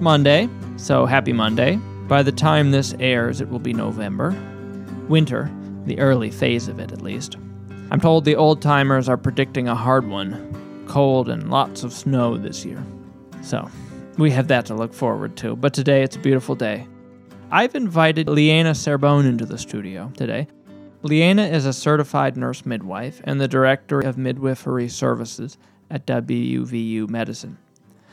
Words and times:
Monday, 0.00 0.48
so 0.76 1.04
happy 1.06 1.32
Monday. 1.32 1.76
By 2.08 2.22
the 2.22 2.32
time 2.32 2.70
this 2.70 2.94
airs, 2.98 3.40
it 3.40 3.48
will 3.48 3.58
be 3.58 3.72
November. 3.72 4.34
Winter, 5.08 5.50
the 5.84 5.98
early 5.98 6.30
phase 6.30 6.68
of 6.68 6.78
it 6.78 6.92
at 6.92 7.02
least. 7.02 7.36
I'm 7.90 8.00
told 8.00 8.24
the 8.24 8.36
old 8.36 8.62
timers 8.62 9.08
are 9.08 9.16
predicting 9.16 9.68
a 9.68 9.74
hard 9.74 10.08
one 10.08 10.84
cold 10.88 11.28
and 11.28 11.50
lots 11.50 11.84
of 11.84 11.92
snow 11.92 12.36
this 12.36 12.64
year. 12.64 12.84
So, 13.42 13.70
we 14.18 14.30
have 14.30 14.48
that 14.48 14.66
to 14.66 14.74
look 14.74 14.92
forward 14.92 15.36
to. 15.38 15.54
But 15.56 15.72
today 15.72 16.02
it's 16.02 16.16
a 16.16 16.20
beautiful 16.20 16.54
day. 16.54 16.86
I've 17.50 17.74
invited 17.74 18.28
Leanna 18.28 18.72
Serbone 18.72 19.26
into 19.26 19.44
the 19.44 19.58
studio 19.58 20.12
today. 20.16 20.48
Leanna 21.02 21.44
is 21.46 21.66
a 21.66 21.72
certified 21.72 22.36
nurse 22.36 22.66
midwife 22.66 23.20
and 23.24 23.40
the 23.40 23.48
director 23.48 24.00
of 24.00 24.18
midwifery 24.18 24.88
services 24.88 25.58
at 25.90 26.06
WVU 26.06 27.08
Medicine. 27.08 27.56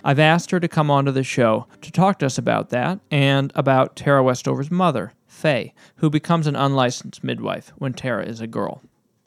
I've 0.04 0.20
asked 0.20 0.52
her 0.52 0.60
to 0.60 0.68
come 0.68 0.90
onto 0.92 1.12
the 1.12 1.24
show 1.24 1.68
to 1.82 1.92
talk 1.92 2.20
to 2.20 2.26
us 2.26 2.38
about 2.38 2.70
that 2.70 3.00
and 3.12 3.52
about 3.56 3.96
Tara 3.96 4.24
Westover's 4.24 4.72
mother, 4.72 5.14
Faye, 5.28 5.74
who 5.98 6.10
becomes 6.10 6.48
an 6.48 6.56
unlicensed 6.56 7.24
midwife 7.24 7.72
when 7.78 7.94
Tara 7.94 8.26
is 8.26 8.42
a 8.42 8.48
girl. 8.48 8.82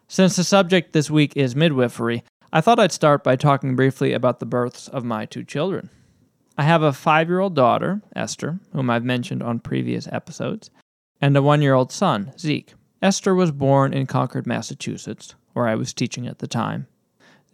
Since 0.09 0.37
the 0.37 0.45
subject 0.45 0.92
this 0.92 1.11
week 1.11 1.37
is 1.37 1.55
midwifery, 1.55 2.25
I 2.52 2.61
thought 2.61 2.80
I'd 2.80 2.92
start 2.92 3.22
by 3.22 3.36
talking 3.36 3.77
briefly 3.77 4.12
about 4.12 4.41
the 4.41 4.47
births 4.47 4.89
of 4.89 5.05
my 5.05 5.25
two 5.25 5.45
children. 5.45 5.91
I 6.58 6.64
have 6.64 6.83
a 6.83 6.92
five 6.92 7.28
year 7.28 7.41
old 7.41 7.55
daughter, 7.55 8.02
Esther, 8.17 8.58
whom 8.73 8.91
I've 8.91 9.05
mentioned 9.05 9.42
on 9.42 9.61
previous 9.61 10.08
episodes, 10.08 10.70
and 11.20 11.36
a 11.36 11.42
one 11.42 11.62
year 11.62 11.75
old 11.75 11.92
son, 11.92 12.33
Zeke. 12.39 12.75
Esther 13.00 13.34
was 13.34 13.50
born 13.50 13.95
in 13.95 14.06
Concord, 14.06 14.47
Massachusetts, 14.47 15.34
where 15.52 15.67
I 15.69 15.75
was 15.75 15.95
teaching 15.95 16.27
at 16.27 16.41
the 16.41 16.47
time. 16.47 16.86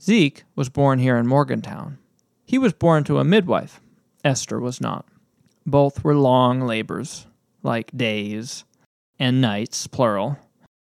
Zeke 0.00 0.44
was 0.54 0.68
born 0.68 0.98
here 0.98 1.16
in 1.16 1.26
Morgantown. 1.26 1.98
He 2.46 2.58
was 2.58 2.72
born 2.72 3.02
to 3.04 3.18
a 3.18 3.24
midwife. 3.24 3.80
Esther 4.24 4.60
was 4.60 4.80
not. 4.80 5.04
Both 5.66 6.04
were 6.04 6.14
long 6.14 6.60
labors, 6.60 7.26
like 7.64 7.90
days 7.96 8.64
and 9.18 9.40
nights, 9.40 9.88
plural. 9.88 10.38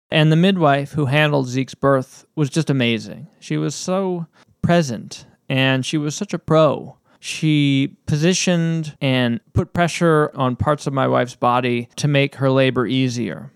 And 0.09 0.31
the 0.31 0.35
midwife 0.35 0.93
who 0.93 1.05
handled 1.05 1.47
Zeke's 1.47 1.75
birth 1.75 2.25
was 2.35 2.49
just 2.49 2.71
amazing. 2.71 3.27
She 3.39 3.57
was 3.57 3.75
so 3.75 4.25
present 4.63 5.27
and 5.47 5.85
she 5.85 5.97
was 5.97 6.15
such 6.15 6.33
a 6.33 6.39
pro. 6.39 6.97
She 7.19 7.97
positioned 8.07 8.97
and 8.99 9.39
put 9.53 9.73
pressure 9.73 10.31
on 10.33 10.55
parts 10.55 10.87
of 10.87 10.93
my 10.93 11.07
wife's 11.07 11.35
body 11.35 11.87
to 11.97 12.07
make 12.07 12.35
her 12.35 12.49
labor 12.49 12.87
easier. 12.87 13.51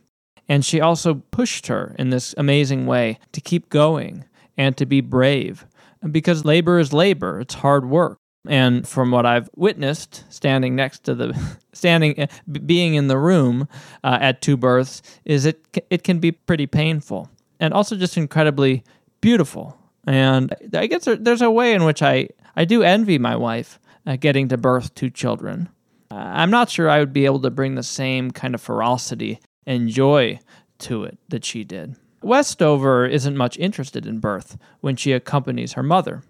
And 0.47 0.63
she 0.63 0.79
also 0.79 1.15
pushed 1.31 1.67
her 1.67 1.95
in 1.97 2.11
this 2.11 2.33
amazing 2.37 2.85
way 2.85 3.19
to 3.31 3.41
keep 3.41 3.69
going 3.69 4.25
and 4.55 4.77
to 4.77 4.85
be 4.85 5.01
brave. 5.01 5.65
Because 6.11 6.45
labor 6.45 6.79
is 6.79 6.93
labor, 6.93 7.39
it's 7.39 7.55
hard 7.55 7.89
work. 7.89 8.19
And 8.47 8.87
from 8.87 9.11
what 9.11 9.25
I've 9.25 9.49
witnessed, 9.55 10.23
standing 10.29 10.75
next 10.75 11.03
to 11.03 11.15
the, 11.15 11.57
standing, 11.73 12.19
uh, 12.19 12.27
being 12.65 12.95
in 12.95 13.07
the 13.07 13.17
room 13.17 13.67
uh, 14.03 14.17
at 14.21 14.41
two 14.41 14.57
births, 14.57 15.01
is 15.25 15.45
it 15.45 15.65
it 15.89 16.03
can 16.03 16.19
be 16.19 16.31
pretty 16.31 16.65
painful 16.65 17.29
and 17.59 17.73
also 17.73 17.95
just 17.95 18.17
incredibly 18.17 18.83
beautiful. 19.21 19.77
And 20.05 20.53
I 20.73 20.87
guess 20.87 21.07
there's 21.19 21.41
a 21.41 21.51
way 21.51 21.73
in 21.73 21.83
which 21.83 22.01
I 22.01 22.29
I 22.55 22.65
do 22.65 22.83
envy 22.83 23.17
my 23.17 23.35
wife 23.35 23.79
uh, 24.05 24.15
getting 24.15 24.47
to 24.49 24.57
birth 24.57 24.95
two 24.95 25.09
children. 25.09 25.69
Uh, 26.09 26.15
I'm 26.15 26.49
not 26.49 26.69
sure 26.69 26.89
I 26.89 26.99
would 26.99 27.13
be 27.13 27.25
able 27.25 27.41
to 27.41 27.51
bring 27.51 27.75
the 27.75 27.83
same 27.83 28.31
kind 28.31 28.55
of 28.55 28.61
ferocity 28.61 29.39
and 29.65 29.89
joy 29.89 30.39
to 30.79 31.03
it 31.03 31.17
that 31.29 31.43
she 31.43 31.63
did. 31.63 31.95
Westover 32.27 33.05
isn't 33.05 33.37
much 33.37 33.57
interested 33.57 34.05
in 34.05 34.19
birth 34.19 34.57
when 34.81 34.97
she 34.97 35.13
accompanies 35.13 35.73
her 35.73 35.81
mother. 35.81 36.23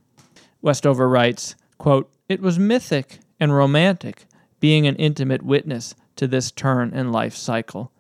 Westover 0.62 1.10
writes, 1.10 1.56
quote, 1.80 2.14
It 2.30 2.40
was 2.40 2.60
mythic 2.60 3.18
and 3.40 3.52
romantic 3.52 4.28
being 4.60 4.86
an 4.86 4.96
intimate 4.98 5.42
witness 5.42 5.96
to 6.18 6.28
this 6.28 6.52
turn 6.52 6.94
in 6.94 7.12
life 7.12 7.36
cycle. 7.36 7.92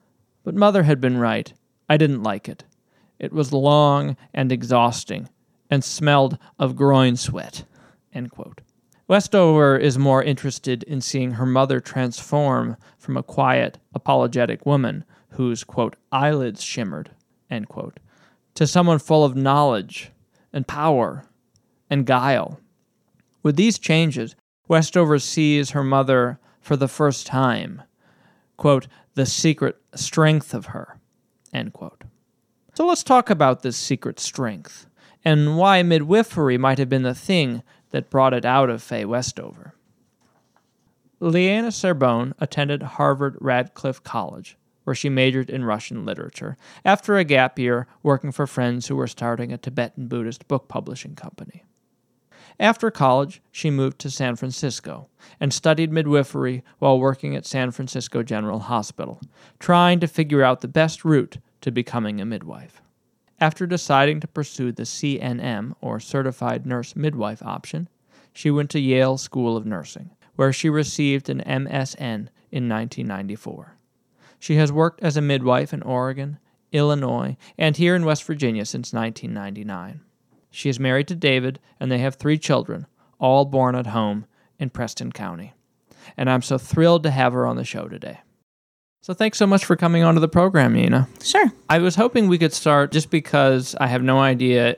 But 0.43 0.53
mother 0.53 0.83
had 0.83 1.01
been 1.01 1.17
right. 1.17 1.51
I 1.89 1.97
didn't 1.97 2.21
like 2.21 2.47
it. 2.47 2.65
It 3.17 3.33
was 3.33 3.51
long 3.51 4.15
and 4.31 4.51
exhausting 4.51 5.29
and 5.71 5.83
smelled 5.83 6.37
of 6.59 6.75
groin 6.75 7.15
sweat. 7.15 7.63
Westover 9.07 9.75
is 9.75 9.97
more 9.97 10.21
interested 10.21 10.83
in 10.83 11.01
seeing 11.01 11.31
her 11.31 11.47
mother 11.47 11.79
transform 11.79 12.77
from 12.99 13.17
a 13.17 13.23
quiet, 13.23 13.79
apologetic 13.95 14.67
woman 14.67 15.03
whose, 15.29 15.63
quote, 15.63 15.95
eyelids 16.11 16.63
shimmered, 16.63 17.09
end 17.49 17.69
quote, 17.69 17.99
to 18.55 18.67
someone 18.67 18.99
full 18.99 19.23
of 19.23 19.35
knowledge 19.35 20.11
and 20.51 20.67
power 20.67 21.25
and 21.89 22.05
guile. 22.05 22.59
With 23.43 23.55
these 23.55 23.79
changes, 23.79 24.35
Westover 24.67 25.19
sees 25.19 25.71
her 25.71 25.83
mother 25.83 26.39
for 26.59 26.75
the 26.75 26.87
first 26.87 27.25
time, 27.27 27.81
quote, 28.57 28.87
the 29.13 29.25
secret 29.25 29.77
strength 29.95 30.53
of 30.53 30.67
her, 30.67 30.99
end 31.53 31.73
quote. 31.73 32.03
So 32.73 32.85
let's 32.85 33.03
talk 33.03 33.29
about 33.29 33.61
this 33.61 33.77
secret 33.77 34.19
strength 34.19 34.87
and 35.23 35.57
why 35.57 35.81
midwifery 35.83 36.57
might 36.57 36.77
have 36.77 36.89
been 36.89 37.03
the 37.03 37.15
thing 37.15 37.63
that 37.89 38.09
brought 38.09 38.33
it 38.33 38.45
out 38.45 38.69
of 38.69 38.83
Faye 38.83 39.05
Westover. 39.05 39.73
Leanna 41.19 41.69
Serbone 41.69 42.33
attended 42.39 42.83
Harvard 42.83 43.35
Radcliffe 43.41 44.03
College, 44.03 44.57
where 44.87 44.95
she 44.95 45.09
majored 45.09 45.49
in 45.49 45.65
Russian 45.65 46.05
literature, 46.05 46.55
after 46.85 47.17
a 47.17 47.25
gap 47.25 47.59
year 47.59 47.87
working 48.03 48.31
for 48.31 48.47
friends 48.47 48.87
who 48.87 48.95
were 48.95 49.05
starting 49.05 49.51
a 49.51 49.57
Tibetan 49.57 50.07
Buddhist 50.07 50.47
book 50.47 50.69
publishing 50.69 51.13
company. 51.13 51.65
After 52.57 52.89
college, 52.89 53.41
she 53.51 53.69
moved 53.69 53.99
to 53.99 54.09
San 54.09 54.37
Francisco 54.37 55.09
and 55.41 55.51
studied 55.51 55.91
midwifery 55.91 56.63
while 56.79 57.01
working 57.01 57.35
at 57.35 57.45
San 57.45 57.71
Francisco 57.71 58.23
General 58.23 58.59
Hospital, 58.59 59.19
trying 59.59 59.99
to 59.99 60.07
figure 60.07 60.41
out 60.41 60.61
the 60.61 60.69
best 60.69 61.03
route 61.03 61.39
to 61.59 61.69
becoming 61.69 62.21
a 62.21 62.25
midwife. 62.25 62.81
After 63.41 63.67
deciding 63.67 64.21
to 64.21 64.27
pursue 64.29 64.71
the 64.71 64.83
CNM, 64.83 65.75
or 65.81 65.99
Certified 65.99 66.65
Nurse 66.65 66.95
Midwife 66.95 67.43
option, 67.43 67.89
she 68.31 68.49
went 68.49 68.69
to 68.69 68.79
Yale 68.79 69.17
School 69.17 69.57
of 69.57 69.65
Nursing, 69.65 70.11
where 70.37 70.53
she 70.53 70.69
received 70.69 71.29
an 71.29 71.41
MSN 71.41 72.29
in 72.51 72.69
1994. 72.69 73.76
She 74.39 74.55
has 74.55 74.71
worked 74.71 75.01
as 75.01 75.17
a 75.17 75.21
midwife 75.21 75.73
in 75.73 75.81
Oregon, 75.81 76.39
Illinois, 76.71 77.37
and 77.57 77.75
here 77.77 77.95
in 77.95 78.05
West 78.05 78.23
Virginia 78.23 78.65
since 78.65 78.93
1999. 78.93 80.01
She 80.51 80.69
is 80.69 80.79
married 80.79 81.07
to 81.09 81.15
David, 81.15 81.59
and 81.79 81.91
they 81.91 81.99
have 81.99 82.15
three 82.15 82.37
children, 82.37 82.87
all 83.19 83.45
born 83.45 83.75
at 83.75 83.87
home 83.87 84.25
in 84.59 84.69
Preston 84.69 85.11
County. 85.11 85.53
And 86.15 86.29
I'm 86.29 86.41
so 86.41 86.57
thrilled 86.57 87.03
to 87.03 87.11
have 87.11 87.33
her 87.33 87.45
on 87.45 87.57
the 87.57 87.63
show 87.63 87.87
today. 87.87 88.19
So 89.01 89.13
thanks 89.13 89.37
so 89.37 89.47
much 89.47 89.63
for 89.63 89.75
coming 89.75 90.03
onto 90.03 90.19
the 90.19 90.27
program, 90.27 90.73
Nina. 90.73 91.07
Sure. 91.23 91.51
I 91.69 91.79
was 91.79 91.95
hoping 91.95 92.27
we 92.27 92.37
could 92.37 92.53
start 92.53 92.91
just 92.91 93.09
because 93.09 93.75
I 93.79 93.87
have 93.87 94.03
no 94.03 94.19
idea 94.19 94.77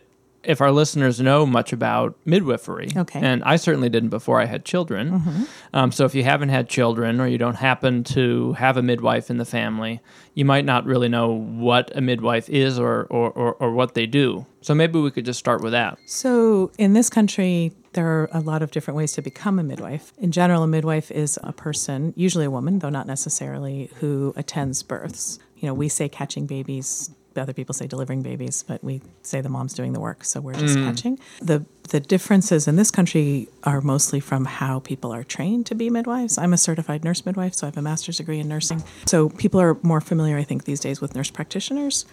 if 0.50 0.62
our 0.62 0.72
listeners 0.72 1.22
know 1.22 1.46
much 1.46 1.72
about 1.72 2.18
midwifery. 2.26 2.90
Okay. 2.98 3.20
And 3.22 3.44
I 3.44 3.56
certainly 3.56 3.88
didn't 3.88 4.10
before 4.10 4.42
I 4.42 4.46
had 4.46 4.66
children. 4.66 5.48
Um, 5.74 5.92
so 5.92 6.06
if 6.06 6.16
you 6.16 6.24
haven't 6.24 6.50
had 6.50 6.68
children 6.68 7.22
or 7.22 7.28
you 7.28 7.38
don't 7.38 7.56
happen 7.56 8.04
to 8.06 8.54
have 8.54 8.76
a 8.76 8.82
midwife 8.82 9.30
in 9.30 9.38
the 9.38 9.46
family, 9.46 10.02
you 10.34 10.46
might 10.46 10.66
not 10.66 10.86
really 10.86 11.08
know 11.08 11.30
what 11.32 11.96
a 11.96 12.02
midwife 12.02 12.50
is 12.50 12.80
or, 12.80 13.04
or, 13.12 13.30
or, 13.30 13.54
or 13.54 13.72
what 13.72 13.94
they 13.94 14.08
do. 14.08 14.48
So 14.62 14.74
maybe 14.74 15.00
we 15.00 15.12
could 15.12 15.24
just 15.24 15.38
start 15.38 15.62
with 15.62 15.74
that. 15.74 16.00
So, 16.08 16.72
in 16.80 16.94
this 16.94 17.12
country, 17.12 17.72
there 17.94 18.08
are 18.08 18.30
a 18.32 18.40
lot 18.40 18.64
of 18.64 18.72
different 18.72 18.98
ways 18.98 19.14
to 19.14 19.22
become 19.22 19.60
a 19.60 19.64
midwife. 19.64 20.14
In 20.18 20.32
general, 20.32 20.64
a 20.64 20.68
midwife 20.68 21.12
is 21.12 21.38
a 21.44 21.54
person, 21.54 22.14
usually 22.18 22.46
a 22.46 22.52
woman, 22.52 22.80
though 22.80 22.90
not 22.90 23.06
necessarily, 23.06 23.92
who 24.00 24.34
attends 24.36 24.82
births. 24.82 25.40
You 25.58 25.68
know, 25.68 25.74
we 25.74 25.90
say 25.90 26.10
catching 26.10 26.46
babies, 26.46 27.12
other 27.40 27.54
people 27.54 27.74
say 27.74 27.88
delivering 27.88 28.22
babies, 28.22 28.64
but 28.64 28.84
we 28.84 29.02
say 29.24 29.42
the 29.42 29.50
mom's 29.50 29.74
doing 29.74 29.94
the 29.94 30.00
work, 30.00 30.24
so 30.24 30.40
we're 30.42 30.54
just 30.54 30.78
mm. 30.78 30.86
catching. 30.86 31.20
The 31.42 31.66
the 31.90 32.00
differences 32.00 32.68
in 32.68 32.76
this 32.76 32.92
country 32.92 33.48
are 33.64 33.82
mostly 33.82 34.20
from 34.20 34.46
how 34.46 34.80
people 34.80 35.12
are 35.14 35.24
trained 35.24 35.66
to 35.68 35.76
be 35.76 35.90
midwives. 35.90 36.38
I'm 36.38 36.54
a 36.54 36.58
certified 36.58 37.04
nurse 37.04 37.26
midwife, 37.26 37.54
so 37.54 37.66
I 37.66 37.70
have 37.70 37.78
a 37.78 37.82
master's 37.82 38.18
degree 38.18 38.40
in 38.40 38.48
nursing. 38.48 38.84
So 39.06 39.30
people 39.30 39.60
are 39.60 39.78
more 39.82 40.02
familiar, 40.02 40.38
I 40.38 40.44
think, 40.44 40.66
these 40.66 40.80
days 40.80 41.02
with 41.02 41.16
nurse 41.16 41.30
practitioners. 41.30 42.06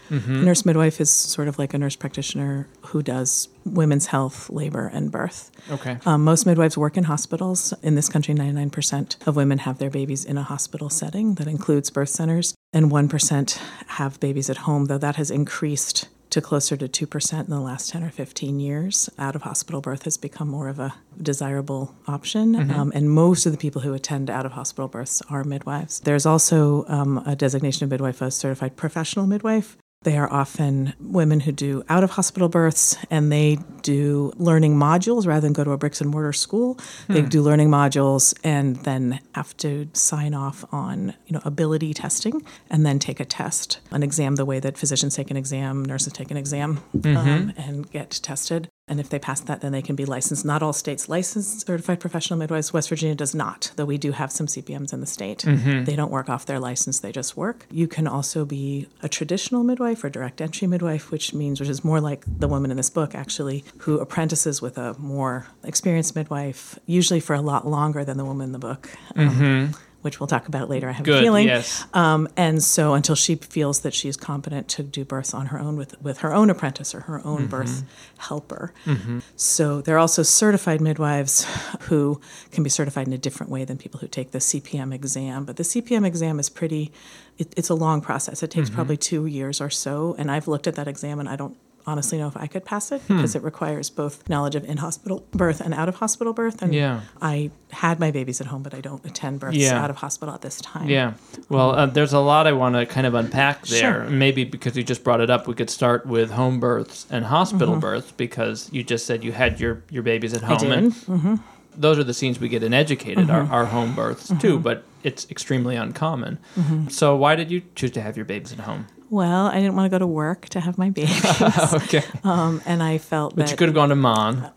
Nurse 0.45 0.65
midwife 0.65 1.01
is 1.01 1.11
sort 1.11 1.49
of 1.49 1.59
like 1.59 1.75
a 1.75 1.79
nurse 1.79 1.97
practitioner 1.97 2.69
who 2.87 3.03
does 3.03 3.49
women's 3.65 4.07
health, 4.07 4.49
labor, 4.51 4.91
and 4.93 5.11
birth. 5.11 5.51
Okay. 5.71 5.99
Um, 6.07 6.25
most 6.25 6.47
midwives 6.47 6.79
work 6.79 6.97
in 6.97 7.05
hospitals. 7.05 7.75
In 7.83 7.95
this 7.95 8.09
country, 8.09 8.35
99% 8.35 9.27
of 9.27 9.37
women 9.37 9.59
have 9.59 9.79
their 9.79 9.91
babies 9.91 10.25
in 10.25 10.39
a 10.39 10.43
hospital 10.43 10.89
setting. 10.89 11.35
That 11.35 11.49
includes 11.49 11.91
birth 11.91 12.11
centers. 12.11 12.55
And 12.73 12.91
1% 12.91 13.59
have 13.89 14.21
babies 14.21 14.51
at 14.51 14.59
home, 14.59 14.87
though 14.87 14.99
that 14.99 15.17
has 15.17 15.31
increased 15.31 16.09
to 16.37 16.43
closer 16.43 16.77
to 16.77 16.87
2% 16.87 17.41
in 17.41 17.51
the 17.51 17.61
last 17.61 17.89
10 17.91 18.05
or 18.05 18.11
15 18.11 18.61
years. 18.61 19.09
Out 19.19 19.35
of 19.35 19.43
hospital 19.43 19.81
birth 19.81 20.03
has 20.03 20.19
become 20.19 20.49
more 20.49 20.69
of 20.69 20.79
a 20.79 20.95
desirable 21.21 21.95
option. 22.07 22.55
Um, 22.71 22.93
and 22.95 23.11
most 23.11 23.47
of 23.47 23.53
the 23.53 23.59
people 23.59 23.81
who 23.81 23.95
attend 23.95 24.29
out 24.29 24.45
of 24.45 24.53
hospital 24.53 24.87
births 24.87 25.23
are 25.31 25.45
midwives. 25.45 26.01
There's 26.01 26.27
also 26.27 26.85
um, 26.89 27.23
a 27.27 27.35
designation 27.35 27.85
of 27.85 27.91
midwife, 27.91 28.21
a 28.21 28.31
certified 28.31 28.77
professional 28.77 29.27
midwife. 29.27 29.79
They 30.07 30.17
are 30.17 30.33
often 30.33 30.95
women 31.01 31.41
who 31.41 31.51
do 31.51 31.83
out 31.89 32.05
of 32.05 32.13
hospital 32.13 32.49
births 32.49 32.97
and 33.11 33.33
they 33.33 33.59
do 33.83 34.33
learning 34.37 34.77
modules 34.77 35.27
rather 35.27 35.41
than 35.41 35.53
go 35.53 35.65
to 35.65 35.73
a 35.73 35.77
bricks 35.77 36.01
and 36.01 36.09
mortar 36.09 36.33
school. 36.33 36.79
They 37.09 37.23
do 37.23 37.43
learning 37.43 37.71
modules 37.71 38.33
and 38.45 38.77
then 38.77 39.19
have 39.35 39.57
to 39.57 39.89
sign 39.95 40.33
off 40.33 40.65
on, 40.73 41.15
you 41.27 41.33
know, 41.33 41.41
ability 41.45 41.93
testing 41.93 42.47
and 42.71 42.87
then 42.87 43.01
take 43.01 43.19
a 43.19 43.25
test, 43.25 43.81
an 43.91 44.05
exam 44.05 44.37
the 44.37 44.45
way 44.45 44.61
that 44.61 44.79
physicians 44.79 45.17
take 45.17 45.33
an 45.33 45.37
exam, 45.37 45.85
nurses 45.85 46.13
take 46.13 46.31
an 46.31 46.37
exam 46.37 46.85
um, 47.05 47.53
and 47.57 47.91
get 47.91 48.11
tested. 48.11 48.69
And 48.89 49.01
if 49.01 49.09
they 49.09 49.19
pass 49.19 49.41
that, 49.41 49.63
then 49.63 49.73
they 49.73 49.83
can 49.83 49.97
be 49.97 50.05
licensed. 50.05 50.45
Not 50.45 50.63
all 50.63 50.73
states 50.73 51.09
license 51.09 51.65
certified 51.65 51.99
professional 51.99 52.39
midwives. 52.39 52.73
West 52.73 52.89
Virginia 52.89 53.17
does 53.17 53.35
not, 53.35 53.73
though 53.75 53.85
we 53.85 53.99
do 53.99 54.13
have 54.13 54.31
some 54.31 54.47
CPMs 54.47 54.93
in 54.93 55.01
the 55.01 55.07
state. 55.07 55.45
They 55.85 55.97
don't 55.97 56.13
work 56.13 56.29
off 56.29 56.47
their 56.47 56.61
license, 56.61 57.01
they 57.01 57.11
just 57.11 57.37
work. 57.37 57.67
You 57.69 57.89
can 57.89 58.07
also 58.07 58.45
be 58.45 58.87
a 59.03 59.09
traditional 59.09 59.65
midwife 59.65 60.05
or 60.05 60.09
direct 60.09 60.41
entry 60.41 60.69
midwife, 60.69 61.11
which 61.11 61.35
means, 61.35 61.59
which 61.59 61.69
is 61.69 61.85
more 61.85 62.01
like 62.01 62.23
the 62.27 62.47
woman 62.47 62.71
in 62.71 62.77
this 62.77 62.91
book 62.91 63.13
actually, 63.17 63.65
who 63.79 63.99
apprentices 63.99 64.63
with 64.63 64.79
a 64.79 64.95
more 65.01 65.49
experienced 65.65 66.15
midwife, 66.15 66.79
usually 66.87 67.19
for 67.19 67.35
a 67.35 67.41
lot 67.41 67.67
longer 67.67 68.05
than 68.05 68.17
the 68.19 68.25
woman 68.25 68.47
in 68.47 68.53
the 68.53 68.59
book. 68.61 68.89
Um, 69.17 69.75
which 70.07 70.21
we'll 70.21 70.29
talk 70.29 70.47
about 70.47 70.71
later. 70.71 70.89
I 70.89 70.93
have 70.93 71.05
Good, 71.05 71.19
a 71.19 71.21
feeling. 71.21 71.49
yes. 71.49 71.85
Um, 71.93 72.29
and 72.37 72.63
so 72.63 72.95
until 72.95 73.17
she 73.17 73.35
feels 73.35 73.81
that 73.81 73.93
she's 73.93 74.17
competent 74.17 74.69
to 74.69 74.85
do 74.85 75.05
births 75.05 75.35
on 75.35 75.47
her 75.47 75.59
own 75.59 75.77
with, 75.77 76.01
with 76.01 76.19
her 76.19 76.33
own 76.33 76.49
apprentice 76.49 76.95
or 76.95 77.01
her 77.01 77.21
own 77.27 77.49
birth 77.49 77.69
mm-hmm. 77.69 77.87
helper. 78.19 78.73
Mm-hmm. 78.85 79.19
So 79.35 79.81
there 79.81 79.97
are 79.97 79.99
also 79.99 80.23
certified 80.23 80.81
midwives 80.81 81.45
who 81.81 82.21
can 82.53 82.63
be 82.63 82.71
certified 82.71 83.09
in 83.09 83.13
a 83.13 83.19
different 83.19 83.51
way 83.51 83.65
than 83.65 83.79
people 83.79 83.99
who 83.99 84.07
take 84.07 84.31
the 84.31 84.39
CPM 84.39 84.95
exam. 84.95 85.45
But 85.45 85.57
the 85.57 85.65
CPM 85.65 86.07
exam 86.07 86.39
is 86.39 86.49
pretty, 86.49 86.93
it, 87.37 87.53
it's 87.57 87.69
a 87.69 87.75
long 87.75 88.01
process. 88.01 88.45
It 88.45 88.53
takes 88.53 88.69
mm-hmm. 88.69 88.77
probably 88.77 88.97
two 88.97 89.27
years 89.27 89.61
or 89.61 89.71
so. 89.71 90.15
And 90.19 90.31
I've 90.31 90.47
looked 90.47 90.69
at 90.69 90.77
that 90.77 90.87
exam 90.87 91.19
and 91.19 91.29
I 91.29 91.35
don't 91.35 91.57
honestly 91.87 92.19
know 92.19 92.27
if 92.27 92.37
I 92.37 92.47
could 92.49 92.65
pass 92.65 92.91
it 92.91 93.01
because 93.07 93.35
it 93.37 93.43
requires 93.43 93.91
both 93.91 94.29
knowledge 94.29 94.55
of 94.57 94.65
in 94.65 94.79
hospital 94.79 95.25
birth 95.31 95.61
and 95.61 95.73
out 95.73 95.89
of 95.89 95.97
hospital 95.97 96.33
birth. 96.33 96.61
And 96.63 96.75
Yeah. 96.75 97.03
I 97.23 97.51
had 97.71 98.01
my 98.01 98.11
babies 98.11 98.41
at 98.41 98.49
home, 98.49 98.63
but 98.65 98.75
I 98.75 98.81
don't 98.81 99.05
attend 99.07 99.39
births 99.41 99.57
Yeah. 99.57 99.83
out 99.83 99.91
of 99.91 99.97
hospital 99.97 100.35
at 100.35 100.43
this 100.43 100.61
time. 100.61 100.89
Yeah. 100.89 101.13
Well, 101.49 101.71
uh, 101.71 101.87
there's 101.87 102.13
a 102.13 102.19
lot 102.19 102.47
I 102.49 102.53
want 102.53 102.75
to 102.75 102.87
kind 102.87 103.07
of 103.07 103.15
unpack 103.15 103.67
there. 103.67 103.81
Sure. 104.03 104.11
Maybe 104.11 104.43
because 104.45 104.77
you 104.77 104.83
just 104.83 105.05
brought 105.05 105.21
it 105.21 105.31
up, 105.31 105.47
we 105.47 105.55
could 105.55 105.71
start 105.71 106.07
with 106.07 106.33
home 106.33 106.59
births 106.59 107.07
and 107.11 107.25
hospital 107.27 107.75
Mm-hmm. 107.75 107.81
births 107.81 108.13
because 108.17 108.69
you 108.73 108.83
just 108.83 109.07
said 109.07 109.23
you 109.23 109.33
had 109.33 109.61
your, 109.61 109.83
your 109.91 110.03
babies 110.03 110.35
at 110.35 110.43
I 110.43 110.47
home. 110.47 110.59
did. 110.59 111.09
And 111.09 111.41
those 111.77 111.99
are 111.99 112.05
the 112.05 112.15
scenes 112.15 112.41
we 112.41 112.49
get 112.49 112.63
in 112.65 112.75
Educated, 112.75 113.29
Mm-hmm. 113.29 113.53
our, 113.53 113.61
our 113.61 113.67
home 113.67 113.95
births 113.95 114.33
too, 114.41 114.59
but 114.59 114.83
it's 115.05 115.31
extremely 115.31 115.77
uncommon. 115.77 116.39
Mm-hmm. 116.59 116.89
So 116.89 117.15
why 117.15 117.37
did 117.37 117.51
you 117.51 117.63
choose 117.77 117.93
to 117.93 118.01
have 118.03 118.17
your 118.17 118.25
babies 118.27 118.53
at 118.53 118.61
home? 118.61 118.87
Well, 119.09 119.47
I 119.47 119.57
didn't 119.57 119.77
want 119.77 119.87
to 119.87 119.91
go 119.95 119.99
to 119.99 120.07
work 120.07 120.49
to 120.51 120.61
have 120.61 120.79
my 120.79 120.91
babies. 120.91 121.25
okay. 121.75 122.03
um, 122.25 122.61
and 122.67 122.83
I 122.83 122.99
felt 122.99 123.37
But 123.37 123.43
that. 123.47 123.51
you 123.53 123.57
could 123.57 123.69
have 123.69 123.75
gone 123.75 123.91
to 123.91 123.95
Mon. 123.95 124.51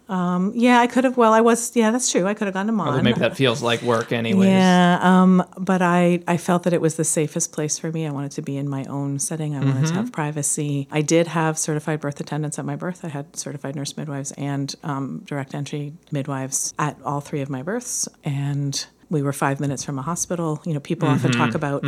yeah, 0.56 0.80
I 0.80 0.88
could 0.88 1.04
have. 1.04 1.18
Well, 1.18 1.34
I 1.34 1.42
was. 1.42 1.76
Yeah, 1.76 1.92
that's 1.92 2.12
true. 2.12 2.26
I 2.28 2.34
could 2.34 2.48
have 2.48 2.54
gone 2.54 2.66
to 2.68 2.72
Mon. 2.72 2.88
Although 2.88 3.02
maybe 3.02 3.20
that 3.20 3.38
feels 3.38 3.62
like 3.62 3.82
work 3.82 4.12
anyways. 4.12 4.48
Yeah, 4.50 5.00
um, 5.02 5.44
but 5.58 5.82
I, 5.82 6.24
I 6.28 6.38
felt 6.38 6.64
that 6.64 6.74
it 6.74 6.82
was 6.82 6.96
the 6.96 7.04
safest 7.06 7.52
place 7.52 7.78
for 7.78 7.92
me. 7.92 8.08
I 8.08 8.12
wanted 8.12 8.32
to 8.32 8.42
be 8.42 8.58
in 8.58 8.68
my 8.70 8.86
own 8.86 9.20
setting. 9.20 9.56
I 9.56 9.64
wanted 9.64 9.88
to 9.88 9.94
have 9.94 10.12
privacy. 10.12 10.88
I 10.92 11.02
did 11.02 11.28
have 11.28 11.58
certified 11.58 12.00
birth 12.00 12.20
attendants 12.20 12.58
at 12.58 12.66
my 12.66 12.76
birth. 12.76 13.06
I 13.06 13.10
had 13.10 13.36
certified 13.36 13.76
nurse 13.76 13.96
midwives 13.98 14.32
and 14.34 14.74
um, 14.84 15.22
direct 15.26 15.54
entry 15.54 15.94
midwives 16.12 16.74
at 16.80 16.98
all 17.06 17.22
three 17.22 17.42
of 17.42 17.50
my 17.50 17.62
births. 17.62 18.08
And 18.24 18.86
we 19.10 19.22
were 19.22 19.34
five 19.34 19.60
minutes 19.60 19.84
from 19.84 20.00
a 20.00 20.02
hospital. 20.02 20.62
You 20.66 20.74
know, 20.74 20.80
people 20.80 21.08
often 21.08 21.32
talk 21.32 21.56
about 21.56 21.84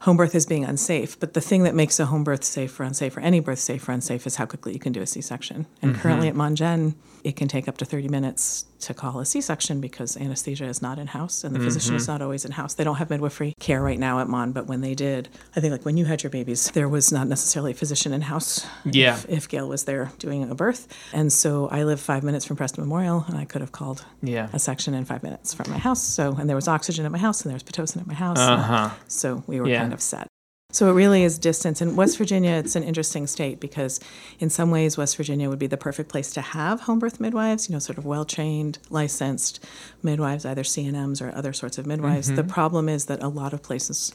home 0.00 0.16
birth 0.16 0.34
as 0.34 0.46
being 0.46 0.64
unsafe, 0.64 1.18
but 1.18 1.34
the 1.34 1.40
thing 1.40 1.64
that 1.64 1.74
makes 1.74 1.98
a 1.98 2.06
home 2.06 2.24
birth 2.24 2.44
safe 2.44 2.78
or 2.78 2.84
unsafe, 2.84 3.16
or 3.16 3.20
any 3.20 3.40
birth 3.40 3.58
safe 3.58 3.88
or 3.88 3.92
unsafe, 3.92 4.26
is 4.26 4.36
how 4.36 4.46
quickly 4.46 4.72
you 4.72 4.78
can 4.78 4.92
do 4.92 5.02
a 5.02 5.06
C 5.06 5.20
section. 5.20 5.66
And 5.82 5.92
mm-hmm. 5.92 6.00
currently 6.00 6.28
at 6.28 6.34
Mongen, 6.34 6.94
it 7.28 7.36
can 7.36 7.46
take 7.46 7.68
up 7.68 7.76
to 7.76 7.84
30 7.84 8.08
minutes 8.08 8.64
to 8.80 8.94
call 8.94 9.18
a 9.20 9.26
C 9.26 9.40
section 9.40 9.80
because 9.80 10.16
anesthesia 10.16 10.64
is 10.64 10.80
not 10.80 10.98
in 10.98 11.08
house 11.08 11.44
and 11.44 11.54
the 11.54 11.60
physician 11.60 11.94
is 11.94 12.06
not 12.08 12.22
always 12.22 12.44
in 12.46 12.52
house. 12.52 12.72
They 12.74 12.84
don't 12.84 12.96
have 12.96 13.10
midwifery 13.10 13.52
care 13.60 13.82
right 13.82 13.98
now 13.98 14.20
at 14.20 14.28
Mon, 14.28 14.52
but 14.52 14.66
when 14.66 14.80
they 14.80 14.94
did, 14.94 15.28
I 15.54 15.60
think 15.60 15.72
like 15.72 15.84
when 15.84 15.96
you 15.98 16.06
had 16.06 16.22
your 16.22 16.30
babies, 16.30 16.70
there 16.70 16.88
was 16.88 17.12
not 17.12 17.26
necessarily 17.28 17.72
a 17.72 17.74
physician 17.74 18.14
in 18.14 18.22
house. 18.22 18.66
Yeah. 18.84 19.14
If, 19.16 19.28
if 19.28 19.48
Gail 19.48 19.68
was 19.68 19.84
there 19.84 20.10
doing 20.18 20.48
a 20.50 20.54
birth. 20.54 20.88
And 21.12 21.30
so 21.32 21.68
I 21.68 21.82
live 21.82 22.00
five 22.00 22.22
minutes 22.24 22.44
from 22.46 22.56
Preston 22.56 22.82
Memorial 22.84 23.24
and 23.28 23.36
I 23.36 23.44
could 23.44 23.60
have 23.60 23.72
called 23.72 24.04
Yeah. 24.22 24.48
a 24.54 24.58
section 24.58 24.94
in 24.94 25.04
five 25.04 25.22
minutes 25.22 25.52
from 25.52 25.70
my 25.70 25.78
house. 25.78 26.02
So, 26.02 26.34
and 26.38 26.48
there 26.48 26.56
was 26.56 26.68
oxygen 26.68 27.04
at 27.04 27.12
my 27.12 27.18
house 27.18 27.42
and 27.42 27.50
there 27.50 27.56
was 27.56 27.64
Pitocin 27.64 28.00
at 28.00 28.06
my 28.06 28.14
house. 28.14 28.38
Uh 28.38 28.56
huh. 28.56 28.90
So 29.08 29.42
we 29.46 29.60
were 29.60 29.68
Yeah. 29.68 29.80
kind 29.80 29.92
of 29.92 30.00
set. 30.00 30.28
So 30.70 30.90
it 30.90 30.92
really 30.92 31.24
is 31.24 31.38
distance. 31.38 31.80
In 31.80 31.96
West 31.96 32.18
Virginia, 32.18 32.50
it's 32.50 32.76
an 32.76 32.82
interesting 32.82 33.26
state 33.26 33.58
because, 33.58 34.00
in 34.38 34.50
some 34.50 34.70
ways, 34.70 34.98
West 34.98 35.16
Virginia 35.16 35.48
would 35.48 35.58
be 35.58 35.66
the 35.66 35.78
perfect 35.78 36.10
place 36.10 36.30
to 36.34 36.42
have 36.42 36.82
home 36.82 36.98
birth 36.98 37.20
midwives, 37.20 37.70
you 37.70 37.72
know, 37.72 37.78
sort 37.78 37.96
of 37.96 38.04
well 38.04 38.26
trained, 38.26 38.78
licensed 38.90 39.64
midwives, 40.02 40.44
either 40.44 40.62
CNMs 40.62 41.22
or 41.22 41.34
other 41.34 41.54
sorts 41.54 41.78
of 41.78 41.86
midwives. 41.86 42.30
The 42.30 42.44
problem 42.44 42.86
is 42.90 43.06
that 43.06 43.22
a 43.22 43.28
lot 43.28 43.54
of 43.54 43.62
places 43.62 44.14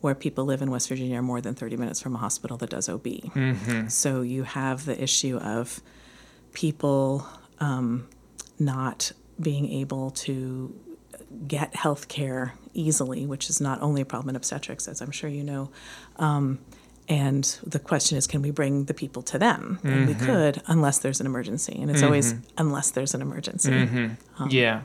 where 0.00 0.16
people 0.16 0.44
live 0.44 0.60
in 0.60 0.72
West 0.72 0.88
Virginia 0.88 1.20
are 1.20 1.22
more 1.22 1.40
than 1.40 1.54
30 1.54 1.76
minutes 1.76 2.00
from 2.00 2.16
a 2.16 2.18
hospital 2.18 2.56
that 2.56 2.70
does 2.70 2.88
OB. 2.88 3.06
So 3.88 4.22
you 4.22 4.42
have 4.42 4.84
the 4.86 5.00
issue 5.00 5.36
of 5.36 5.80
people 6.52 7.24
um, 7.60 8.08
not 8.58 9.12
being 9.40 9.70
able 9.70 10.10
to 10.10 10.74
get 11.46 11.74
health 11.74 12.08
care 12.08 12.54
easily, 12.74 13.26
which 13.26 13.50
is 13.50 13.60
not 13.60 13.80
only 13.82 14.02
a 14.02 14.04
problem 14.04 14.30
in 14.30 14.36
obstetrics, 14.36 14.88
as 14.88 15.00
I'm 15.00 15.10
sure 15.10 15.28
you 15.28 15.44
know. 15.44 15.70
Um, 16.16 16.58
and 17.08 17.44
the 17.66 17.78
question 17.78 18.16
is, 18.16 18.26
can 18.26 18.42
we 18.42 18.50
bring 18.50 18.84
the 18.84 18.94
people 18.94 19.22
to 19.22 19.38
them? 19.38 19.80
And 19.82 20.06
we 20.06 20.14
mm-hmm. 20.14 20.24
could, 20.24 20.62
unless 20.66 20.98
there's 20.98 21.20
an 21.20 21.26
emergency. 21.26 21.76
And 21.80 21.90
it's 21.90 21.98
mm-hmm. 21.98 22.06
always 22.06 22.34
unless 22.56 22.90
there's 22.90 23.14
an 23.14 23.22
emergency. 23.22 23.70
Mm-hmm. 23.70 24.42
Um, 24.42 24.48
yeah. 24.50 24.82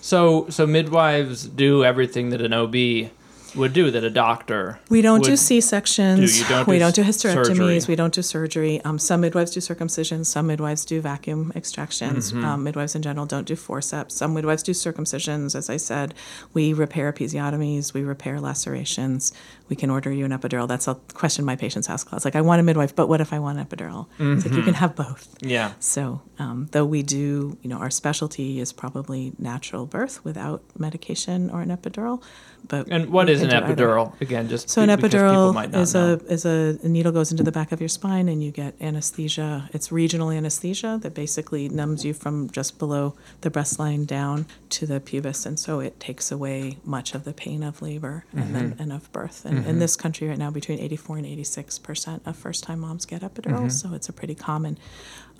So 0.00 0.48
so 0.48 0.66
midwives 0.66 1.46
do 1.46 1.84
everything 1.84 2.30
that 2.30 2.40
an 2.40 2.52
OB 2.52 3.10
would 3.54 3.72
do 3.72 3.90
that 3.90 4.04
a 4.04 4.10
doctor. 4.10 4.78
We 4.88 5.02
don't 5.02 5.24
do 5.24 5.36
C 5.36 5.60
sections. 5.60 6.42
do- 6.46 6.64
we 6.66 6.74
do 6.74 6.80
don't 6.80 6.94
do 6.94 7.02
hysterectomies. 7.02 7.46
surgery. 7.46 7.80
We 7.88 7.96
don't 7.96 8.12
do 8.14 8.22
surgery. 8.22 8.80
Um, 8.84 8.98
some 8.98 9.20
midwives 9.20 9.50
do 9.52 9.60
circumcisions. 9.60 10.26
Some 10.26 10.46
midwives 10.46 10.84
do 10.84 11.00
vacuum 11.00 11.52
extractions. 11.54 12.32
Mm-hmm. 12.32 12.44
Um, 12.44 12.64
midwives 12.64 12.94
in 12.94 13.02
general 13.02 13.26
don't 13.26 13.46
do 13.46 13.56
forceps. 13.56 14.14
Some 14.14 14.34
midwives 14.34 14.62
do 14.62 14.72
circumcisions. 14.72 15.54
As 15.54 15.70
I 15.70 15.76
said, 15.76 16.14
we 16.52 16.72
repair 16.72 17.12
episiotomies. 17.12 17.94
We 17.94 18.02
repair 18.02 18.40
lacerations. 18.40 19.32
We 19.68 19.76
can 19.76 19.90
order 19.90 20.10
you 20.10 20.24
an 20.24 20.30
epidural. 20.32 20.66
That's 20.68 20.88
a 20.88 20.94
question 21.14 21.44
my 21.44 21.56
patients 21.56 21.88
ask. 21.88 22.08
It's 22.12 22.24
like, 22.24 22.36
I 22.36 22.40
want 22.40 22.60
a 22.60 22.62
midwife, 22.62 22.94
but 22.96 23.08
what 23.08 23.20
if 23.20 23.32
I 23.32 23.38
want 23.38 23.58
an 23.58 23.66
epidural? 23.66 24.06
It's 24.18 24.44
like 24.44 24.52
you 24.54 24.58
Mm-hmm. 24.60 24.64
can 24.64 24.74
have 24.74 24.96
both. 24.96 25.36
Yeah. 25.42 25.72
So, 25.80 26.22
um, 26.38 26.68
though 26.72 26.84
we 26.86 27.02
do, 27.02 27.58
you 27.62 27.68
know, 27.70 27.78
our 27.78 27.90
specialty 27.90 28.60
is 28.60 28.72
probably 28.72 29.32
natural 29.38 29.86
birth 29.86 30.24
without 30.24 30.62
medication 30.78 31.50
or 31.50 31.60
an 31.60 31.68
epidural. 31.68 32.22
But 32.66 32.88
And 32.90 33.10
what 33.10 33.30
is 33.30 33.40
an 33.42 33.50
do 33.50 33.56
either. 33.56 33.86
epidural? 33.86 34.20
Again, 34.20 34.48
just 34.48 34.68
So 34.68 34.82
an 34.82 34.88
be- 34.88 34.94
epidural 34.96 35.54
is 35.76 35.94
know. 35.94 36.14
a 36.26 36.32
is 36.32 36.44
a, 36.44 36.76
a 36.82 36.88
needle 36.88 37.12
goes 37.12 37.30
into 37.30 37.44
the 37.44 37.52
back 37.52 37.70
of 37.70 37.80
your 37.80 37.88
spine 37.88 38.28
and 38.28 38.42
you 38.42 38.50
get 38.50 38.74
anesthesia. 38.80 39.70
It's 39.72 39.92
regional 39.92 40.30
anesthesia 40.30 40.98
that 41.02 41.14
basically 41.14 41.68
numbs 41.68 42.04
you 42.04 42.12
from 42.14 42.50
just 42.50 42.78
below 42.78 43.14
the 43.42 43.50
breast 43.50 43.78
line 43.78 44.04
down 44.06 44.46
to 44.70 44.86
the 44.86 44.98
pubis, 45.00 45.46
and 45.46 45.58
so 45.58 45.78
it 45.80 45.98
takes 46.00 46.30
away 46.32 46.78
much 46.84 47.14
of 47.14 47.22
the 47.24 47.32
pain 47.32 47.62
of 47.62 47.80
labor 47.80 48.24
and 48.32 48.54
then 48.54 48.70
Mm-hmm. 48.72 48.82
and 48.82 48.92
of 48.92 49.10
birth. 49.12 49.44
And 49.44 49.57
in 49.66 49.78
this 49.78 49.96
country 49.96 50.28
right 50.28 50.38
now, 50.38 50.50
between 50.50 50.78
eighty 50.78 50.96
four 50.96 51.16
and 51.16 51.26
eighty 51.26 51.44
six 51.44 51.78
percent 51.78 52.22
of 52.26 52.36
first 52.36 52.64
time 52.64 52.80
moms 52.80 53.06
get 53.06 53.22
epidurals, 53.22 53.58
Mm-hmm. 53.58 53.90
so 53.90 53.94
it's 53.94 54.08
a 54.08 54.12
pretty 54.12 54.34
common 54.34 54.78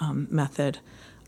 um, 0.00 0.26
method 0.30 0.78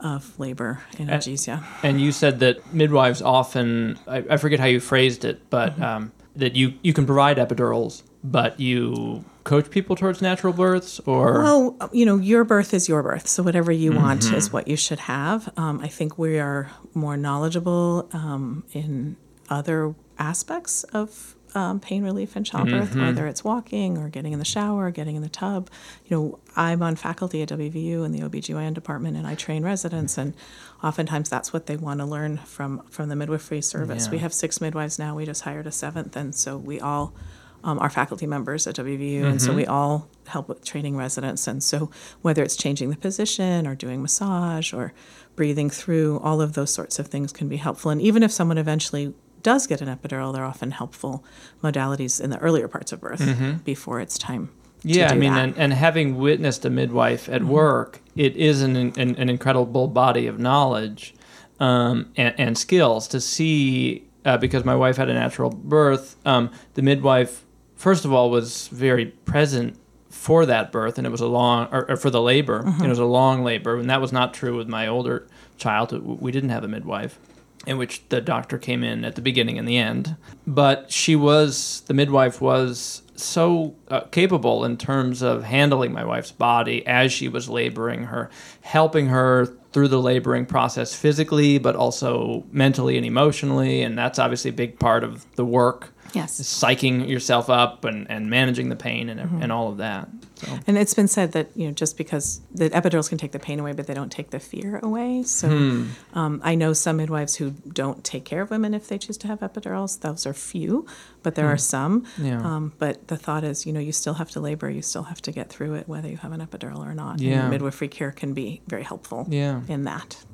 of 0.00 0.38
labor 0.38 0.80
analgesia. 0.94 1.62
And 1.82 2.00
you 2.00 2.10
said 2.12 2.40
that 2.40 2.72
midwives 2.72 3.20
often, 3.20 3.98
I, 4.06 4.24
I 4.30 4.36
forget 4.38 4.58
how 4.60 4.66
you 4.66 4.80
phrased 4.80 5.24
it, 5.24 5.50
but 5.50 5.72
Mm-hmm. 5.72 5.82
um, 5.82 6.12
that 6.36 6.54
you, 6.56 6.74
you 6.82 6.92
can 6.92 7.04
provide 7.06 7.36
epidurals, 7.38 8.02
but 8.22 8.58
you 8.60 9.24
coach 9.42 9.68
people 9.68 9.96
towards 9.96 10.22
natural 10.22 10.52
births 10.52 11.00
or. 11.00 11.42
Well, 11.42 11.90
you 11.92 12.06
know, 12.06 12.16
your 12.18 12.44
birth 12.44 12.72
is 12.72 12.88
your 12.88 13.02
birth. 13.02 13.26
So 13.26 13.42
whatever 13.42 13.72
you 13.72 13.92
want 13.92 14.22
Mm-hmm. 14.22 14.36
is 14.36 14.52
what 14.52 14.68
you 14.68 14.76
should 14.76 15.00
have. 15.00 15.52
Um, 15.56 15.80
I 15.80 15.88
think 15.88 16.16
we 16.18 16.38
are 16.38 16.70
more 16.94 17.16
knowledgeable 17.16 18.08
um, 18.12 18.64
in 18.72 19.16
other 19.50 19.94
aspects 20.18 20.84
of 20.84 21.34
um, 21.54 21.80
pain 21.80 22.02
relief 22.02 22.36
and 22.36 22.46
childbirth, 22.46 22.90
Mm-hmm. 22.90 23.00
whether 23.06 23.26
it's 23.26 23.42
walking 23.44 23.98
or 23.98 24.08
getting 24.08 24.32
in 24.32 24.38
the 24.38 24.44
shower, 24.44 24.86
or 24.86 24.90
getting 24.90 25.16
in 25.16 25.22
the 25.22 25.28
tub. 25.28 25.68
You 26.06 26.16
know, 26.16 26.38
I'm 26.56 26.82
on 26.82 26.96
faculty 26.96 27.42
at 27.42 27.48
WVU 27.48 28.04
in 28.04 28.12
the 28.12 28.20
OBGYN 28.20 28.74
department 28.74 29.16
and 29.16 29.26
I 29.26 29.34
train 29.34 29.62
residents 29.64 30.16
and 30.18 30.34
oftentimes 30.82 31.28
that's 31.28 31.52
what 31.52 31.66
they 31.66 31.76
want 31.76 32.00
to 32.00 32.06
learn 32.06 32.38
from 32.38 32.82
from 32.90 33.08
the 33.08 33.16
midwifery 33.16 33.62
service. 33.62 34.06
Yeah. 34.06 34.12
We 34.12 34.18
have 34.18 34.32
six 34.32 34.60
midwives 34.60 34.98
now. 34.98 35.14
We 35.16 35.24
just 35.26 35.42
hired 35.42 35.66
a 35.66 35.72
seventh 35.72 36.16
and 36.16 36.34
so 36.34 36.56
we 36.56 36.80
all 36.80 37.14
um, 37.62 37.78
are 37.78 37.90
faculty 37.90 38.26
members 38.26 38.66
at 38.66 38.74
WVU, 38.76 39.22
and 39.22 39.42
so 39.42 39.52
we 39.52 39.66
all 39.66 40.08
help 40.28 40.48
with 40.48 40.64
training 40.64 40.96
residents. 40.96 41.46
And 41.46 41.62
so, 41.62 41.90
whether 42.22 42.42
it's 42.42 42.56
changing 42.56 42.88
the 42.88 42.96
position 42.96 43.66
or 43.66 43.74
doing 43.74 44.00
massage 44.00 44.72
or 44.72 44.94
breathing 45.36 45.68
through, 45.68 46.20
all 46.20 46.40
of 46.40 46.54
those 46.54 46.72
sorts 46.72 46.98
of 46.98 47.08
things 47.08 47.34
can 47.34 47.50
be 47.50 47.58
helpful. 47.58 47.90
And 47.90 48.00
even 48.00 48.22
if 48.22 48.32
someone 48.32 48.56
eventually 48.56 49.12
does 49.42 49.66
get 49.66 49.80
an 49.80 49.88
epidural, 49.88 50.32
they're 50.32 50.44
often 50.44 50.70
helpful 50.72 51.24
modalities 51.62 52.20
in 52.20 52.30
the 52.30 52.38
earlier 52.38 52.68
parts 52.68 52.92
of 52.92 53.00
birth 53.00 53.64
before 53.64 54.00
it's 54.00 54.18
time 54.18 54.50
Yeah, 54.82 55.08
do 55.08 55.14
I 55.14 55.18
mean, 55.18 55.32
and, 55.32 55.56
and 55.58 55.72
having 55.72 56.16
witnessed 56.16 56.64
a 56.64 56.70
midwife 56.70 57.28
at 57.28 57.44
work, 57.44 58.00
it 58.16 58.36
is 58.36 58.62
an, 58.62 58.76
an, 58.76 59.16
an 59.16 59.28
incredible 59.28 59.88
body 59.88 60.26
of 60.26 60.38
knowledge 60.38 61.14
um, 61.58 62.12
and, 62.16 62.34
and 62.38 62.58
skills 62.58 63.08
to 63.08 63.20
see. 63.20 64.06
Uh, 64.22 64.36
because 64.36 64.66
my 64.66 64.74
wife 64.76 64.98
had 64.98 65.08
a 65.08 65.14
natural 65.14 65.48
birth, 65.48 66.14
um, 66.26 66.50
the 66.74 66.82
midwife, 66.82 67.46
first 67.74 68.04
of 68.04 68.12
all, 68.12 68.28
was 68.28 68.68
very 68.68 69.06
present 69.06 69.78
for 70.10 70.44
that 70.44 70.70
birth, 70.70 70.98
and 70.98 71.06
it 71.06 71.10
was 71.10 71.22
a 71.22 71.26
long, 71.26 71.66
or, 71.72 71.90
or 71.90 71.96
for 71.96 72.10
the 72.10 72.20
labor, 72.20 72.60
and 72.66 72.84
it 72.84 72.88
was 72.88 72.98
a 72.98 73.04
long 73.06 73.42
labor, 73.44 73.78
and 73.78 73.88
that 73.88 73.98
was 73.98 74.12
not 74.12 74.34
true 74.34 74.58
with 74.58 74.68
my 74.68 74.86
older 74.86 75.26
child. 75.56 76.20
We 76.20 76.30
didn't 76.32 76.50
have 76.50 76.64
a 76.64 76.68
midwife 76.68 77.18
in 77.66 77.78
which 77.78 78.08
the 78.08 78.20
doctor 78.20 78.58
came 78.58 78.82
in 78.82 79.04
at 79.04 79.14
the 79.14 79.22
beginning 79.22 79.58
and 79.58 79.68
the 79.68 79.76
end. 79.76 80.16
But 80.46 80.90
she 80.90 81.14
was, 81.14 81.82
the 81.86 81.94
midwife 81.94 82.40
was 82.40 83.02
so 83.16 83.74
uh, 83.88 84.00
capable 84.10 84.64
in 84.64 84.76
terms 84.76 85.22
of 85.22 85.44
handling 85.44 85.92
my 85.92 86.04
wife's 86.04 86.32
body 86.32 86.86
as 86.86 87.12
she 87.12 87.28
was 87.28 87.48
laboring 87.48 88.04
her, 88.04 88.30
helping 88.62 89.08
her 89.08 89.56
through 89.72 89.88
the 89.88 90.00
laboring 90.00 90.46
process 90.46 90.94
physically, 90.94 91.58
but 91.58 91.76
also 91.76 92.44
mentally 92.50 92.96
and 92.96 93.06
emotionally. 93.06 93.82
And 93.82 93.96
that's 93.96 94.18
obviously 94.18 94.50
a 94.50 94.54
big 94.54 94.78
part 94.78 95.04
of 95.04 95.24
the 95.36 95.44
work. 95.44 95.92
Yes. 96.12 96.40
Psyching 96.40 97.08
yourself 97.08 97.48
up 97.48 97.84
and, 97.84 98.10
and 98.10 98.28
managing 98.28 98.68
the 98.68 98.74
pain 98.74 99.08
and, 99.08 99.20
Mm-hmm. 99.20 99.42
and 99.42 99.52
all 99.52 99.68
of 99.68 99.76
that. 99.76 100.08
So. 100.34 100.58
And 100.66 100.76
it's 100.76 100.92
been 100.94 101.06
said 101.06 101.30
that 101.32 101.50
you 101.54 101.66
know 101.68 101.72
just 101.72 101.96
because 101.96 102.40
the 102.52 102.68
epidurals 102.70 103.08
can 103.10 103.16
take 103.18 103.30
the 103.30 103.38
pain 103.38 103.60
away, 103.60 103.72
but 103.74 103.86
they 103.86 103.94
don't 103.94 104.10
take 104.10 104.30
the 104.30 104.40
fear 104.40 104.80
away. 104.82 105.22
So 105.22 105.48
Hmm. 105.48 105.84
um, 106.14 106.40
I 106.42 106.56
know 106.56 106.72
some 106.72 106.96
midwives 106.96 107.36
who 107.36 107.50
don't 107.50 108.02
take 108.02 108.24
care 108.24 108.40
of 108.42 108.50
women 108.50 108.74
if 108.74 108.88
they 108.88 108.98
choose 108.98 109.18
to 109.18 109.28
have 109.28 109.38
epidurals. 109.40 110.00
Those 110.00 110.26
are 110.26 110.32
few, 110.34 110.84
but 111.22 111.34
there 111.34 111.46
are 111.46 111.56
some. 111.58 112.04
Hmm. 112.16 112.24
Yeah. 112.26 112.40
Um, 112.42 112.72
but 112.78 113.08
the 113.08 113.16
thought 113.16 113.44
is, 113.44 113.66
you 113.66 113.72
know, 113.72 113.80
you 113.80 113.92
still 113.92 114.14
have 114.14 114.30
to 114.30 114.40
labor. 114.40 114.70
You 114.70 114.82
still 114.82 115.04
have 115.04 115.20
to 115.22 115.32
get 115.32 115.48
through 115.50 115.74
it, 115.74 115.88
whether 115.88 116.08
you 116.08 116.16
have 116.18 116.32
an 116.32 116.40
epidural 116.40 116.78
or 116.86 116.94
not. 116.94 117.20
Yeah. 117.20 117.42
And 117.42 117.50
midwifery 117.50 117.88
care 117.88 118.10
can 118.12 118.32
be 118.34 118.60
very 118.68 118.82
helpful. 118.82 119.26
Yeah. 119.28 119.60
In 119.68 119.84
that. 119.84 120.24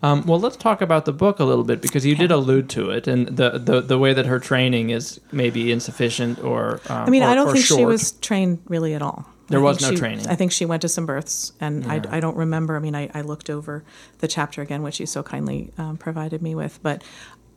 Um, 0.00 0.24
well, 0.26 0.38
let's 0.38 0.56
talk 0.56 0.80
about 0.80 1.06
the 1.06 1.12
book 1.12 1.40
a 1.40 1.44
little 1.44 1.64
bit 1.64 1.82
because 1.82 2.06
you 2.06 2.14
did 2.14 2.30
allude 2.30 2.68
to 2.70 2.90
it, 2.90 3.08
and 3.08 3.26
the, 3.36 3.58
the, 3.58 3.80
the 3.80 3.98
way 3.98 4.12
that 4.14 4.26
her 4.26 4.38
training 4.38 4.90
is 4.90 5.20
maybe 5.32 5.72
insufficient 5.72 6.38
or. 6.44 6.80
Um, 6.88 7.06
I 7.06 7.10
mean, 7.10 7.22
or- 7.24 7.28
I 7.30 7.34
don't 7.34 7.52
think 7.52 7.64
she 7.64 7.84
was 7.84 8.12
trained 8.12 8.60
really 8.68 8.94
at 8.94 9.02
all. 9.02 9.26
There 9.48 9.58
I 9.58 9.62
was 9.62 9.80
no 9.80 9.90
she- 9.90 9.96
training. 9.96 10.28
I 10.28 10.36
think 10.36 10.52
she 10.52 10.66
went 10.66 10.82
to 10.82 10.88
some 10.88 11.04
births, 11.06 11.52
and 11.58 11.82
Yeah. 11.84 12.02
I, 12.10 12.18
I 12.18 12.20
don't 12.20 12.36
remember. 12.36 12.76
I 12.76 12.80
mean, 12.80 12.94
I, 12.94 13.10
I 13.12 13.22
looked 13.22 13.50
over 13.50 13.82
the 14.18 14.28
chapter 14.28 14.62
again, 14.62 14.82
which 14.82 15.00
you 15.00 15.06
so 15.06 15.22
kindly 15.24 15.72
um, 15.78 15.96
provided 15.96 16.42
me 16.42 16.54
with, 16.54 16.78
but 16.82 17.02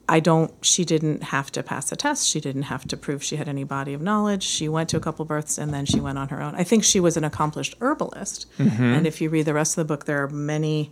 I 0.10 0.20
don't. 0.20 0.51
She 0.62 0.84
didn't 0.84 1.24
have 1.24 1.51
to 1.53 1.63
pass 1.63 1.91
a 1.91 1.96
test. 1.96 2.27
She 2.27 2.41
didn't 2.41 2.63
have 2.63 2.86
to 2.89 2.98
prove 2.98 3.24
she 3.24 3.38
had 3.38 3.48
any 3.48 3.63
body 3.63 3.93
of 3.93 4.01
knowledge. 4.01 4.43
She 4.43 4.67
went 4.67 4.89
to 4.89 4.98
a 4.98 5.00
couple 5.00 5.24
births, 5.25 5.58
and 5.58 5.74
then 5.74 5.86
she 5.86 6.00
went 6.01 6.17
on 6.17 6.27
her 6.29 6.41
own. 6.41 6.53
I 6.55 6.63
think 6.63 6.84
she 6.84 7.00
was 7.00 7.15
an 7.17 7.24
accomplished 7.24 7.75
herbalist, 7.79 8.46
Mm-hmm. 8.58 8.84
and 8.84 9.08
if 9.08 9.22
you 9.22 9.29
read 9.29 9.46
the 9.46 9.53
rest 9.53 9.77
of 9.77 9.88
the 9.88 9.93
book, 9.93 10.05
there 10.05 10.22
are 10.24 10.27
many 10.29 10.91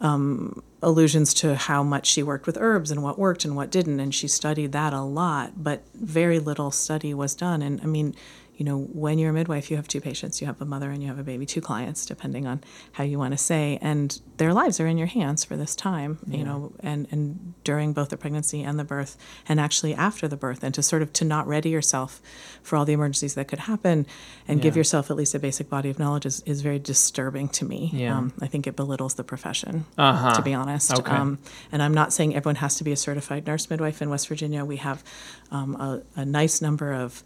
um, 0.00 0.62
allusions 0.82 1.32
to 1.34 1.54
how 1.54 1.82
much 1.82 2.06
she 2.06 2.22
worked 2.22 2.46
with 2.46 2.58
herbs 2.60 2.90
and 2.90 3.02
what 3.02 3.18
worked 3.18 3.44
and 3.44 3.56
what 3.56 3.70
didn't 3.70 4.00
and 4.00 4.14
she 4.14 4.26
studied 4.28 4.72
that 4.72 4.92
a 4.92 5.00
lot 5.00 5.52
but 5.62 5.82
very 5.94 6.38
little 6.40 6.70
study 6.72 7.14
was 7.14 7.34
done 7.34 7.62
and 7.62 7.80
i 7.80 7.86
mean 7.86 8.14
you 8.56 8.64
know 8.64 8.78
when 8.92 9.18
you're 9.18 9.30
a 9.30 9.32
midwife 9.32 9.70
you 9.70 9.76
have 9.76 9.88
two 9.88 10.00
patients 10.00 10.40
you 10.40 10.46
have 10.46 10.60
a 10.60 10.64
mother 10.64 10.90
and 10.90 11.02
you 11.02 11.08
have 11.08 11.18
a 11.18 11.22
baby 11.24 11.44
two 11.44 11.60
clients 11.60 12.06
depending 12.06 12.46
on 12.46 12.62
how 12.92 13.02
you 13.04 13.18
want 13.18 13.32
to 13.32 13.38
say 13.38 13.78
and 13.82 14.20
their 14.36 14.52
lives 14.52 14.78
are 14.80 14.86
in 14.86 14.96
your 14.96 15.06
hands 15.08 15.44
for 15.44 15.56
this 15.56 15.74
time 15.74 16.18
you 16.28 16.44
know 16.44 16.72
and 16.80 17.08
and 17.10 17.54
during 17.64 17.92
both 17.92 18.10
the 18.10 18.16
pregnancy 18.16 18.62
and 18.62 18.78
the 18.78 18.84
birth 18.84 19.16
and 19.48 19.58
actually 19.58 19.94
after 19.94 20.28
the 20.28 20.36
birth 20.36 20.62
and 20.62 20.72
to 20.74 20.82
sort 20.82 21.02
of 21.02 21.12
to 21.12 21.24
not 21.24 21.46
ready 21.46 21.70
yourself 21.70 22.20
for 22.62 22.76
all 22.76 22.84
the 22.84 22.92
emergencies 22.92 23.34
that 23.34 23.48
could 23.48 23.58
happen 23.60 24.06
and 24.46 24.62
give 24.62 24.76
yourself 24.76 25.10
at 25.10 25.16
least 25.16 25.34
a 25.34 25.38
basic 25.38 25.68
body 25.68 25.90
of 25.90 25.98
knowledge 25.98 26.26
is, 26.26 26.40
is 26.46 26.60
very 26.62 26.78
disturbing 26.78 27.48
to 27.48 27.64
me 27.64 27.90
Yeah. 27.92 28.16
um, 28.18 28.32
i 28.40 28.46
think 28.46 28.66
it 28.66 28.76
belittles 28.76 29.14
the 29.14 29.24
profession 29.24 29.84
Uh-huh. 29.98 30.34
to 30.34 30.42
be 30.42 30.54
honest. 30.54 30.92
Okay. 30.98 31.10
Um, 31.10 31.38
and 31.72 31.82
I'm 31.82 31.94
not 31.94 32.12
saying 32.12 32.34
everyone 32.36 32.56
has 32.56 32.76
to 32.76 32.84
be 32.84 32.92
a 32.92 32.96
certified 32.96 33.46
nurse 33.46 33.68
midwife 33.70 34.00
in 34.02 34.10
West 34.10 34.28
Virginia. 34.28 34.64
We 34.64 34.76
have 34.76 35.02
um, 35.50 35.74
a, 35.76 36.02
a 36.16 36.24
nice 36.24 36.60
number 36.62 36.92
of 36.92 37.22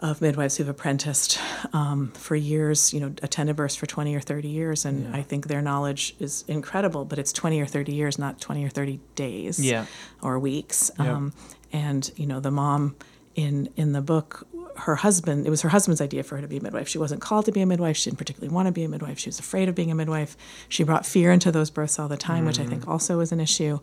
of 0.00 0.20
midwives 0.20 0.56
who've 0.56 0.68
apprenticed 0.68 1.38
um, 1.72 2.12
for 2.12 2.36
years, 2.36 2.92
you 2.92 3.00
know, 3.00 3.12
attended 3.22 3.56
births 3.56 3.74
for 3.76 3.86
20 3.86 4.14
or 4.14 4.20
30 4.20 4.48
years, 4.48 4.84
and 4.84 5.04
Yeah. 5.04 5.16
I 5.18 5.22
think 5.22 5.46
their 5.46 5.62
knowledge 5.62 6.14
is 6.18 6.44
incredible. 6.48 7.04
But 7.04 7.18
it's 7.18 7.32
20 7.32 7.60
or 7.60 7.66
30 7.66 7.92
years, 7.94 8.18
not 8.18 8.40
20 8.40 8.64
or 8.64 8.68
30 8.68 9.00
days 9.14 9.58
Yeah. 9.58 9.86
or 10.22 10.38
weeks. 10.38 10.90
Yep. 10.98 11.08
Um, 11.08 11.32
and 11.72 12.10
you 12.16 12.26
know, 12.26 12.40
the 12.40 12.50
mom 12.50 12.96
in 13.34 13.68
in 13.76 13.92
the 13.92 14.00
book, 14.02 14.46
her 14.76 14.96
husband, 14.96 15.46
it 15.46 15.50
was 15.50 15.62
her 15.62 15.70
husband's 15.70 16.00
idea 16.02 16.22
for 16.22 16.36
her 16.36 16.42
to 16.42 16.48
be 16.48 16.58
a 16.58 16.62
midwife. 16.62 16.88
She 16.88 16.98
wasn't 16.98 17.20
called 17.22 17.46
to 17.46 17.52
be 17.52 17.62
a 17.62 17.66
midwife. 17.66 17.96
She 17.96 18.10
didn't 18.10 18.18
particularly 18.18 18.54
want 18.54 18.66
to 18.66 18.72
be 18.72 18.84
a 18.84 18.88
midwife. 18.88 19.18
She 19.18 19.28
was 19.28 19.38
afraid 19.38 19.68
of 19.68 19.74
being 19.74 19.90
a 19.90 19.94
midwife. 19.94 20.36
She 20.68 20.84
brought 20.84 21.06
fear 21.06 21.32
into 21.32 21.50
those 21.50 21.70
births 21.70 21.98
all 21.98 22.08
the 22.08 22.16
time, 22.18 22.44
which 22.44 22.60
I 22.60 22.66
think 22.66 22.86
also 22.86 23.16
was 23.18 23.32
an 23.32 23.40
issue. 23.40 23.78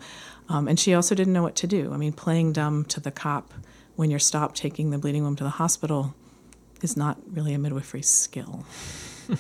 Um, 0.50 0.68
and 0.68 0.80
she 0.80 0.94
also 0.94 1.16
didn't 1.16 1.34
know 1.34 1.42
what 1.44 1.56
to 1.58 1.68
do. 1.68 1.92
I 1.94 1.98
mean, 1.98 2.14
playing 2.14 2.54
dumb 2.54 2.86
to 2.86 3.00
the 3.00 3.12
cop 3.12 3.54
when 3.96 4.10
you're 4.10 4.20
stopped 4.20 4.56
taking 4.56 4.90
the 4.90 4.98
bleeding 4.98 5.24
woman 5.24 5.38
to 5.38 5.44
the 5.44 5.50
hospital 5.52 6.14
is 6.82 6.98
not 6.98 7.18
really 7.32 7.54
a 7.54 7.60
midwifery 7.60 8.02
skill. 8.02 8.66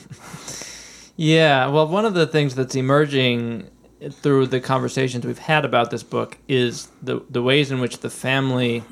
Yeah, 1.16 1.68
well, 1.68 1.88
one 1.88 2.06
of 2.06 2.14
the 2.16 2.26
things 2.26 2.56
that's 2.56 2.76
emerging 2.76 3.70
through 4.10 4.48
the 4.48 4.60
conversations 4.60 5.26
we've 5.26 5.38
had 5.38 5.64
about 5.64 5.92
this 5.92 6.04
book 6.04 6.38
is 6.48 6.90
the 7.02 7.22
the 7.30 7.42
ways 7.42 7.72
in 7.72 7.80
which 7.80 8.00
the 8.00 8.10
family 8.10 8.84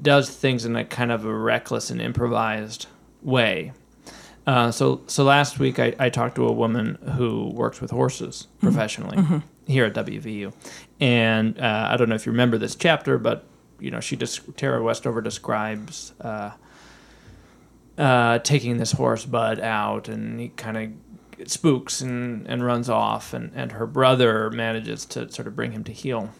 does 0.00 0.30
things 0.30 0.64
in 0.64 0.74
a 0.74 0.84
kind 0.84 1.12
of 1.12 1.24
a 1.24 1.34
reckless 1.34 1.90
and 1.90 2.00
improvised 2.00 2.86
way. 3.20 3.72
Uh, 4.46 4.72
so, 4.72 5.02
so 5.06 5.22
last 5.22 5.60
week 5.60 5.78
I, 5.78 5.94
I 6.00 6.08
talked 6.08 6.34
to 6.34 6.46
a 6.48 6.52
woman 6.52 6.98
who 7.16 7.50
works 7.50 7.80
with 7.80 7.92
horses 7.92 8.48
professionally 8.60 9.42
here 9.68 9.84
at 9.84 9.94
WVU, 9.94 10.52
and 10.98 11.60
uh, 11.60 11.88
I 11.90 11.96
don't 11.96 12.08
know 12.08 12.16
if 12.16 12.26
you 12.26 12.32
remember 12.32 12.58
this 12.58 12.74
chapter, 12.74 13.18
but 13.18 13.44
you 13.82 13.90
know 13.90 14.00
she 14.00 14.16
just 14.16 14.56
Tara 14.56 14.82
Westover 14.82 15.20
describes. 15.20 16.12
Uh, 16.20 16.52
uh, 17.98 18.38
taking 18.38 18.78
this 18.78 18.92
horse 18.92 19.26
Bud 19.26 19.60
out, 19.60 20.08
and 20.08 20.40
he 20.40 20.48
kind 20.48 20.76
of 20.76 21.50
spooks 21.50 22.00
and, 22.00 22.46
and 22.46 22.64
runs 22.64 22.88
off, 22.88 23.34
and, 23.34 23.52
and 23.54 23.72
her 23.72 23.86
brother 23.86 24.50
manages 24.50 25.04
to 25.06 25.30
sort 25.30 25.46
of 25.46 25.54
bring 25.56 25.72
him 25.72 25.84
to 25.84 25.92
heel. 25.92 26.30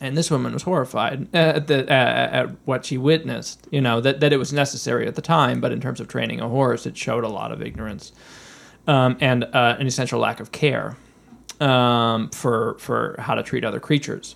And 0.00 0.16
this 0.16 0.30
woman 0.30 0.52
was 0.52 0.62
horrified 0.62 1.28
at, 1.34 1.68
the, 1.68 1.90
at 1.90 2.50
what 2.64 2.84
she 2.84 2.98
witnessed. 2.98 3.66
You 3.70 3.80
know 3.80 4.00
that, 4.00 4.20
that 4.20 4.32
it 4.32 4.38
was 4.38 4.52
necessary 4.52 5.06
at 5.06 5.14
the 5.14 5.22
time, 5.22 5.60
but 5.60 5.70
in 5.70 5.80
terms 5.80 6.00
of 6.00 6.08
training 6.08 6.40
a 6.40 6.48
horse, 6.48 6.86
it 6.86 6.96
showed 6.96 7.24
a 7.24 7.28
lot 7.28 7.52
of 7.52 7.62
ignorance 7.62 8.12
um, 8.86 9.16
and 9.20 9.44
uh, 9.44 9.76
an 9.78 9.86
essential 9.86 10.20
lack 10.20 10.40
of 10.40 10.52
care 10.52 10.96
um, 11.60 12.30
for 12.30 12.76
for 12.78 13.16
how 13.18 13.34
to 13.34 13.42
treat 13.42 13.64
other 13.64 13.80
creatures. 13.80 14.34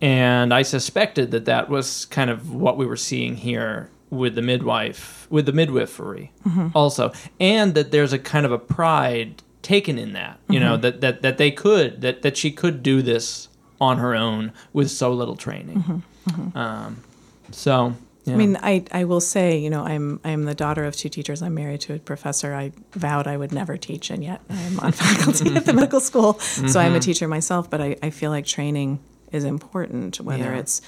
And 0.00 0.54
I 0.54 0.62
suspected 0.62 1.32
that 1.32 1.44
that 1.46 1.68
was 1.68 2.04
kind 2.06 2.30
of 2.30 2.54
what 2.54 2.76
we 2.76 2.86
were 2.86 2.96
seeing 2.96 3.36
here 3.36 3.90
with 4.10 4.34
the 4.34 4.42
midwife, 4.42 5.26
with 5.30 5.46
the 5.46 5.52
midwifery, 5.52 6.32
mm-hmm. 6.46 6.68
also, 6.74 7.12
and 7.40 7.74
that 7.74 7.90
there's 7.90 8.12
a 8.12 8.18
kind 8.18 8.46
of 8.46 8.52
a 8.52 8.58
pride 8.58 9.42
taken 9.62 9.98
in 9.98 10.12
that. 10.12 10.38
You 10.48 10.60
know 10.60 10.74
mm-hmm. 10.74 10.82
that 10.82 11.00
that 11.00 11.22
that 11.22 11.38
they 11.38 11.50
could 11.50 12.00
that 12.02 12.22
that 12.22 12.36
she 12.36 12.50
could 12.50 12.82
do 12.82 13.02
this 13.02 13.48
on 13.80 13.98
her 13.98 14.14
own 14.14 14.52
with 14.72 14.90
so 14.90 15.12
little 15.12 15.36
training. 15.36 15.82
Mm-hmm. 16.28 16.58
Um, 16.58 17.02
so. 17.50 17.94
Yeah. 18.24 18.34
I 18.34 18.36
mean, 18.36 18.58
I, 18.62 18.84
I 18.92 19.04
will 19.04 19.22
say, 19.22 19.56
you 19.56 19.70
know, 19.70 19.82
I'm 19.84 20.20
I'm 20.22 20.44
the 20.44 20.54
daughter 20.54 20.84
of 20.84 20.94
two 20.94 21.08
teachers. 21.08 21.40
I'm 21.40 21.54
married 21.54 21.80
to 21.82 21.94
a 21.94 21.98
professor. 21.98 22.52
I 22.52 22.72
vowed 22.92 23.26
I 23.26 23.38
would 23.38 23.52
never 23.52 23.78
teach, 23.78 24.10
and 24.10 24.22
yet 24.22 24.42
I'm 24.50 24.78
on 24.80 24.92
faculty 24.92 25.56
at 25.56 25.64
the 25.64 25.72
medical 25.80 25.98
school. 25.98 26.38
So 26.38 26.78
I'm 26.78 26.94
a 26.94 27.00
teacher 27.00 27.26
myself, 27.26 27.70
but 27.70 27.80
I, 27.80 27.96
I 28.02 28.10
feel 28.10 28.30
like 28.30 28.44
training 28.44 28.98
is 29.32 29.44
important, 29.44 30.20
whether 30.20 30.44
Yeah. 30.54 30.58
it's, 30.58 30.80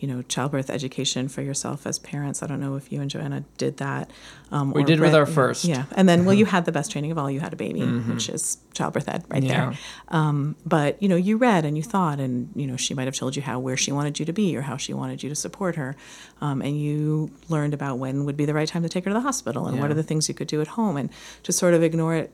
you 0.00 0.08
know, 0.08 0.22
childbirth 0.22 0.68
education 0.68 1.28
for 1.28 1.40
yourself 1.40 1.86
as 1.86 1.98
parents. 1.98 2.42
I 2.42 2.46
don't 2.46 2.60
know 2.60 2.74
if 2.74 2.92
you 2.92 3.00
and 3.00 3.08
Joanna 3.08 3.44
did 3.56 3.78
that. 3.78 4.10
Um, 4.50 4.72
We 4.72 4.84
did 4.84 5.00
with 5.00 5.12
read- 5.14 5.18
our 5.20 5.24
first. 5.24 5.64
Yeah. 5.64 5.84
And 5.92 6.06
then, 6.08 6.24
well, 6.26 6.34
you 6.34 6.44
had 6.54 6.64
the 6.66 6.72
best 6.72 6.90
training 6.90 7.10
of 7.12 7.16
all. 7.16 7.30
You 7.30 7.40
had 7.40 7.52
a 7.54 7.56
baby, 7.56 7.80
which 7.80 8.28
is 8.28 8.58
childbirth 8.74 9.08
ed 9.08 9.24
right 9.28 9.42
Yeah. 9.42 9.48
there. 9.70 9.78
Um, 10.08 10.56
but 10.66 11.00
you 11.02 11.08
know, 11.08 11.16
you 11.16 11.36
read 11.38 11.64
and 11.64 11.76
you 11.76 11.82
thought, 11.82 12.18
and 12.20 12.50
you 12.54 12.66
know, 12.66 12.76
she 12.76 12.92
might 12.92 13.06
have 13.06 13.14
told 13.14 13.34
you 13.36 13.40
how 13.42 13.58
where 13.60 13.76
she 13.78 13.92
wanted 13.92 14.18
you 14.18 14.26
to 14.26 14.32
be 14.32 14.54
or 14.56 14.62
how 14.62 14.76
she 14.76 14.92
wanted 14.92 15.22
you 15.22 15.28
to 15.30 15.34
support 15.36 15.76
her, 15.76 15.96
um, 16.42 16.60
and 16.60 16.78
you 16.78 17.30
learned 17.48 17.72
about 17.72 17.98
when 17.98 18.24
would 18.26 18.36
be 18.36 18.44
the 18.44 18.54
right 18.54 18.68
time 18.68 18.82
to 18.82 18.88
take 18.90 19.04
her 19.04 19.10
to 19.10 19.14
the 19.14 19.20
hospital 19.20 19.66
and 19.66 19.78
what 19.80 19.90
are 19.90 19.94
the 19.94 20.02
things 20.02 20.28
you 20.28 20.34
could 20.34 20.48
do 20.48 20.60
at 20.60 20.66
home, 20.68 20.96
and 20.98 21.08
to 21.44 21.52
sort 21.52 21.72
of 21.72 21.82
ignore 21.82 22.14
it 22.14 22.30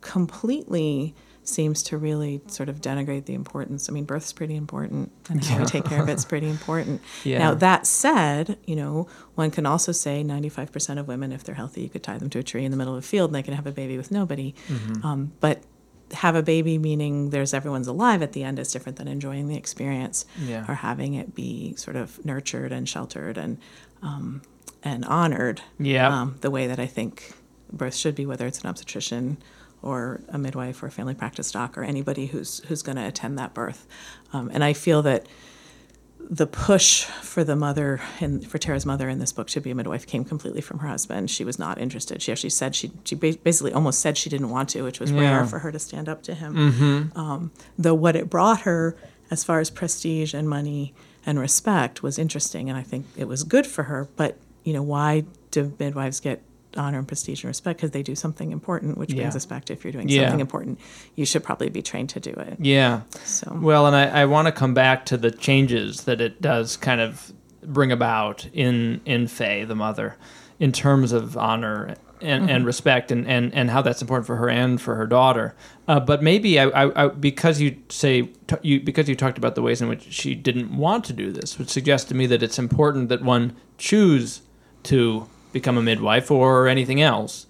completely 0.00 1.14
seems 1.44 1.82
to 1.84 1.98
really 1.98 2.40
sort 2.46 2.68
of 2.68 2.80
denigrate 2.80 3.26
the 3.26 3.34
importance. 3.34 3.88
I 3.88 3.92
mean, 3.92 4.04
birth's 4.04 4.32
pretty 4.32 4.56
important, 4.56 5.12
and 5.28 5.44
how 5.44 5.58
we 5.60 5.64
take 5.66 5.84
care 5.84 6.02
of 6.02 6.08
it's 6.14 6.24
pretty 6.24 6.48
important. 6.48 7.00
Yeah. 7.22 7.38
Now 7.38 7.54
that 7.54 7.86
said, 7.86 8.58
you 8.66 8.76
know, 8.76 9.08
one 9.34 9.50
can 9.50 9.66
also 9.66 9.92
say 9.92 10.22
95% 10.24 10.98
of 10.98 11.06
women, 11.08 11.32
if 11.32 11.44
they're 11.44 11.54
healthy, 11.54 11.82
you 11.82 11.88
could 11.88 12.02
tie 12.02 12.18
them 12.18 12.30
to 12.30 12.38
a 12.38 12.42
tree 12.42 12.64
in 12.64 12.70
the 12.70 12.76
middle 12.76 12.94
of 12.96 13.04
a 13.04 13.06
field 13.06 13.30
and 13.30 13.34
they 13.34 13.42
can 13.42 13.54
have 13.54 13.66
a 13.66 13.72
baby 13.72 13.96
with 13.96 14.10
nobody. 14.10 14.54
Mm-hmm. 14.68 15.06
Um, 15.06 15.32
but 15.40 15.62
have 16.12 16.36
a 16.36 16.42
baby 16.42 16.78
meaning 16.78 17.30
there's 17.30 17.52
everyone's 17.54 17.88
alive 17.88 18.22
at 18.22 18.32
the 18.32 18.44
end 18.44 18.58
is 18.58 18.70
different 18.70 18.98
than 18.98 19.08
enjoying 19.08 19.48
the 19.48 19.56
experience 19.56 20.26
Yeah. 20.38 20.64
or 20.68 20.74
having 20.74 21.14
it 21.14 21.34
be 21.34 21.74
sort 21.76 21.96
of 21.96 22.24
nurtured 22.24 22.72
and 22.72 22.88
sheltered 22.88 23.36
and 23.38 23.58
um, 24.02 24.42
and 24.82 25.04
honored 25.06 25.62
Yeah. 25.78 26.08
um, 26.08 26.36
the 26.40 26.50
way 26.50 26.66
that 26.68 26.78
I 26.78 26.86
think 26.86 27.32
birth 27.72 27.94
should 27.96 28.14
be, 28.14 28.26
whether 28.26 28.46
it's 28.46 28.60
an 28.60 28.68
obstetrician 28.68 29.38
or 29.84 30.20
a 30.28 30.38
midwife 30.38 30.82
or 30.82 30.86
a 30.86 30.90
family 30.90 31.14
practice 31.14 31.52
doc 31.52 31.78
or 31.78 31.84
anybody 31.84 32.26
who's 32.26 32.58
who's 32.68 32.82
going 32.82 32.96
to 32.96 33.06
attend 33.06 33.38
that 33.38 33.54
birth. 33.54 33.86
Um, 34.32 34.50
and 34.52 34.64
I 34.64 34.72
feel 34.72 35.02
that 35.02 35.26
the 36.30 36.46
push 36.46 37.04
for 37.04 37.44
the 37.44 37.54
mother 37.54 38.00
and 38.18 38.46
for 38.50 38.56
Tara's 38.56 38.86
mother 38.86 39.10
in 39.10 39.18
this 39.18 39.30
book 39.30 39.46
to 39.48 39.60
be 39.60 39.70
a 39.70 39.74
midwife 39.74 40.06
came 40.06 40.24
completely 40.24 40.62
from 40.62 40.78
her 40.78 40.88
husband. 40.88 41.30
She 41.30 41.44
was 41.44 41.58
not 41.58 41.78
interested. 41.78 42.22
She 42.22 42.32
actually 42.32 42.50
said 42.50 42.74
she 42.74 42.92
she 43.04 43.14
basically 43.14 43.72
almost 43.74 44.00
said 44.00 44.16
she 44.16 44.30
didn't 44.30 44.48
want 44.48 44.70
to, 44.70 44.82
which 44.82 45.00
was 45.00 45.10
Yeah. 45.12 45.20
rare 45.20 45.44
for 45.44 45.58
her 45.58 45.70
to 45.70 45.78
stand 45.78 46.08
up 46.08 46.22
to 46.22 46.34
him. 46.34 47.12
Um, 47.14 47.50
though 47.78 47.94
what 47.94 48.16
it 48.16 48.30
brought 48.30 48.62
her, 48.62 48.96
as 49.30 49.44
far 49.44 49.60
as 49.60 49.68
prestige 49.68 50.32
and 50.32 50.48
money 50.48 50.94
and 51.26 51.38
respect, 51.38 52.02
was 52.02 52.18
interesting, 52.18 52.70
and 52.70 52.78
I 52.78 52.82
think 52.82 53.04
it 53.16 53.28
was 53.28 53.44
good 53.44 53.66
for 53.66 53.82
her. 53.84 54.08
But 54.16 54.38
you 54.64 54.72
know, 54.72 54.82
why 54.82 55.24
do 55.50 55.74
midwives 55.78 56.20
get 56.20 56.42
honor 56.76 56.98
and 56.98 57.06
prestige 57.08 57.42
and 57.44 57.48
respect? 57.48 57.78
Because 57.78 57.90
they 57.92 58.02
do 58.02 58.14
something 58.14 58.52
important, 58.52 58.98
which 58.98 59.14
brings 59.14 59.36
us 59.36 59.46
back 59.46 59.64
to 59.66 59.72
if 59.72 59.84
you're 59.84 59.92
doing 59.92 60.08
Yeah. 60.08 60.22
something 60.22 60.40
important, 60.40 60.78
you 61.14 61.24
should 61.26 61.42
probably 61.44 61.68
be 61.68 61.82
trained 61.82 62.08
to 62.10 62.20
do 62.20 62.30
it. 62.30 62.56
Yeah. 62.60 63.02
So 63.24 63.58
Well, 63.60 63.86
and 63.86 63.94
I, 63.96 64.22
I 64.22 64.24
want 64.26 64.46
to 64.46 64.52
come 64.52 64.74
back 64.74 65.06
to 65.06 65.16
the 65.16 65.30
changes 65.30 66.04
that 66.04 66.20
it 66.20 66.40
does 66.42 66.76
kind 66.76 67.00
of 67.00 67.32
bring 67.62 67.90
about 67.92 68.46
in 68.52 69.00
in 69.04 69.26
Faye, 69.26 69.64
the 69.64 69.74
mother, 69.74 70.16
in 70.60 70.70
terms 70.72 71.12
of 71.12 71.36
honor 71.36 71.94
and, 72.20 72.48
and 72.50 72.64
respect, 72.64 73.10
and, 73.10 73.26
and, 73.26 73.52
and 73.52 73.70
how 73.70 73.82
that's 73.82 74.00
important 74.00 74.26
for 74.26 74.36
her 74.36 74.48
and 74.48 74.80
for 74.80 74.94
her 74.94 75.06
daughter. 75.06 75.54
Uh, 75.86 76.00
but 76.00 76.22
maybe 76.22 76.58
I, 76.58 76.64
I, 76.68 77.04
I 77.04 77.08
because 77.08 77.60
you 77.60 77.76
say 77.90 78.22
t- 78.46 78.56
you 78.62 78.80
because 78.80 79.08
you 79.08 79.16
talked 79.16 79.36
about 79.36 79.54
the 79.56 79.62
ways 79.62 79.82
in 79.82 79.88
which 79.88 80.10
she 80.10 80.34
didn't 80.34 80.74
want 80.76 81.04
to 81.06 81.12
do 81.12 81.32
this, 81.32 81.58
which 81.58 81.68
suggests 81.68 82.08
to 82.08 82.14
me 82.14 82.26
that 82.26 82.42
it's 82.42 82.58
important 82.58 83.08
that 83.10 83.22
one 83.22 83.54
choose 83.78 84.40
to 84.84 85.28
become 85.54 85.78
a 85.78 85.82
midwife 85.82 86.30
or 86.30 86.68
anything 86.68 87.00
else. 87.00 87.46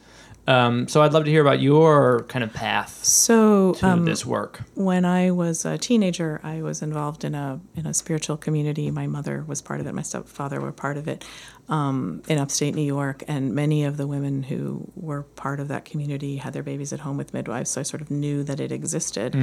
Um, 0.46 0.88
so 0.88 1.00
I'd 1.00 1.14
love 1.14 1.24
to 1.24 1.30
hear 1.30 1.40
about 1.40 1.60
your 1.60 2.24
kind 2.24 2.44
of 2.44 2.52
path 2.52 3.02
so 3.02 3.72
to 3.74 3.86
um, 3.86 4.04
this 4.04 4.26
work. 4.26 4.60
when 4.74 5.06
I 5.06 5.30
was 5.30 5.64
a 5.64 5.78
teenager, 5.78 6.38
I 6.44 6.60
was 6.60 6.82
involved 6.82 7.24
in 7.24 7.34
a 7.34 7.60
in 7.74 7.86
a 7.86 7.94
spiritual 7.94 8.36
community. 8.36 8.90
My 8.90 9.06
mother 9.06 9.42
was 9.46 9.62
part 9.62 9.80
of 9.80 9.86
it. 9.86 9.94
My 9.94 10.02
stepfather 10.02 10.60
were 10.60 10.70
part 10.70 10.98
of 10.98 11.08
it 11.08 11.24
um, 11.70 12.22
in 12.28 12.36
upstate 12.36 12.74
New 12.74 12.82
York, 12.82 13.24
and 13.26 13.54
many 13.54 13.84
of 13.84 13.96
the 13.96 14.06
women 14.06 14.42
who 14.42 14.86
were 14.94 15.22
part 15.22 15.60
of 15.60 15.68
that 15.68 15.86
community 15.86 16.36
had 16.36 16.52
their 16.52 16.62
babies 16.62 16.92
at 16.92 17.00
home 17.00 17.16
with 17.16 17.32
midwives. 17.32 17.70
So 17.70 17.80
I 17.80 17.84
sort 17.84 18.02
of 18.02 18.10
knew 18.10 18.44
that 18.44 18.60
it 18.60 18.70
existed, 18.70 19.34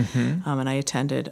um, 0.46 0.60
and 0.60 0.70
I 0.70 0.74
attended. 0.74 1.32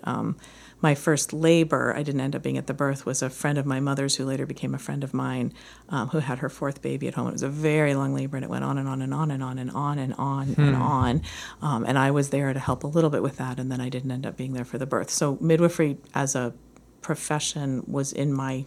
My 0.81 0.95
first 0.95 1.33
labor, 1.33 1.93
I 1.95 2.03
didn't 2.03 2.21
end 2.21 2.35
up 2.35 2.41
being 2.41 2.57
at 2.57 2.67
the 2.67 2.73
birth, 2.73 3.05
was 3.05 3.21
a 3.21 3.29
friend 3.29 3.57
of 3.57 3.65
my 3.65 3.79
mother's 3.79 4.15
who 4.15 4.25
later 4.25 4.45
became 4.45 4.73
a 4.73 4.79
friend 4.79 5.03
of 5.03 5.13
mine, 5.13 5.53
um, 5.89 6.09
who 6.09 6.19
had 6.19 6.39
her 6.39 6.49
fourth 6.49 6.81
baby 6.81 7.07
at 7.07 7.15
home. 7.15 7.27
It 7.27 7.33
was 7.33 7.43
a 7.43 7.49
very 7.49 7.93
long 7.95 8.13
labor, 8.13 8.37
and 8.37 8.43
it 8.43 8.49
went 8.49 8.63
on 8.63 8.77
and 8.77 8.87
on 8.87 9.01
and 9.01 9.13
on 9.13 9.31
and 9.31 9.43
on 9.43 9.57
and 9.57 9.71
on 9.71 9.99
and 9.99 10.13
on 10.15 10.55
and 10.57 10.75
on. 10.75 11.21
Um, 11.61 11.83
and 11.85 11.97
I 11.97 12.11
was 12.11 12.29
there 12.29 12.53
to 12.53 12.59
help 12.59 12.83
a 12.83 12.87
little 12.87 13.09
bit 13.09 13.21
with 13.21 13.37
that, 13.37 13.59
and 13.59 13.71
then 13.71 13.81
I 13.81 13.89
didn't 13.89 14.11
end 14.11 14.25
up 14.25 14.37
being 14.37 14.53
there 14.53 14.65
for 14.65 14.77
the 14.77 14.85
birth. 14.85 15.09
So 15.09 15.37
midwifery 15.41 15.97
as 16.13 16.35
a 16.35 16.53
profession 17.01 17.83
was 17.87 18.13
in 18.13 18.33
my 18.33 18.65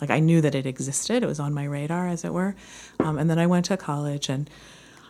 like 0.00 0.10
I 0.10 0.18
knew 0.18 0.40
that 0.40 0.54
it 0.54 0.66
existed. 0.66 1.22
It 1.22 1.26
was 1.26 1.40
on 1.40 1.54
my 1.54 1.64
radar, 1.64 2.08
as 2.08 2.24
it 2.24 2.32
were. 2.32 2.56
Um, 2.98 3.18
and 3.18 3.30
then 3.30 3.38
I 3.38 3.46
went 3.46 3.66
to 3.66 3.76
college 3.76 4.28
and 4.28 4.50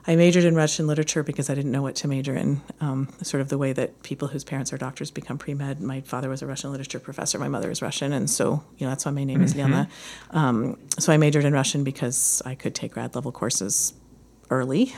I 0.07 0.17
majored 0.17 0.45
in 0.45 0.55
Russian 0.55 0.87
literature 0.87 1.23
because 1.23 1.49
I 1.49 1.55
didn't 1.55 1.73
know 1.73 1.81
what 1.81 1.95
to 1.97 2.09
major 2.09 2.35
in. 2.35 2.61
Um, 2.81 3.09
sort 3.23 3.41
of 3.41 3.49
the 3.49 3.57
way 3.57 3.73
that 3.73 4.03
people 4.03 4.29
whose 4.29 4.45
parents 4.45 4.73
are 4.73 4.77
doctors 4.77 5.11
become 5.11 5.39
pre 5.39 5.55
med. 5.55 5.81
My 5.81 6.03
father 6.03 6.29
was 6.29 6.43
a 6.43 6.47
Russian 6.47 6.71
literature 6.71 7.01
professor. 7.01 7.39
My 7.39 7.49
mother 7.49 7.71
is 7.71 7.81
Russian, 7.81 8.13
and 8.13 8.29
so 8.29 8.63
you 8.77 8.87
know 8.87 8.91
that's 8.91 9.07
why 9.07 9.13
my 9.13 9.25
name 9.25 9.43
is 9.43 9.55
Liana. 9.55 9.89
Um, 10.31 10.79
so 10.99 11.13
I 11.13 11.17
majored 11.17 11.45
in 11.45 11.55
Russian 11.55 11.85
because 11.85 12.43
I 12.45 12.55
could 12.55 12.75
take 12.75 12.93
grad 12.93 13.15
level 13.15 13.33
courses 13.33 13.95
early 14.51 14.93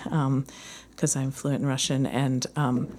because 0.90 1.14
I'm 1.14 1.30
fluent 1.30 1.62
in 1.62 1.66
Russian 1.68 2.07
and. 2.07 2.46
Um, 2.57 2.96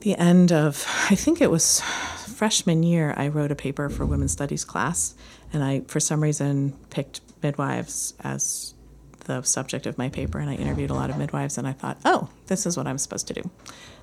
the 0.00 0.16
end 0.18 0.52
of 0.52 0.86
I 1.10 1.14
think 1.14 1.40
it 1.40 1.50
was 1.50 1.80
freshman 2.26 2.82
year 2.82 3.14
I 3.16 3.28
wrote 3.28 3.50
a 3.50 3.54
paper 3.54 3.88
for 3.88 4.04
women's 4.04 4.32
studies 4.32 4.62
class 4.62 5.14
and 5.50 5.64
I 5.64 5.80
for 5.86 5.98
some 5.98 6.22
reason 6.22 6.76
picked 6.90 7.22
midwives 7.42 8.12
as 8.20 8.73
the 9.24 9.42
subject 9.42 9.86
of 9.86 9.98
my 9.98 10.08
paper 10.08 10.38
and 10.38 10.48
I 10.50 10.54
interviewed 10.54 10.90
a 10.90 10.94
lot 10.94 11.10
of 11.10 11.18
midwives 11.18 11.58
and 11.58 11.66
I 11.66 11.72
thought 11.72 11.98
oh 12.04 12.28
this 12.46 12.66
is 12.66 12.76
what 12.76 12.86
I'm 12.86 12.98
supposed 12.98 13.26
to 13.28 13.34
do 13.34 13.50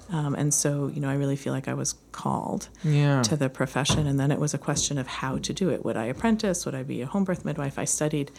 um, 0.09 0.35
and 0.35 0.53
so 0.53 0.87
you 0.93 0.99
know 1.01 1.09
I 1.09 1.13
really 1.15 1.35
feel 1.35 1.53
like 1.53 1.67
I 1.67 1.73
was 1.73 1.95
called 2.11 2.67
Yeah. 2.83 3.21
to 3.23 3.35
the 3.35 3.49
profession 3.49 4.07
and 4.07 4.19
then 4.19 4.31
it 4.31 4.39
was 4.39 4.53
a 4.53 4.57
question 4.57 4.97
of 4.97 5.07
how 5.07 5.37
to 5.37 5.53
do 5.53 5.69
it 5.69 5.85
would 5.85 5.95
I 5.97 6.05
apprentice 6.05 6.65
would 6.65 6.75
I 6.75 6.83
be 6.83 7.01
a 7.01 7.05
home 7.05 7.23
birth 7.23 7.45
midwife 7.45 7.79
I 7.79 7.85
studied 7.85 8.31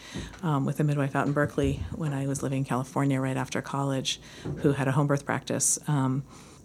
um, 0.43 0.65
with 0.65 0.79
a 0.79 0.83
midwife 0.83 1.15
out 1.15 1.25
in 1.27 1.33
Berkeley 1.33 1.81
when 1.95 2.13
I 2.13 2.27
was 2.27 2.43
living 2.43 2.59
in 2.59 2.65
California 2.65 3.19
right 3.19 3.37
after 3.37 3.61
college 3.61 4.19
who 4.57 4.73
had 4.73 4.87
a 4.87 4.91
home 4.91 5.07
birth 5.07 5.25
practice 5.25 5.79
um, 5.87 6.23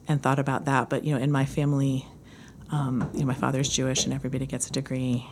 and 0.09 0.23
thought 0.23 0.39
about 0.39 0.65
that. 0.65 0.89
But 0.89 1.05
you 1.05 1.15
know, 1.15 1.21
in 1.21 1.31
my 1.31 1.45
family, 1.45 2.07
um, 2.71 3.11
you 3.13 3.21
know, 3.21 3.27
my 3.27 3.35
father's 3.35 3.69
Jewish, 3.69 4.05
and 4.07 4.15
everybody 4.15 4.47
gets 4.47 4.67
a 4.69 4.73
degree. 4.73 5.27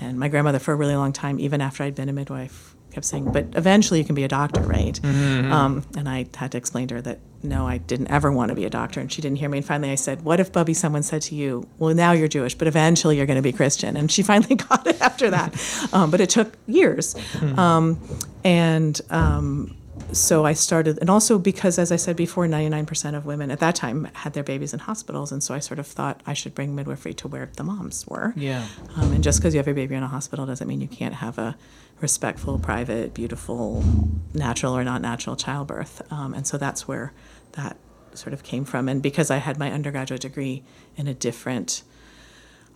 And 0.00 0.18
my 0.20 0.28
grandmother, 0.28 0.58
for 0.60 0.72
a 0.72 0.76
really 0.76 0.94
long 0.96 1.12
time, 1.12 1.38
even 1.40 1.60
after 1.60 1.82
I'd 1.82 1.94
been 1.96 2.08
a 2.08 2.12
midwife, 2.12 2.73
kept 2.94 3.06
saying, 3.06 3.32
"But 3.32 3.46
eventually, 3.54 3.98
you 3.98 4.04
can 4.04 4.14
be 4.14 4.24
a 4.24 4.28
doctor, 4.28 4.60
right?" 4.60 4.98
Um, 5.04 5.84
and 5.96 6.08
I 6.08 6.26
had 6.34 6.52
to 6.52 6.58
explain 6.58 6.88
to 6.88 6.96
her 6.96 7.02
that 7.02 7.20
no, 7.44 7.66
I 7.66 7.76
didn't 7.76 8.10
ever 8.10 8.32
want 8.32 8.48
to 8.48 8.54
be 8.54 8.64
a 8.64 8.70
doctor, 8.70 9.00
and 9.00 9.12
she 9.12 9.20
didn't 9.20 9.36
hear 9.36 9.50
me. 9.50 9.58
And 9.58 9.66
finally, 9.66 9.90
I 9.90 9.96
said, 9.96 10.24
"What 10.24 10.40
if, 10.40 10.50
Bubby, 10.52 10.72
someone 10.72 11.02
said 11.02 11.22
to 11.22 11.34
you, 11.34 11.68
well, 11.78 11.94
now 11.94 12.12
you're 12.12 12.28
Jewish, 12.28 12.54
but 12.54 12.66
eventually 12.66 13.18
you're 13.18 13.26
going 13.26 13.36
to 13.36 13.42
be 13.42 13.52
Christian?" 13.52 13.96
And 13.96 14.10
she 14.10 14.22
finally 14.32 14.56
got 14.56 14.86
it 14.86 15.00
after 15.00 15.30
that, 15.30 15.54
um, 15.92 16.10
but 16.10 16.20
it 16.20 16.30
took 16.30 16.56
years. 16.66 17.14
Um, 17.56 18.00
and 18.44 19.00
um, 19.10 19.76
so 20.12 20.44
I 20.44 20.52
started, 20.52 20.98
and 20.98 21.10
also 21.10 21.38
because, 21.38 21.78
as 21.78 21.92
I 21.92 21.96
said 21.96 22.16
before, 22.16 22.46
99% 22.46 23.14
of 23.14 23.26
women 23.26 23.50
at 23.50 23.60
that 23.60 23.74
time 23.74 24.08
had 24.12 24.32
their 24.32 24.42
babies 24.42 24.72
in 24.72 24.80
hospitals, 24.80 25.32
and 25.32 25.42
so 25.42 25.54
I 25.54 25.58
sort 25.58 25.78
of 25.78 25.86
thought 25.86 26.20
I 26.26 26.34
should 26.34 26.54
bring 26.54 26.74
midwifery 26.74 27.14
to 27.14 27.28
where 27.28 27.50
the 27.56 27.64
moms 27.64 28.06
were. 28.06 28.32
Yeah. 28.36 28.66
Um, 28.96 29.12
and 29.12 29.22
just 29.22 29.40
because 29.40 29.54
you 29.54 29.58
have 29.58 29.68
a 29.68 29.74
baby 29.74 29.94
in 29.94 30.02
a 30.02 30.08
hospital 30.08 30.46
doesn't 30.46 30.66
mean 30.66 30.80
you 30.80 30.88
can't 30.88 31.14
have 31.14 31.38
a 31.38 31.56
respectful, 32.08 32.58
private, 32.58 33.14
beautiful, 33.14 33.82
natural 34.34 34.76
or 34.76 34.84
not 34.84 35.00
natural 35.00 35.36
childbirth. 35.36 36.02
Um, 36.12 36.34
and 36.34 36.46
so 36.46 36.58
that's 36.58 36.86
where 36.86 37.12
that 37.52 37.78
sort 38.12 38.34
of 38.34 38.42
came 38.42 38.64
from. 38.66 38.88
And 38.90 39.02
because 39.02 39.30
I 39.30 39.38
had 39.38 39.58
my 39.58 39.72
undergraduate 39.72 40.20
degree 40.20 40.62
in 40.96 41.06
a 41.08 41.14
different 41.14 41.82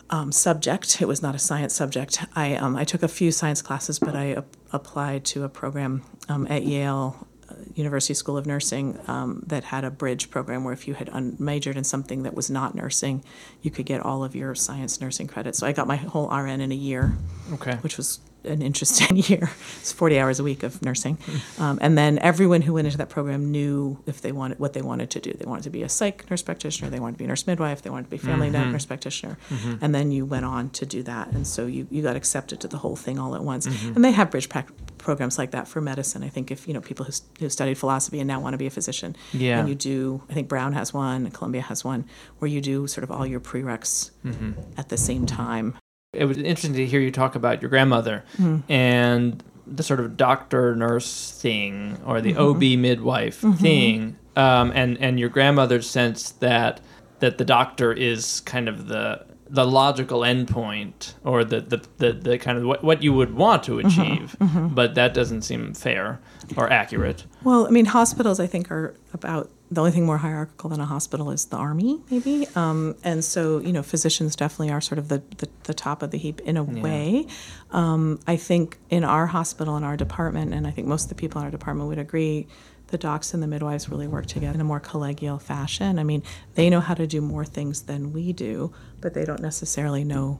um, 0.09 0.31
subject. 0.31 0.99
It 1.03 1.07
was 1.07 1.21
not 1.21 1.35
a 1.35 1.39
science 1.39 1.75
subject. 1.75 2.25
I, 2.35 2.55
um, 2.55 2.75
I 2.75 2.83
took 2.83 3.03
a 3.03 3.07
few 3.07 3.31
science 3.31 3.61
classes, 3.61 3.99
but 3.99 4.15
I 4.15 4.33
ap- 4.33 4.57
applied 4.73 5.23
to 5.25 5.43
a 5.43 5.49
program 5.49 6.01
um, 6.27 6.47
at 6.49 6.63
Yale 6.63 7.27
uh, 7.47 7.53
University 7.75 8.15
School 8.15 8.35
of 8.35 8.47
Nursing 8.47 8.97
um, 9.07 9.43
that 9.45 9.65
had 9.65 9.83
a 9.83 9.91
bridge 9.91 10.31
program 10.31 10.63
where 10.63 10.73
if 10.73 10.87
you 10.87 10.95
had 10.95 11.09
un- 11.09 11.35
majored 11.37 11.77
in 11.77 11.83
something 11.83 12.23
that 12.23 12.33
was 12.33 12.49
not 12.49 12.73
nursing, 12.73 13.23
you 13.61 13.69
could 13.69 13.85
get 13.85 14.01
all 14.01 14.23
of 14.23 14.35
your 14.35 14.55
science 14.55 14.99
nursing 14.99 15.27
credits. 15.27 15.59
So 15.59 15.67
I 15.67 15.73
got 15.73 15.85
my 15.85 15.97
whole 15.97 16.27
RN 16.27 16.59
in 16.59 16.71
a 16.71 16.81
year 16.89 17.13
Okay. 17.53 17.75
which 17.81 17.95
was 17.95 18.19
an 18.43 18.61
interesting 18.61 19.17
year. 19.27 19.49
It's 19.79 19.91
40 19.91 20.19
hours 20.19 20.39
a 20.39 20.43
week 20.43 20.63
of 20.63 20.81
nursing. 20.81 21.17
Um, 21.57 21.79
and 21.81 21.97
then 21.97 22.19
everyone 22.19 22.61
who 22.61 22.73
went 22.73 22.87
into 22.87 22.97
that 22.97 23.09
program 23.09 23.51
knew 23.51 24.01
if 24.05 24.21
they 24.21 24.31
wanted 24.31 24.59
what 24.59 24.73
they 24.73 24.81
wanted 24.81 25.09
to 25.11 25.19
do. 25.19 25.33
They 25.33 25.45
wanted 25.45 25.63
to 25.63 25.69
be 25.69 25.83
a 25.83 25.89
psych 25.89 26.29
nurse 26.29 26.41
practitioner, 26.41 26.89
they 26.89 26.99
wanted 26.99 27.13
to 27.13 27.17
be 27.19 27.25
a 27.25 27.27
nurse 27.27 27.47
midwife, 27.47 27.81
they 27.81 27.89
wanted 27.89 28.05
to 28.05 28.09
be 28.09 28.17
family 28.17 28.49
mm-hmm. 28.49 28.71
nurse 28.71 28.85
practitioner. 28.85 29.37
Mm-hmm. 29.49 29.83
And 29.83 29.93
then 29.93 30.11
you 30.11 30.25
went 30.25 30.45
on 30.45 30.69
to 30.71 30.85
do 30.85 31.03
that. 31.03 31.29
And 31.29 31.45
so 31.45 31.65
you, 31.65 31.87
you 31.89 32.01
got 32.01 32.15
accepted 32.15 32.59
to 32.61 32.67
the 32.67 32.77
whole 32.77 32.95
thing 32.95 33.19
all 33.19 33.35
at 33.35 33.43
once. 33.43 33.67
Mm-hmm. 33.67 33.95
And 33.95 34.05
they 34.05 34.11
have 34.11 34.31
bridge 34.31 34.49
prac- 34.49 34.71
programs 34.97 35.37
like 35.37 35.51
that 35.51 35.67
for 35.67 35.81
medicine. 35.81 36.23
I 36.23 36.29
think 36.29 36.51
if, 36.51 36.67
you 36.67 36.73
know, 36.73 36.81
people 36.81 37.05
who, 37.05 37.13
who 37.39 37.49
studied 37.49 37.77
philosophy 37.77 38.19
and 38.19 38.27
now 38.27 38.39
want 38.39 38.53
to 38.53 38.57
be 38.57 38.67
a 38.67 38.71
physician. 38.71 39.15
Yeah. 39.33 39.59
And 39.59 39.69
you 39.69 39.75
do, 39.75 40.23
I 40.29 40.33
think 40.33 40.47
Brown 40.47 40.73
has 40.73 40.93
one, 40.93 41.29
Columbia 41.31 41.61
has 41.61 41.83
one, 41.83 42.05
where 42.39 42.49
you 42.49 42.61
do 42.61 42.87
sort 42.87 43.03
of 43.03 43.11
all 43.11 43.25
your 43.25 43.39
prereqs 43.39 44.11
at 44.77 44.89
the 44.89 44.97
same 44.97 45.25
time. 45.25 45.75
It 46.11 46.25
was 46.25 46.37
interesting 46.37 46.73
to 46.73 46.87
hear 46.87 46.99
you 46.99 47.11
talk 47.11 47.35
about 47.35 47.61
your 47.61 47.69
grandmother 47.69 48.23
mm-hmm. 48.37 48.71
and 48.71 49.43
the 49.67 49.83
sort 49.83 49.99
of 49.99 50.17
doctor 50.17 50.75
nurse 50.75 51.39
thing 51.39 52.01
or 52.03 52.19
the 52.19 52.33
mm-hmm. 52.33 52.41
OB 52.41 52.79
midwife 52.79 53.41
mm-hmm. 53.41 53.61
thing, 53.61 54.17
um, 54.35 54.71
and 54.73 54.97
and 54.97 55.19
your 55.19 55.29
grandmother's 55.29 55.87
sense 55.87 56.31
that 56.31 56.81
that 57.19 57.37
the 57.37 57.45
doctor 57.45 57.93
is 57.93 58.39
kind 58.41 58.67
of 58.67 58.87
the 58.87 59.23
the 59.49 59.67
logical 59.67 60.21
endpoint 60.21 61.13
or 61.23 61.43
the 61.43 61.61
the, 61.61 61.87
the, 61.97 62.13
the 62.13 62.37
kind 62.39 62.57
of 62.57 62.63
what, 62.63 62.83
what 62.83 63.03
you 63.03 63.13
would 63.13 63.35
want 63.35 63.61
to 63.65 63.77
achieve, 63.77 64.35
but 64.39 64.95
that 64.95 65.13
doesn't 65.13 65.43
seem 65.43 65.75
fair 65.75 66.19
or 66.57 66.71
accurate. 66.73 67.23
Well, 67.43 67.67
I 67.67 67.69
mean, 67.69 67.85
hospitals, 67.85 68.39
I 68.39 68.47
think, 68.47 68.71
are 68.71 68.95
about 69.13 69.51
the 69.71 69.81
only 69.81 69.91
thing 69.91 70.05
more 70.05 70.17
hierarchical 70.17 70.69
than 70.69 70.79
a 70.79 70.85
hospital 70.85 71.29
is 71.29 71.45
the 71.45 71.57
army, 71.57 72.01
maybe. 72.09 72.47
Um, 72.55 72.95
and 73.03 73.23
so, 73.23 73.59
you 73.59 73.71
know, 73.71 73.83
physicians 73.83 74.35
definitely 74.35 74.71
are 74.71 74.81
sort 74.81 74.97
of 74.97 75.09
the, 75.09 75.21
the, 75.37 75.49
the 75.63 75.73
top 75.73 76.01
of 76.01 76.09
the 76.09 76.17
heap 76.17 76.41
in 76.41 76.57
a 76.57 76.63
way. 76.63 77.27
Um, 77.71 78.19
I 78.25 78.35
think 78.35 78.79
in 78.89 79.03
our 79.03 79.27
hospital, 79.27 79.77
in 79.77 79.83
our 79.83 79.95
department, 79.95 80.53
and 80.53 80.65
I 80.65 80.71
think 80.71 80.87
most 80.87 81.03
of 81.03 81.09
the 81.09 81.15
people 81.15 81.39
in 81.39 81.45
our 81.45 81.51
department 81.51 81.87
would 81.87 81.99
agree, 81.99 82.47
the 82.87 82.97
docs 82.97 83.35
and 83.35 83.43
the 83.43 83.47
midwives 83.47 83.89
really 83.89 84.07
work 84.07 84.25
together 84.25 84.55
in 84.55 84.61
a 84.61 84.63
more 84.63 84.79
collegial 84.79 85.39
fashion. 85.39 85.99
I 85.99 86.03
mean, 86.03 86.23
they 86.55 86.71
know 86.71 86.79
how 86.79 86.95
to 86.95 87.05
do 87.05 87.21
more 87.21 87.45
things 87.45 87.83
than 87.83 88.11
we 88.11 88.33
do, 88.33 88.73
but 88.99 89.13
they 89.13 89.25
don't 89.25 89.41
necessarily 89.41 90.03
know 90.03 90.39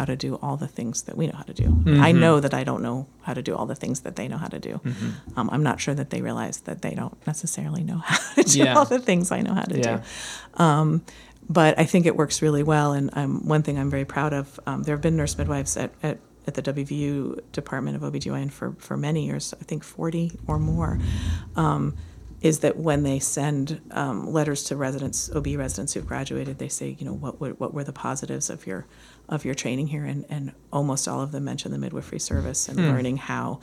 how 0.00 0.06
to 0.06 0.16
do 0.16 0.36
all 0.42 0.56
the 0.56 0.66
things 0.78 1.02
that 1.02 1.14
we 1.14 1.26
know 1.26 1.36
how 1.36 1.42
to 1.42 1.52
do. 1.52 1.68
I 2.08 2.10
know 2.12 2.40
that 2.40 2.54
I 2.54 2.64
don't 2.64 2.82
know 2.82 3.06
how 3.26 3.34
to 3.34 3.42
do 3.42 3.54
all 3.54 3.66
the 3.66 3.74
things 3.74 4.00
that 4.00 4.16
they 4.16 4.28
know 4.28 4.38
how 4.38 4.48
to 4.48 4.58
do. 4.58 4.80
Um, 5.36 5.50
I'm 5.52 5.62
not 5.62 5.78
sure 5.78 5.94
that 5.94 6.08
they 6.08 6.22
realize 6.22 6.60
that 6.62 6.80
they 6.80 6.94
don't 6.94 7.18
necessarily 7.26 7.82
know 7.84 7.98
how 8.10 8.16
to 8.36 8.42
do 8.42 8.58
Yeah. 8.60 8.74
all 8.76 8.86
the 8.86 8.98
things 8.98 9.30
I 9.30 9.40
know 9.42 9.52
how 9.60 9.64
to 9.74 9.78
Yeah. 9.78 9.96
do. 10.56 10.64
Um, 10.64 11.02
but 11.50 11.78
I 11.78 11.84
think 11.84 12.06
it 12.06 12.16
works 12.16 12.40
really 12.40 12.62
well. 12.62 12.92
And 12.94 13.10
um, 13.12 13.46
one 13.46 13.62
thing 13.62 13.78
I'm 13.78 13.90
very 13.90 14.06
proud 14.06 14.32
of, 14.32 14.58
um, 14.66 14.84
there 14.84 14.94
have 14.96 15.02
been 15.02 15.16
nurse 15.18 15.36
midwives 15.36 15.76
at, 15.76 15.90
at, 16.02 16.16
at 16.46 16.54
the 16.54 16.62
WVU 16.62 17.40
Department 17.52 17.94
of 17.96 18.02
OBGYN 18.10 18.50
for, 18.50 18.72
for 18.78 18.96
many 18.96 19.26
years, 19.26 19.52
I 19.60 19.64
think 19.64 19.84
40 19.84 20.38
or 20.46 20.58
more, 20.58 20.98
um, 21.56 21.94
is 22.40 22.60
that 22.60 22.78
when 22.78 23.02
they 23.02 23.18
send 23.18 23.82
um, 23.90 24.32
letters 24.32 24.62
to 24.64 24.74
residents, 24.76 25.30
OB 25.36 25.46
residents 25.56 25.92
who've 25.92 26.06
graduated, 26.06 26.56
they 26.58 26.68
say, 26.70 26.96
you 26.98 27.04
know, 27.04 27.12
what, 27.12 27.38
were- 27.38 27.50
what 27.60 27.74
were 27.74 27.84
the 27.84 27.92
positives 27.92 28.48
of 28.48 28.66
your, 28.66 28.86
of 29.30 29.44
your 29.46 29.54
training 29.54 29.86
here? 29.86 30.04
And, 30.04 30.24
and 30.28 30.52
almost 30.72 31.08
all 31.08 31.22
of 31.22 31.32
them 31.32 31.44
mention 31.44 31.72
the 31.72 31.78
midwifery 31.78 32.18
service 32.18 32.68
and 32.68 32.76
learning 32.78 33.16
how 33.16 33.60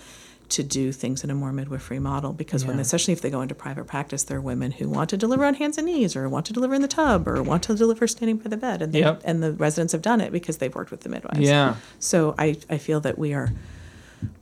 to 0.49 0.63
do 0.63 0.93
things 0.93 1.23
in 1.25 1.30
a 1.30 1.36
more 1.36 1.51
midwifery 1.51 1.99
model 1.99 2.32
because 2.32 2.65
when 2.65 2.80
especially 2.80 3.12
if 3.12 3.19
they 3.19 3.30
go 3.30 3.41
into 3.41 3.53
private 3.53 3.86
practice 3.86 4.23
there 4.23 4.38
are 4.38 4.41
women 4.41 4.71
who 4.71 4.88
want 4.88 5.10
to 5.10 5.17
deliver 5.17 5.43
on 5.43 5.53
hands 5.56 5.77
and 5.77 5.88
knees 5.88 6.15
or 6.15 6.30
want 6.30 6.45
to 6.45 6.53
deliver 6.53 6.73
in 6.73 6.82
the 6.82 6.88
tub 6.88 7.27
or 7.27 7.43
want 7.43 7.63
to 7.63 7.75
deliver 7.75 8.08
standing 8.08 8.38
by 8.38 8.47
the 8.49 8.56
bed 8.56 8.82
and, 8.82 8.93
they, 8.93 9.01
Yep. 9.01 9.23
and 9.25 9.43
the 9.43 9.51
residents 9.51 9.91
have 9.91 10.01
done 10.01 10.21
it 10.21 10.32
because 10.32 10.56
they've 10.60 10.73
worked 10.73 10.89
with 10.89 11.01
the 11.01 11.10
midwives 11.10 11.39
Yeah. 11.41 11.75
so 11.99 12.34
I, 12.39 12.56
I 12.69 12.77
feel 12.77 13.01
that 13.01 13.19
we 13.19 13.34
are 13.34 13.51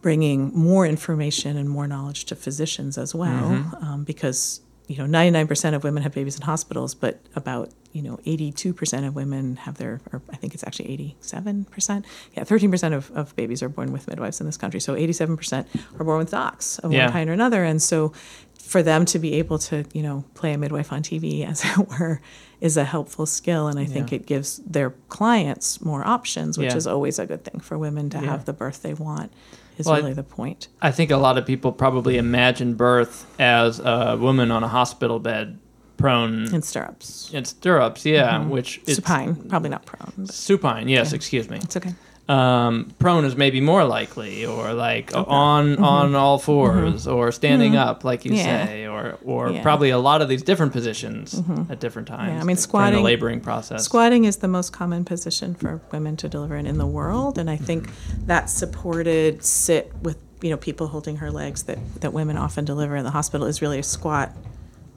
bringing 0.04 0.52
more 0.54 0.86
information 0.86 1.58
and 1.58 1.68
more 1.70 1.88
knowledge 1.88 2.26
to 2.26 2.36
physicians 2.36 2.98
as 3.00 3.16
well 3.16 3.50
Mm-hmm. 3.50 3.84
um, 3.84 4.04
because 4.04 4.62
you 4.88 4.98
know 4.98 5.06
99% 5.06 5.74
of 5.74 5.84
women 5.84 6.04
have 6.04 6.14
babies 6.14 6.36
in 6.36 6.42
hospitals 6.44 6.94
but 6.96 7.20
about 7.36 7.70
you 7.92 8.02
know 8.02 8.18
82% 8.26 9.08
of 9.08 9.16
women 9.16 9.56
have 9.58 9.78
their 9.78 10.00
or 10.12 10.22
i 10.32 10.36
think 10.36 10.54
it's 10.54 10.64
actually 10.64 11.16
87% 11.22 12.04
yeah 12.34 12.44
13% 12.44 12.94
of, 12.94 13.12
of 13.12 13.36
babies 13.36 13.64
are 13.64 13.70
born 13.70 13.92
with 13.92 14.08
midwives 14.08 14.40
in 14.40 14.46
this 14.46 14.58
country 14.58 14.80
so 14.80 14.96
87% 14.96 15.66
are 16.00 16.04
born 16.04 16.20
with 16.20 16.32
docs 16.32 16.80
of 16.80 16.92
Yeah. 16.92 17.06
one 17.06 17.14
kind 17.14 17.30
or 17.30 17.34
another 17.34 17.64
and 17.64 17.82
so 17.82 18.14
for 18.60 18.82
them 18.84 19.06
to 19.06 19.20
be 19.20 19.34
able 19.36 19.60
to 19.60 19.86
you 19.94 20.02
know 20.04 20.24
play 20.34 20.54
a 20.54 20.58
midwife 20.58 20.92
on 20.92 21.02
tv 21.04 21.48
as 21.52 21.64
it 21.66 21.78
were 21.90 22.22
is 22.62 22.78
a 22.78 22.84
helpful 22.84 23.26
skill 23.26 23.68
and 23.68 23.80
i 23.80 23.86
think 23.86 24.12
Yeah. 24.12 24.18
it 24.18 24.26
gives 24.26 24.58
their 24.60 24.92
clients 25.10 25.82
more 25.82 26.06
options 26.08 26.58
which 26.58 26.72
Yeah. 26.72 26.78
is 26.78 26.88
always 26.88 27.18
a 27.20 27.26
good 27.26 27.44
thing 27.44 27.60
for 27.60 27.78
women 27.78 28.10
to 28.12 28.18
have 28.20 28.46
the 28.46 28.54
birth 28.54 28.82
they 28.82 28.94
want 28.94 29.32
is 29.78 29.86
Well, 29.86 29.96
I- 29.96 30.00
really 30.00 30.14
the 30.14 30.24
point 30.24 30.68
I 30.82 30.92
think 30.92 31.12
a 31.12 31.18
lot 31.18 31.38
of 31.38 31.46
people 31.46 31.72
probably 31.72 32.18
imagine 32.18 32.76
birth 32.76 33.26
as 33.40 33.80
a 33.80 34.18
woman 34.20 34.52
on 34.52 34.64
a 34.64 34.68
hospital 34.68 35.20
bed, 35.20 35.60
prone 35.98 36.54
in 36.54 36.62
stirrups 36.62 37.32
in 37.34 37.46
stirrups. 37.46 38.06
Yeah, 38.06 38.40
mm-hmm. 38.40 38.50
which 38.50 38.82
is 38.86 38.96
supine 38.96 39.36
probably 39.50 39.70
not 39.70 39.86
prone 39.86 40.28
supine. 40.28 40.88
Yes, 40.88 41.14
excuse 41.14 41.50
me. 41.50 41.58
it's 41.58 41.78
okay 41.78 41.94
Um, 42.28 42.92
prone 42.98 43.24
is 43.24 43.36
maybe 43.36 43.62
more 43.62 43.84
likely, 43.84 44.46
or 44.48 44.74
like 44.74 45.12
on 45.16 45.78
on 45.78 46.16
all 46.16 46.40
4s 46.40 47.06
or 47.12 47.32
standing 47.32 47.76
up, 47.76 48.04
like 48.04 48.26
you 48.26 48.32
Mm-hmm. 48.32 48.38
Yeah. 48.48 48.66
say, 48.66 48.88
or 48.88 49.18
or 49.24 49.52
Yeah. 49.52 49.62
probably 49.62 49.92
a 49.92 50.00
lot 50.00 50.24
of 50.24 50.28
these 50.30 50.42
different 50.42 50.72
positions 50.74 51.40
at 51.70 51.80
different 51.80 52.08
times. 52.08 52.34
Yeah, 52.34 52.42
I 52.42 52.44
mean, 52.44 52.58
squatting- 52.58 52.96
the 52.98 53.04
laboring 53.04 53.42
process. 53.42 53.84
Squatting 53.86 54.26
is 54.26 54.38
the 54.38 54.48
most 54.48 54.74
common 54.74 55.06
position 55.06 55.54
for 55.54 55.82
women 55.92 56.18
to 56.18 56.28
deliver 56.28 56.56
in 56.56 56.66
in 56.66 56.80
the 56.80 56.88
world, 56.88 57.38
and 57.38 57.48
I 57.50 57.58
think 57.58 57.90
that 58.26 58.50
supported 58.50 59.44
sit 59.46 59.92
with 60.02 60.18
you 60.42 60.50
know 60.50 60.58
people 60.58 60.88
holding 60.88 61.18
her 61.18 61.30
legs 61.32 61.64
that 61.64 61.78
that 62.02 62.12
women 62.12 62.38
often 62.38 62.66
deliver 62.66 62.96
in 62.96 63.04
the 63.04 63.12
hospital 63.12 63.46
is 63.46 63.62
really 63.62 63.78
a 63.80 63.84
squat, 63.84 64.32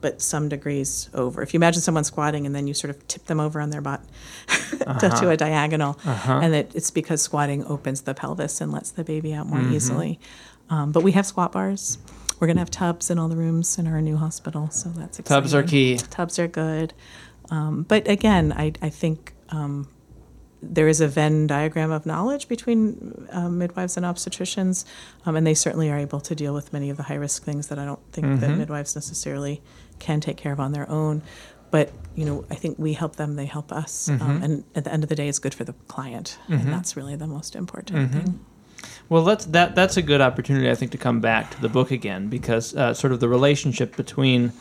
but 0.01 0.21
some 0.23 0.49
degrees 0.49 1.09
over. 1.15 1.43
If 1.43 1.53
you 1.55 1.59
imagine 1.59 1.83
someone 1.83 2.05
squatting 2.05 2.47
and 2.47 2.55
then 2.55 2.67
you 2.67 2.75
sort 2.75 2.91
of 2.91 3.07
tip 3.09 3.25
them 3.27 3.41
over 3.41 3.61
on 3.61 3.71
their 3.71 3.81
butt 3.81 4.03
to, 4.71 5.11
to 5.21 5.31
a 5.31 5.37
diagonal, 5.37 5.99
and 6.05 6.53
that 6.55 6.75
it's 6.75 6.91
because 6.91 7.23
squatting 7.23 7.65
opens 7.67 8.03
the 8.03 8.15
pelvis 8.15 8.61
and 8.61 8.73
lets 8.73 8.91
the 8.91 9.05
baby 9.05 9.33
out 9.35 9.47
more 9.47 9.61
easily. 9.73 10.19
Um, 10.71 10.93
but 10.93 11.03
we 11.03 11.13
have 11.13 11.27
squat 11.27 11.53
bars. 11.53 11.99
We're 12.39 12.47
gonna 12.47 12.61
have 12.61 12.71
tubs 12.71 13.11
in 13.11 13.19
all 13.19 13.29
the 13.29 13.37
rooms 13.37 13.79
in 13.79 13.87
our 13.87 14.01
new 14.01 14.17
hospital, 14.17 14.71
so 14.71 14.91
that's 14.91 15.19
exciting. 15.19 15.43
Tubs 15.43 15.55
are 15.55 15.63
key. 15.63 15.97
Tubs 15.97 16.39
are 16.39 16.47
good. 16.49 16.95
Um, 17.51 17.83
but 17.83 18.07
again, 18.09 18.53
I, 18.53 18.73
I 18.83 18.91
think 18.91 19.33
um, 19.49 19.89
there 20.63 20.89
is 20.89 21.01
a 21.01 21.09
Venn 21.09 21.47
diagram 21.47 21.91
of 21.91 22.05
knowledge 22.05 22.49
between 22.49 23.27
uh, 23.33 23.49
midwives 23.49 23.97
and 23.97 24.05
obstetricians, 24.05 24.85
um, 25.25 25.37
and 25.37 25.47
they 25.47 25.55
certainly 25.55 25.91
are 25.91 25.99
able 25.99 26.21
to 26.21 26.35
deal 26.35 26.53
with 26.53 26.73
many 26.73 26.91
of 26.91 26.97
the 26.97 27.05
high 27.05 27.15
risk 27.15 27.43
things 27.45 27.69
that 27.69 27.79
I 27.79 27.85
don't 27.85 28.01
think 28.13 28.41
that 28.41 28.57
midwives 28.57 28.95
necessarily 28.95 29.63
can 29.99 30.21
take 30.21 30.37
care 30.37 30.53
of 30.53 30.61
on 30.61 30.73
their 30.73 30.89
own. 30.91 31.23
But 31.71 31.93
you 32.15 32.25
know, 32.25 32.45
I 32.51 32.55
think 32.55 32.79
we 32.79 32.95
help 32.95 33.17
them; 33.17 33.37
they 33.37 33.45
help 33.47 33.73
us, 33.73 34.09
um, 34.09 34.43
and 34.43 34.65
at 34.75 34.85
the 34.85 34.93
end 34.93 35.03
of 35.03 35.09
the 35.09 35.15
day, 35.15 35.29
it's 35.29 35.39
good 35.39 35.55
for 35.55 35.65
the 35.65 35.75
client, 35.87 36.39
and 36.49 36.73
that's 36.73 36.97
really 36.97 37.15
the 37.17 37.27
most 37.27 37.55
important 37.55 38.13
thing. 38.13 38.41
Well, 39.09 39.25
that's 39.25 39.45
that. 39.47 39.75
That's 39.75 39.97
a 39.97 40.03
good 40.03 40.21
opportunity, 40.21 40.71
I 40.71 40.75
think, 40.75 40.93
to 40.93 40.99
come 40.99 41.21
back 41.21 41.51
to 41.53 41.61
the 41.61 41.69
book 41.69 41.91
again 41.91 42.29
because 42.29 42.75
uh, 42.75 42.95
sort 42.95 43.13
of 43.13 43.21
the 43.21 43.29
relationship 43.29 43.97
between 43.97 44.53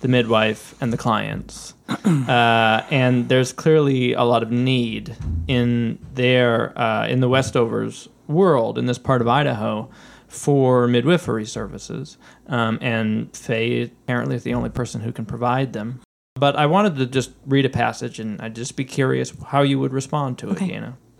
the 0.00 0.08
midwife 0.08 0.74
and 0.80 0.92
the 0.92 0.96
clients, 0.96 1.74
uh, 1.88 2.82
and 2.90 3.28
there's 3.28 3.52
clearly 3.52 4.12
a 4.12 4.22
lot 4.22 4.42
of 4.42 4.50
need 4.50 5.16
in 5.46 5.98
there 6.14 6.78
uh, 6.78 7.06
in 7.06 7.20
the 7.20 7.28
Westovers 7.28 8.08
world 8.26 8.78
in 8.78 8.86
this 8.86 8.98
part 8.98 9.20
of 9.20 9.28
Idaho 9.28 9.90
for 10.34 10.86
midwifery 10.88 11.44
services, 11.44 12.18
um, 12.48 12.78
and 12.82 13.34
Faye 13.36 13.82
apparently 13.84 14.36
is 14.36 14.42
the 14.42 14.54
only 14.54 14.70
person 14.70 15.00
who 15.00 15.12
can 15.12 15.24
provide 15.24 15.72
them. 15.72 16.00
But 16.34 16.56
I 16.56 16.66
wanted 16.66 16.96
to 16.96 17.06
just 17.06 17.30
read 17.46 17.64
a 17.64 17.70
passage, 17.70 18.18
and 18.18 18.40
I'd 18.42 18.56
just 18.56 18.76
be 18.76 18.84
curious 18.84 19.32
how 19.48 19.62
you 19.62 19.78
would 19.78 19.92
respond 19.92 20.38
to 20.38 20.48
it, 20.50 20.52
Okay. 20.54 20.72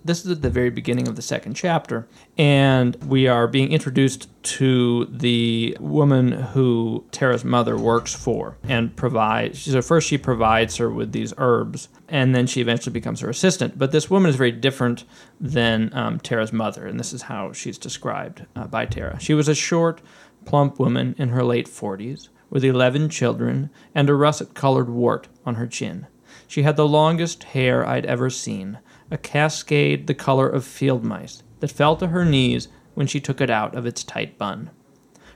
This 0.07 0.23
is 0.23 0.31
at 0.33 0.43
the 0.43 0.51
very 0.51 0.69
beginning 0.69 1.09
of 1.09 1.17
the 1.17 1.23
second 1.23 1.55
chapter, 1.55 2.07
and 2.37 2.95
we 3.07 3.27
are 3.27 3.49
being 3.49 3.73
introduced 3.73 4.29
to 4.43 5.07
the 5.07 5.79
woman 5.81 6.31
who 6.31 7.07
Tara's 7.11 7.43
mother 7.43 7.79
works 7.79 8.15
for 8.15 8.59
and 8.65 8.95
provides. 8.95 9.63
So 9.63 9.81
first, 9.81 10.07
she 10.07 10.19
provides 10.19 10.77
her 10.77 10.91
with 10.91 11.13
these 11.13 11.33
herbs, 11.39 11.89
and 12.07 12.35
then 12.35 12.47
she 12.47 12.61
eventually 12.61 12.93
becomes 12.93 13.21
her 13.21 13.31
assistant. 13.31 13.79
But 13.79 13.93
this 13.93 14.11
woman 14.11 14.29
is 14.29 14.37
very 14.37 14.53
different 14.53 15.05
than 15.41 15.91
um, 15.95 16.21
Tara's 16.21 16.53
mother, 16.53 16.87
and 16.87 17.01
this 17.01 17.15
is 17.15 17.23
how 17.23 17.53
she's 17.53 17.79
described 17.79 18.45
uh, 18.55 18.67
by 18.67 18.85
Tara. 18.85 19.19
She 19.19 19.33
was 19.33 19.49
a 19.49 19.55
short, 19.55 20.03
plump 20.45 20.79
woman 20.79 21.15
in 21.17 21.31
her 21.31 21.43
late 21.43 21.67
40s 21.67 22.29
with 22.51 22.63
11 22.63 23.09
children 23.09 23.71
and 23.95 24.11
a 24.11 24.15
russet 24.15 24.53
colored 24.53 24.91
wart 24.91 25.29
on 25.47 25.55
her 25.55 25.67
chin. 25.67 26.09
She 26.47 26.63
had 26.63 26.77
the 26.77 26.87
longest 26.87 27.45
hair 27.45 27.87
I'd 27.87 28.05
ever 28.05 28.29
seen, 28.29 28.79
a 29.11 29.19
cascade 29.19 30.07
the 30.07 30.15
color 30.15 30.49
of 30.49 30.65
field 30.65 31.05
mice 31.05 31.43
that 31.61 31.71
fell 31.71 31.97
to 31.97 32.09
her 32.09 32.25
knees 32.25 32.69
when 32.95 33.07
she 33.07 33.21
took 33.21 33.41
it 33.41 33.51
out 33.51 33.75
of 33.75 33.87
its 33.87 34.05
tight 34.05 34.39
bun. 34.39 34.71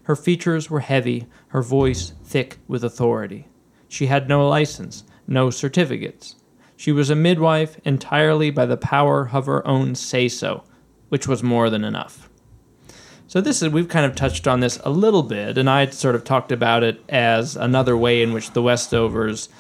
Her 0.05 0.17
features 0.17 0.71
were 0.71 0.81
heavy, 0.81 1.27
her 1.49 1.63
voice 1.63 2.13
thick 2.25 2.59
with 2.67 2.83
authority. 2.83 3.47
She 3.89 4.07
had 4.07 4.29
no 4.29 4.49
license, 4.49 5.05
no 5.27 5.51
certificates. 5.51 6.37
She 6.77 6.93
was 6.93 7.11
a 7.11 7.15
midwife 7.15 7.79
entirely 7.85 8.51
by 8.51 8.65
the 8.67 8.77
power 8.77 9.31
of 9.33 9.47
her 9.47 9.67
own 9.67 9.95
say 9.95 10.29
so, 10.29 10.65
which 11.09 11.27
was 11.27 11.43
more 11.43 11.69
than 11.69 11.85
enough. 11.85 12.31
So 13.27 13.43
this 13.43 13.61
is 13.61 13.69
we've 13.69 13.89
kind 13.89 14.07
of 14.07 14.15
touched 14.15 14.49
on 14.49 14.61
this 14.61 14.81
a 14.85 14.91
little 14.91 15.23
bit, 15.23 15.59
and 15.59 15.69
I 15.69 15.87
sort 15.91 16.15
of 16.15 16.25
talked 16.25 16.53
about 16.53 16.83
it 16.83 17.03
as 17.11 17.57
another 17.57 17.95
way 17.97 18.23
in 18.23 18.33
which 18.33 18.53
the 18.53 18.63
Westovers, 18.63 19.51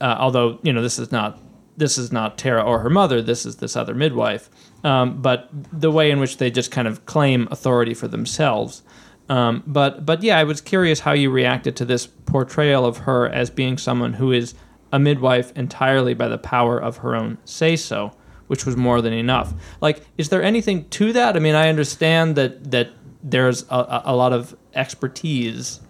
uh, 0.00 0.16
although 0.18 0.58
you 0.62 0.72
know 0.72 0.82
this 0.82 0.98
is 0.98 1.12
not 1.12 1.38
this 1.76 1.98
is 1.98 2.12
not 2.12 2.38
Tara 2.38 2.62
or 2.62 2.78
her 2.80 2.90
mother, 2.90 3.20
this 3.22 3.44
is 3.46 3.56
this 3.56 3.76
other 3.76 3.94
midwife, 3.94 4.48
um, 4.84 5.20
but 5.20 5.48
the 5.72 5.90
way 5.90 6.10
in 6.10 6.20
which 6.20 6.36
they 6.38 6.50
just 6.50 6.70
kind 6.70 6.86
of 6.88 7.04
claim 7.06 7.48
authority 7.50 7.94
for 7.94 8.08
themselves. 8.08 8.82
Um, 9.28 9.62
but 9.66 10.04
but 10.04 10.22
yeah, 10.22 10.38
I 10.38 10.44
was 10.44 10.60
curious 10.60 11.00
how 11.00 11.12
you 11.12 11.30
reacted 11.30 11.76
to 11.76 11.84
this 11.84 12.06
portrayal 12.06 12.84
of 12.84 12.98
her 12.98 13.26
as 13.28 13.50
being 13.50 13.78
someone 13.78 14.12
who 14.14 14.32
is 14.32 14.54
a 14.92 14.98
midwife 14.98 15.50
entirely 15.56 16.14
by 16.14 16.28
the 16.28 16.38
power 16.38 16.78
of 16.78 16.98
her 16.98 17.16
own 17.16 17.38
say 17.44 17.74
so, 17.74 18.12
which 18.46 18.66
was 18.66 18.76
more 18.76 19.00
than 19.00 19.12
enough. 19.14 19.52
Like, 19.80 20.02
is 20.18 20.28
there 20.28 20.42
anything 20.42 20.88
to 20.90 21.12
that? 21.14 21.36
I 21.36 21.40
mean, 21.40 21.54
I 21.54 21.68
understand 21.70 22.36
that 22.36 22.70
that 22.70 22.90
there's 23.22 23.62
a, 23.70 23.74
a- 23.76 24.02
a 24.06 24.16
lot 24.16 24.32
of 24.34 24.54
expertise 24.74 25.80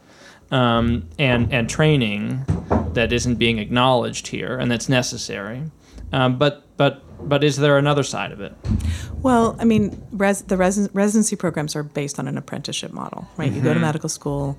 um, 0.55 1.09
and 1.19 1.53
and 1.53 1.69
training 1.69 2.45
that 2.95 3.13
isn't 3.13 3.35
being 3.37 3.59
acknowledged 3.59 4.29
here, 4.29 4.57
and 4.59 4.71
that's 4.71 4.89
necessary. 4.89 5.63
Um, 6.13 6.39
but 6.39 6.65
but 6.77 7.03
but 7.29 7.43
is 7.43 7.57
there 7.57 7.77
another 7.77 8.05
side 8.05 8.31
of 8.33 8.41
it? 8.41 8.53
Well, 9.21 9.57
I 9.59 9.65
mean, 9.65 10.01
res- 10.13 10.43
the 10.43 10.57
res- 10.57 10.89
residency 10.93 11.35
programs 11.37 11.75
are 11.75 11.83
based 11.83 12.19
on 12.19 12.29
an 12.29 12.39
apprenticeship 12.39 12.93
model, 12.93 13.27
right? 13.37 13.51
You 13.51 13.61
go 13.61 13.75
to 13.75 13.81
medical 13.81 14.09
school, 14.09 14.57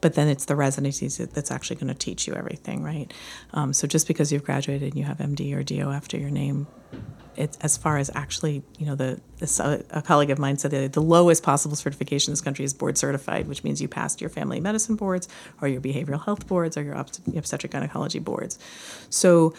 but 0.00 0.14
then 0.14 0.28
it's 0.28 0.44
the 0.46 0.56
residencies 0.56 1.16
that- 1.18 1.32
that's 1.34 1.50
actually 1.50 1.76
going 1.76 1.88
to 1.88 1.94
teach 1.94 2.26
you 2.26 2.34
everything, 2.34 2.82
right? 2.82 3.12
Um, 3.54 3.72
so 3.72 3.86
just 3.86 4.06
because 4.08 4.32
you've 4.32 4.44
graduated 4.44 4.88
and 4.92 4.98
you 4.98 5.04
have 5.04 5.18
MD 5.20 5.54
or 5.54 5.62
DO 5.62 5.90
after 5.90 6.18
your 6.18 6.30
name, 6.30 6.66
it's 7.38 7.56
as 7.58 7.76
far 7.76 7.98
as 7.98 8.10
actually, 8.14 8.62
you 8.78 8.86
know, 8.86 8.96
the 8.96 9.20
this, 9.38 9.60
a 9.60 10.02
colleague 10.04 10.30
of 10.30 10.38
mine 10.40 10.58
said 10.58 10.72
that 10.72 10.92
the 10.92 11.00
lowest 11.00 11.44
possible 11.44 11.76
certification 11.76 12.30
in 12.30 12.32
this 12.32 12.40
country 12.40 12.64
is 12.64 12.74
board 12.74 12.98
certified, 12.98 13.46
which 13.46 13.62
means 13.62 13.80
you 13.80 13.86
passed 13.86 14.20
your 14.20 14.28
family 14.28 14.58
medicine 14.58 14.96
boards 14.96 15.28
or 15.62 15.68
your 15.68 15.80
behavioral 15.80 16.22
health 16.24 16.48
boards 16.48 16.76
or 16.76 16.82
your 16.82 16.96
obst- 16.96 17.36
obstetric 17.36 17.70
gynecology 17.70 18.18
boards. 18.18 18.58
So 19.08 19.54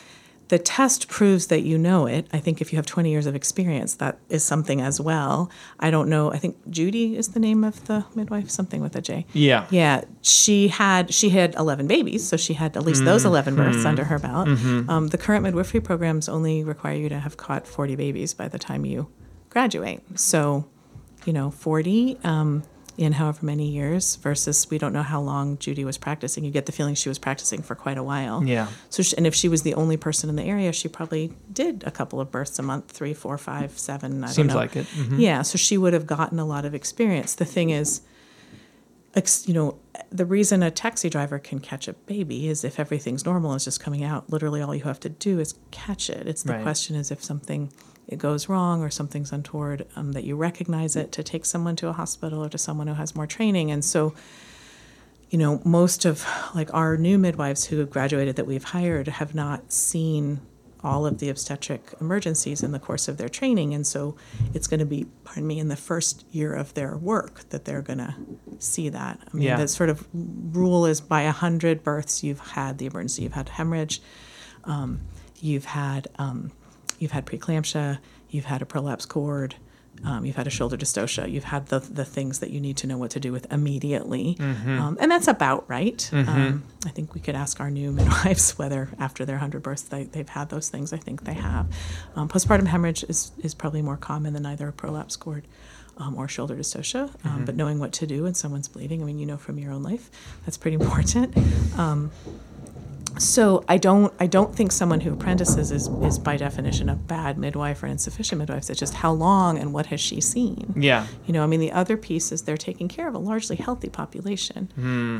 the 0.49 0.59
test 0.59 1.07
proves 1.07 1.47
that 1.47 1.62
you 1.62 1.77
know 1.77 2.07
it. 2.07 2.27
I 2.33 2.39
think 2.39 2.59
if 2.59 2.73
you 2.73 2.77
have 2.77 2.85
20 2.85 3.09
years 3.09 3.25
of 3.27 3.35
experience, 3.35 3.95
that 3.95 4.19
is 4.29 4.43
something 4.43 4.81
as 4.81 4.99
well. 4.99 5.49
I 5.79 5.91
don't 5.91 6.09
know. 6.09 6.31
I 6.33 6.38
think 6.38 6.57
Judy 6.69 7.15
is 7.15 7.29
the 7.29 7.39
name 7.39 7.63
of 7.63 7.85
the 7.85 8.03
midwife, 8.15 8.49
something 8.49 8.81
with 8.81 8.95
a 8.95 9.01
J. 9.01 9.25
Yeah. 9.33 9.67
Yeah. 9.69 10.03
She 10.21 10.67
had 10.67 11.13
she 11.13 11.29
had 11.29 11.55
11 11.55 11.85
babies, 11.88 12.27
so 12.27 12.35
she 12.35 12.53
had 12.55 12.75
at 12.75 12.83
least 12.83 13.05
those 13.05 13.25
11 13.25 13.55
births 13.55 13.85
under 13.85 14.03
her 14.03 14.19
belt. 14.19 14.47
Um, 14.89 15.07
the 15.07 15.17
current 15.17 15.43
midwifery 15.43 15.79
programs 15.81 16.27
only 16.27 16.63
require 16.63 16.95
you 16.95 17.09
to 17.09 17.19
have 17.19 17.38
caught 17.38 17.67
40 17.67 17.95
babies 17.95 18.33
by 18.33 18.47
the 18.47 18.59
time 18.59 18.85
you 18.85 19.07
graduate. 19.49 20.01
So, 20.19 20.67
you 21.25 21.33
know, 21.33 21.51
40. 21.51 22.17
Um, 22.23 22.63
in 22.99 23.13
however 23.13 23.45
many 23.45 23.65
years 23.69 24.17
versus 24.17 24.69
we 24.69 24.77
don't 24.77 24.91
know 24.91 25.03
how 25.03 25.21
long 25.21 25.57
Judy 25.57 25.85
was 25.85 25.97
practicing. 25.97 26.43
You 26.43 26.51
get 26.51 26.65
the 26.65 26.73
feeling 26.73 26.95
she 26.95 27.07
was 27.07 27.17
practicing 27.17 27.62
for 27.62 27.73
quite 27.73 27.97
a 27.97 28.03
while. 28.03 28.43
Yeah. 28.43 28.67
So, 28.89 29.01
she, 29.03 29.15
and 29.15 29.25
if 29.25 29.33
she 29.33 29.47
was 29.47 29.62
the 29.62 29.73
only 29.75 29.95
person 29.95 30.29
in 30.29 30.35
the 30.35 30.43
area, 30.43 30.73
she 30.73 30.89
probably 30.89 31.31
did 31.53 31.83
a 31.88 31.91
couple 31.91 32.19
of 32.19 32.29
births 32.29 32.59
a 32.59 32.62
month, 32.62 32.91
three, 32.91 33.13
four, 33.13 33.38
five, 33.38 33.79
seven. 33.79 34.21
I 34.23 34.27
Seems 34.27 34.35
don't 34.35 34.47
know. 34.47 34.55
like 34.55 34.75
it. 34.75 34.85
Mhm. 34.88 35.17
Yeah. 35.19 35.43
So 35.43 35.57
she 35.57 35.77
would 35.77 35.93
have 35.93 36.05
gotten 36.07 36.39
a 36.39 36.45
lot 36.45 36.65
of 36.65 36.75
experience. 36.75 37.35
The 37.35 37.45
thing 37.45 37.69
is, 37.69 38.01
you 39.45 39.53
know, 39.53 39.77
the 40.12 40.25
reason 40.25 40.62
a 40.62 40.69
taxi 40.71 41.09
driver 41.09 41.39
can 41.39 41.59
catch 41.59 41.88
a 41.88 41.93
baby 41.93 42.47
is 42.49 42.63
if 42.63 42.79
everything's 42.79 43.25
normal 43.25 43.51
and 43.51 43.57
it's 43.57 43.65
just 43.65 43.79
coming 43.79 44.03
out. 44.03 44.29
Literally, 44.29 44.62
all 44.62 44.75
you 44.75 44.83
have 44.83 44.99
to 45.01 45.09
do 45.09 45.39
is 45.39 45.55
catch 45.71 46.09
it. 46.09 46.27
It's 46.27 46.43
the 46.43 46.53
Right. 46.53 46.63
question 46.63 46.95
is 46.95 47.12
if 47.12 47.23
something 47.23 47.71
it 48.09 48.17
goes 48.17 48.49
wrong 48.49 48.81
or 48.81 48.89
something's 48.89 49.31
untoward, 49.31 49.85
um, 49.95 50.11
that 50.13 50.23
you 50.23 50.35
recognize 50.35 50.95
it 50.95 51.11
to 51.13 51.23
take 51.23 51.45
someone 51.45 51.75
to 51.77 51.87
a 51.87 51.93
hospital 51.93 52.43
or 52.43 52.49
to 52.49 52.57
someone 52.57 52.87
who 52.87 52.95
has 52.95 53.15
more 53.15 53.27
training. 53.27 53.69
And 53.71 53.85
so, 53.85 54.13
you 55.29 55.37
know, 55.37 55.61
most 55.63 56.05
of 56.05 56.25
like 56.55 56.73
our 56.73 56.97
new 56.97 57.17
midwives 57.19 57.65
who 57.65 57.77
have 57.77 57.89
graduated 57.89 58.35
that 58.35 58.47
we've 58.47 58.63
hired 58.63 59.07
have 59.07 59.35
not 59.35 59.71
seen 59.71 60.41
all 60.81 61.05
of 61.05 61.19
the 61.19 61.29
obstetric 61.29 61.81
emergencies 61.99 62.63
in 62.63 62.71
the 62.71 62.79
course 62.79 63.07
of 63.09 63.17
their 63.17 63.27
training. 63.29 63.73
And 63.73 63.85
so 63.85 64.15
it's 64.53 64.65
going 64.65 64.79
to 64.79 64.85
be, 64.85 65.05
pardon 65.25 65.45
me, 65.45 65.59
in 65.59 65.67
the 65.67 65.75
first 65.75 66.23
year 66.31 66.53
of 66.53 66.73
their 66.73 66.95
work 66.97 67.47
that 67.49 67.65
they're 67.65 67.81
going 67.81 67.99
to 67.99 68.15
see 68.59 68.89
that. 68.89 69.19
I 69.21 69.37
mean, 69.37 69.43
Yeah. 69.47 69.57
the 69.57 69.67
sort 69.67 69.89
of 69.89 70.07
rule 70.13 70.85
is 70.85 71.01
by 71.01 71.23
100 71.25 71.83
births, 71.83 72.23
you've 72.23 72.39
had 72.39 72.77
the 72.77 72.85
emergency, 72.85 73.23
you've 73.23 73.33
had 73.33 73.49
hemorrhage, 73.49 74.01
um, 74.63 75.01
you've 75.41 75.65
had 75.65 76.07
um, 76.17 76.51
you've 76.99 77.12
had 77.12 77.25
preeclampsia, 77.25 77.97
you've 78.29 78.45
had 78.45 78.62
a 78.62 78.65
prolapse 78.65 79.05
cord, 79.05 79.55
um, 80.05 80.23
you've 80.25 80.35
had 80.38 80.47
a 80.47 80.49
shoulder 80.49 80.77
dystocia, 80.77 81.29
you've 81.29 81.43
had 81.45 81.67
the 81.67 81.79
the 81.79 82.05
things 82.05 82.39
that 82.39 82.51
you 82.51 82.62
need 82.62 82.77
to 82.77 82.88
know 82.88 82.97
what 82.97 83.12
to 83.12 83.19
do 83.19 83.31
with 83.33 83.51
immediately, 83.51 84.38
um, 84.79 84.97
and 85.01 85.12
that's 85.12 85.27
about 85.27 85.65
right. 85.69 86.09
Um, 86.13 86.63
I 86.85 86.89
think 86.89 87.13
we 87.13 87.19
could 87.19 87.35
ask 87.35 87.59
our 87.59 87.69
new 87.69 87.91
midwives 87.97 88.57
whether 88.57 88.89
after 88.99 89.25
their 89.25 89.38
hundred 89.39 89.62
births 89.63 89.81
they, 89.83 90.03
they've 90.05 90.29
had 90.29 90.49
those 90.49 90.69
things. 90.69 90.93
I 90.93 90.97
think 90.97 91.25
they 91.25 91.33
have. 91.33 91.67
Um, 92.15 92.29
postpartum 92.29 92.67
hemorrhage 92.67 93.03
is 93.09 93.31
is 93.43 93.53
probably 93.53 93.81
more 93.81 93.97
common 93.97 94.33
than 94.33 94.45
either 94.45 94.67
a 94.69 94.73
prolapse 94.73 95.15
cord. 95.17 95.45
Um, 95.97 96.15
or 96.15 96.29
shoulder 96.29 96.55
dystocia, 96.55 97.09
um, 97.25 97.43
but 97.43 97.57
knowing 97.57 97.77
what 97.77 97.91
to 97.91 98.07
do 98.07 98.23
when 98.23 98.33
someone's 98.33 98.69
bleeding, 98.69 99.01
I 99.01 99.05
mean, 99.05 99.19
you 99.19 99.25
know 99.25 99.35
from 99.35 99.59
your 99.59 99.73
own 99.73 99.83
life, 99.83 100.09
that's 100.45 100.55
pretty 100.55 100.75
important. 100.81 101.35
So 103.17 103.63
I 103.67 103.77
don't 103.77 104.13
I 104.19 104.27
don't 104.27 104.55
think 104.55 104.71
someone 104.71 105.01
who 105.01 105.13
apprentices 105.13 105.71
is, 105.71 105.87
is 105.87 106.19
by 106.19 106.37
definition 106.37 106.89
a 106.89 106.95
bad 106.95 107.37
midwife 107.37 107.81
or 107.83 107.87
insufficient 107.87 108.39
midwife. 108.39 108.69
It's 108.69 108.79
just 108.79 108.93
how 108.93 109.11
long 109.11 109.57
and 109.57 109.73
what 109.73 109.87
has 109.87 109.99
she 109.99 110.21
seen. 110.21 110.73
Yeah. 110.77 111.05
You 111.25 111.33
know, 111.33 111.43
I 111.43 111.47
mean, 111.47 111.59
the 111.59 111.71
other 111.71 111.97
piece 111.97 112.31
is 112.31 112.43
they're 112.43 112.57
taking 112.57 112.87
care 112.87 113.07
of 113.07 113.15
a 113.15 113.19
largely 113.19 113.55
healthy 113.55 113.89
population, 113.89 114.69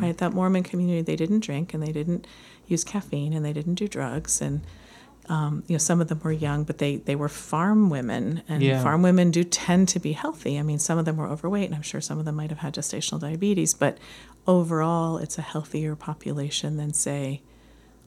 right? 0.02 0.18
That 0.18 0.34
Mormon 0.34 0.64
community, 0.64 1.02
they 1.02 1.16
didn't 1.16 1.40
drink 1.42 1.74
and 1.74 1.82
they 1.84 1.92
didn't 1.92 2.28
use 2.68 2.84
caffeine 2.84 3.34
and 3.34 3.44
they 3.46 3.54
didn't 3.54 3.76
do 3.76 3.88
drugs 3.88 4.42
and. 4.42 4.62
Um, 5.28 5.64
you 5.68 5.76
know, 5.76 5.78
some 5.78 6.02
of 6.02 6.08
them 6.08 6.20
were 6.24 6.32
young, 6.32 6.64
but 6.64 6.80
they, 6.80 6.96
they 6.96 7.16
were 7.16 7.30
farm 7.30 7.92
women, 7.92 8.42
and 8.50 8.64
Yeah. 8.64 8.82
farm 8.82 9.04
women 9.04 9.30
do 9.30 9.44
tend 9.44 9.88
to 9.90 10.00
be 10.00 10.14
healthy. 10.14 10.58
I 10.58 10.64
mean, 10.64 10.80
some 10.80 10.98
of 10.98 11.06
them 11.06 11.18
were 11.18 11.28
overweight, 11.28 11.66
and 11.68 11.76
I'm 11.76 11.84
sure 11.84 12.02
some 12.02 12.18
of 12.18 12.26
them 12.26 12.34
might 12.34 12.50
have 12.50 12.58
had 12.58 12.74
gestational 12.74 13.20
diabetes, 13.20 13.76
but 13.76 14.00
overall, 14.48 15.20
it's 15.20 15.38
a 15.38 15.44
healthier 15.44 15.96
population 15.96 16.78
than, 16.78 16.94
say, 16.94 17.44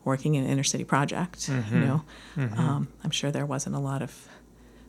working 0.05 0.35
in 0.35 0.45
an 0.45 0.51
inner 0.51 0.65
city 0.65 0.85
project. 0.85 1.49
You 1.49 1.79
know, 1.81 2.03
um, 2.57 2.89
I'm 3.05 3.11
sure 3.11 3.31
there 3.31 3.47
wasn't 3.47 3.77
a 3.77 3.81
lot 3.81 4.03
of 4.03 4.29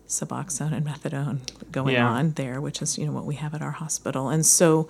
Suboxone 0.08 0.74
and 0.74 0.86
methadone 0.86 1.40
going 1.72 1.96
Yeah. 1.96 2.08
on 2.10 2.32
there, 2.32 2.60
which 2.62 2.82
is 2.82 2.98
you 2.98 3.06
know 3.06 3.12
what 3.14 3.26
we 3.26 3.36
have 3.36 3.54
at 3.54 3.62
our 3.62 3.72
hospital. 3.72 4.30
And 4.30 4.46
so, 4.46 4.90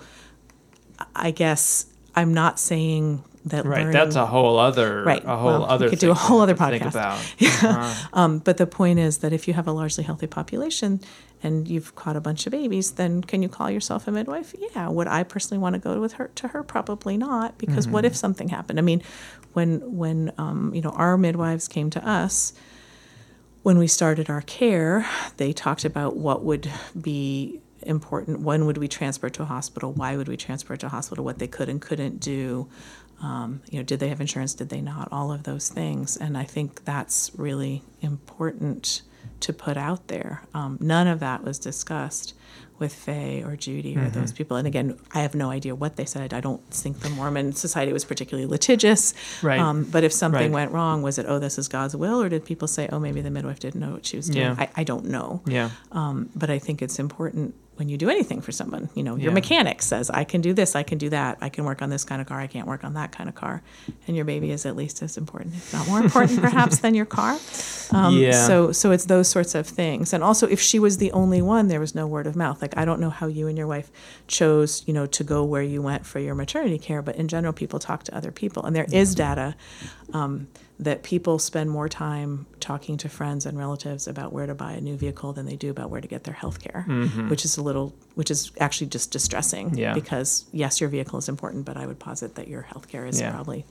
I 1.14 1.30
guess 1.30 1.86
I'm 2.14 2.32
not 2.34 2.58
saying 2.58 3.24
that 3.46 3.64
Right. 3.66 3.78
learning, 3.80 3.92
That's 3.92 4.16
a 4.16 4.26
whole 4.26 4.58
other 4.58 5.02
Right. 5.04 5.22
a 5.24 5.36
whole 5.36 5.46
Well, 5.50 5.60
we 5.60 5.66
other 5.66 5.90
could 5.90 5.98
do 5.98 6.10
a 6.10 6.14
whole 6.14 6.40
other 6.40 6.54
podcast. 6.54 6.90
about. 6.90 7.18
Uh-huh. 7.64 8.08
Um, 8.12 8.38
but 8.38 8.56
the 8.56 8.66
point 8.66 8.98
is 8.98 9.18
that 9.18 9.32
if 9.32 9.46
you 9.48 9.54
have 9.54 9.66
a 9.68 9.72
largely 9.72 10.04
healthy 10.04 10.26
population 10.26 11.00
and 11.42 11.68
you've 11.68 11.94
caught 11.94 12.16
a 12.16 12.20
bunch 12.22 12.46
of 12.46 12.52
babies, 12.52 12.92
then 12.92 13.22
can 13.22 13.42
you 13.42 13.48
call 13.50 13.70
yourself 13.70 14.08
a 14.08 14.10
midwife? 14.10 14.54
Yeah. 14.74 14.88
Would 14.88 15.08
I 15.08 15.22
personally 15.24 15.58
want 15.60 15.74
to 15.74 15.78
go 15.78 16.00
with 16.00 16.14
her 16.14 16.30
to 16.36 16.48
her? 16.48 16.62
Probably 16.62 17.16
not, 17.18 17.58
because 17.58 17.86
what 17.86 18.04
Mm-hmm. 18.04 18.12
if 18.12 18.16
something 18.16 18.48
happened? 18.48 18.78
I 18.78 18.82
mean, 18.82 19.02
when 19.54 19.96
when 19.96 20.32
um, 20.38 20.72
you 20.74 20.82
know 20.82 20.90
our 20.90 21.16
midwives 21.16 21.66
came 21.66 21.90
to 21.90 22.08
us 22.08 22.52
when 23.64 23.78
we 23.78 23.86
started 23.86 24.28
our 24.28 24.42
care, 24.42 25.06
they 25.38 25.54
talked 25.54 25.86
about 25.86 26.16
what 26.16 26.44
would 26.44 26.70
be 27.00 27.62
important. 27.80 28.40
When 28.40 28.66
would 28.66 28.76
we 28.76 28.88
transfer 28.88 29.30
to 29.30 29.42
a 29.42 29.46
hospital? 29.46 29.90
Why 29.90 30.18
would 30.18 30.28
we 30.28 30.36
transfer 30.36 30.76
to 30.76 30.86
a 30.86 30.90
hospital? 30.90 31.24
What 31.24 31.38
they 31.38 31.46
could 31.46 31.70
and 31.70 31.80
couldn't 31.80 32.20
do. 32.20 32.68
Um, 33.24 33.62
you 33.70 33.78
know, 33.78 33.84
did 33.84 34.00
they 34.00 34.08
have 34.08 34.20
insurance? 34.20 34.52
Did 34.54 34.68
they 34.68 34.80
not? 34.82 35.08
All 35.10 35.32
of 35.32 35.42
those 35.44 35.68
things. 35.68 36.16
And 36.16 36.36
I 36.36 36.44
think 36.44 36.84
that's 36.84 37.30
really 37.36 37.82
important 38.02 39.02
to 39.40 39.52
put 39.52 39.76
out 39.76 40.08
there. 40.08 40.42
Um, 40.52 40.76
none 40.80 41.06
of 41.06 41.20
that 41.20 41.42
was 41.42 41.58
discussed 41.58 42.34
with 42.78 42.92
Faye 42.92 43.42
or 43.46 43.54
Judy 43.56 43.96
or 43.96 44.08
those 44.10 44.32
people. 44.32 44.56
And 44.56 44.66
again, 44.66 44.98
I 45.12 45.20
have 45.20 45.34
no 45.34 45.48
idea 45.50 45.74
what 45.76 45.94
they 45.96 46.04
said. 46.04 46.34
I 46.34 46.40
don't 46.40 46.60
think 46.70 47.00
the 47.00 47.08
Mormon 47.08 47.52
society 47.52 47.92
was 47.92 48.04
particularly 48.04 48.48
litigious. 48.48 49.14
Right. 49.42 49.60
Um, 49.60 49.84
but 49.84 50.02
if 50.02 50.12
something 50.12 50.50
Right. 50.50 50.60
went 50.60 50.72
wrong, 50.72 51.00
was 51.02 51.16
it, 51.18 51.26
oh, 51.28 51.38
this 51.38 51.56
is 51.56 51.68
God's 51.68 51.94
will? 51.96 52.20
Or 52.20 52.28
did 52.28 52.44
people 52.44 52.66
say, 52.66 52.88
oh, 52.90 52.98
maybe 52.98 53.20
the 53.20 53.30
midwife 53.30 53.60
didn't 53.60 53.80
know 53.80 53.92
what 53.92 54.04
she 54.06 54.16
was 54.16 54.26
doing? 54.28 54.44
Yeah. 54.46 54.56
I, 54.58 54.68
I 54.80 54.84
don't 54.84 55.06
know. 55.06 55.40
Yeah. 55.46 55.70
Um, 55.92 56.30
but 56.34 56.50
I 56.50 56.58
think 56.58 56.82
it's 56.82 56.98
important 56.98 57.54
when 57.76 57.88
you 57.88 57.96
do 57.96 58.08
anything 58.08 58.40
for 58.40 58.52
someone. 58.52 58.88
You 58.94 59.02
know, 59.02 59.16
your 59.16 59.30
Yeah. 59.30 59.34
mechanic 59.34 59.82
says, 59.82 60.08
I 60.10 60.22
can 60.24 60.40
do 60.40 60.52
this, 60.52 60.76
I 60.76 60.82
can 60.84 60.96
do 60.98 61.08
that, 61.10 61.38
I 61.40 61.48
can 61.48 61.64
work 61.64 61.82
on 61.82 61.90
this 61.90 62.04
kind 62.04 62.20
of 62.20 62.28
car, 62.28 62.40
I 62.40 62.46
can't 62.46 62.68
work 62.68 62.84
on 62.84 62.94
that 62.94 63.10
kind 63.12 63.28
of 63.28 63.34
car. 63.34 63.62
And 64.06 64.14
your 64.16 64.24
baby 64.24 64.50
is 64.52 64.64
at 64.64 64.76
least 64.76 65.02
as 65.02 65.16
important, 65.16 65.54
if 65.56 65.72
not 65.72 65.86
more 65.88 65.98
important, 66.00 66.40
perhaps, 66.48 66.78
than 66.78 66.94
your 66.94 67.06
car. 67.06 67.36
Um, 67.90 68.16
Yeah. 68.16 68.46
So, 68.46 68.72
so 68.72 68.92
it's 68.92 69.06
those 69.06 69.28
sorts 69.28 69.54
of 69.54 69.66
things. 69.66 70.12
And 70.12 70.22
also, 70.22 70.46
if 70.46 70.60
she 70.60 70.78
was 70.78 70.98
the 70.98 71.10
only 71.12 71.42
one, 71.42 71.68
there 71.68 71.80
was 71.80 71.94
no 71.94 72.06
word 72.06 72.26
of 72.26 72.36
mouth. 72.36 72.62
Like, 72.62 72.76
I 72.76 72.84
don't 72.84 73.00
know 73.00 73.10
how 73.10 73.26
you 73.26 73.48
and 73.48 73.58
your 73.58 73.66
wife 73.66 73.90
chose, 74.28 74.84
you 74.86 74.94
know, 74.94 75.06
to 75.06 75.24
go 75.24 75.42
where 75.44 75.62
you 75.62 75.82
went 75.82 76.06
for 76.06 76.20
your 76.20 76.34
maternity 76.34 76.78
care, 76.78 77.02
but 77.02 77.16
in 77.16 77.26
general, 77.28 77.52
people 77.52 77.78
talk 77.78 78.04
to 78.04 78.16
other 78.16 78.30
people. 78.30 78.64
And 78.64 78.74
there 78.76 78.86
is 78.92 79.14
data 79.14 79.54
um, 80.12 80.46
that 80.80 81.04
people 81.04 81.38
spend 81.38 81.70
more 81.70 81.88
time 81.88 82.46
talking 82.58 82.96
to 82.96 83.08
friends 83.08 83.46
and 83.46 83.56
relatives 83.56 84.08
about 84.08 84.32
where 84.32 84.46
to 84.46 84.54
buy 84.56 84.72
a 84.72 84.80
new 84.80 84.96
vehicle 84.96 85.32
than 85.32 85.46
they 85.46 85.54
do 85.54 85.70
about 85.70 85.88
where 85.88 86.00
to 86.00 86.08
get 86.08 86.24
their 86.24 86.34
health 86.34 86.60
care, 86.60 86.82
which 87.28 87.44
is 87.44 87.56
a 87.56 87.62
little, 87.62 87.94
which 88.16 88.28
is 88.30 88.50
actually 88.58 88.88
just 88.88 89.12
distressing. 89.12 89.68
Mm-hmm. 89.68 89.78
Yeah. 89.78 89.94
Because 89.94 90.46
yes, 90.52 90.80
your 90.80 90.90
vehicle 90.90 91.18
is 91.18 91.28
important, 91.28 91.64
but 91.64 91.76
I 91.76 91.86
would 91.86 92.00
posit 92.00 92.34
that 92.34 92.48
your 92.48 92.62
health 92.62 92.88
care 92.88 93.06
is 93.06 93.20
Yeah. 93.20 93.30
probably 93.32 93.64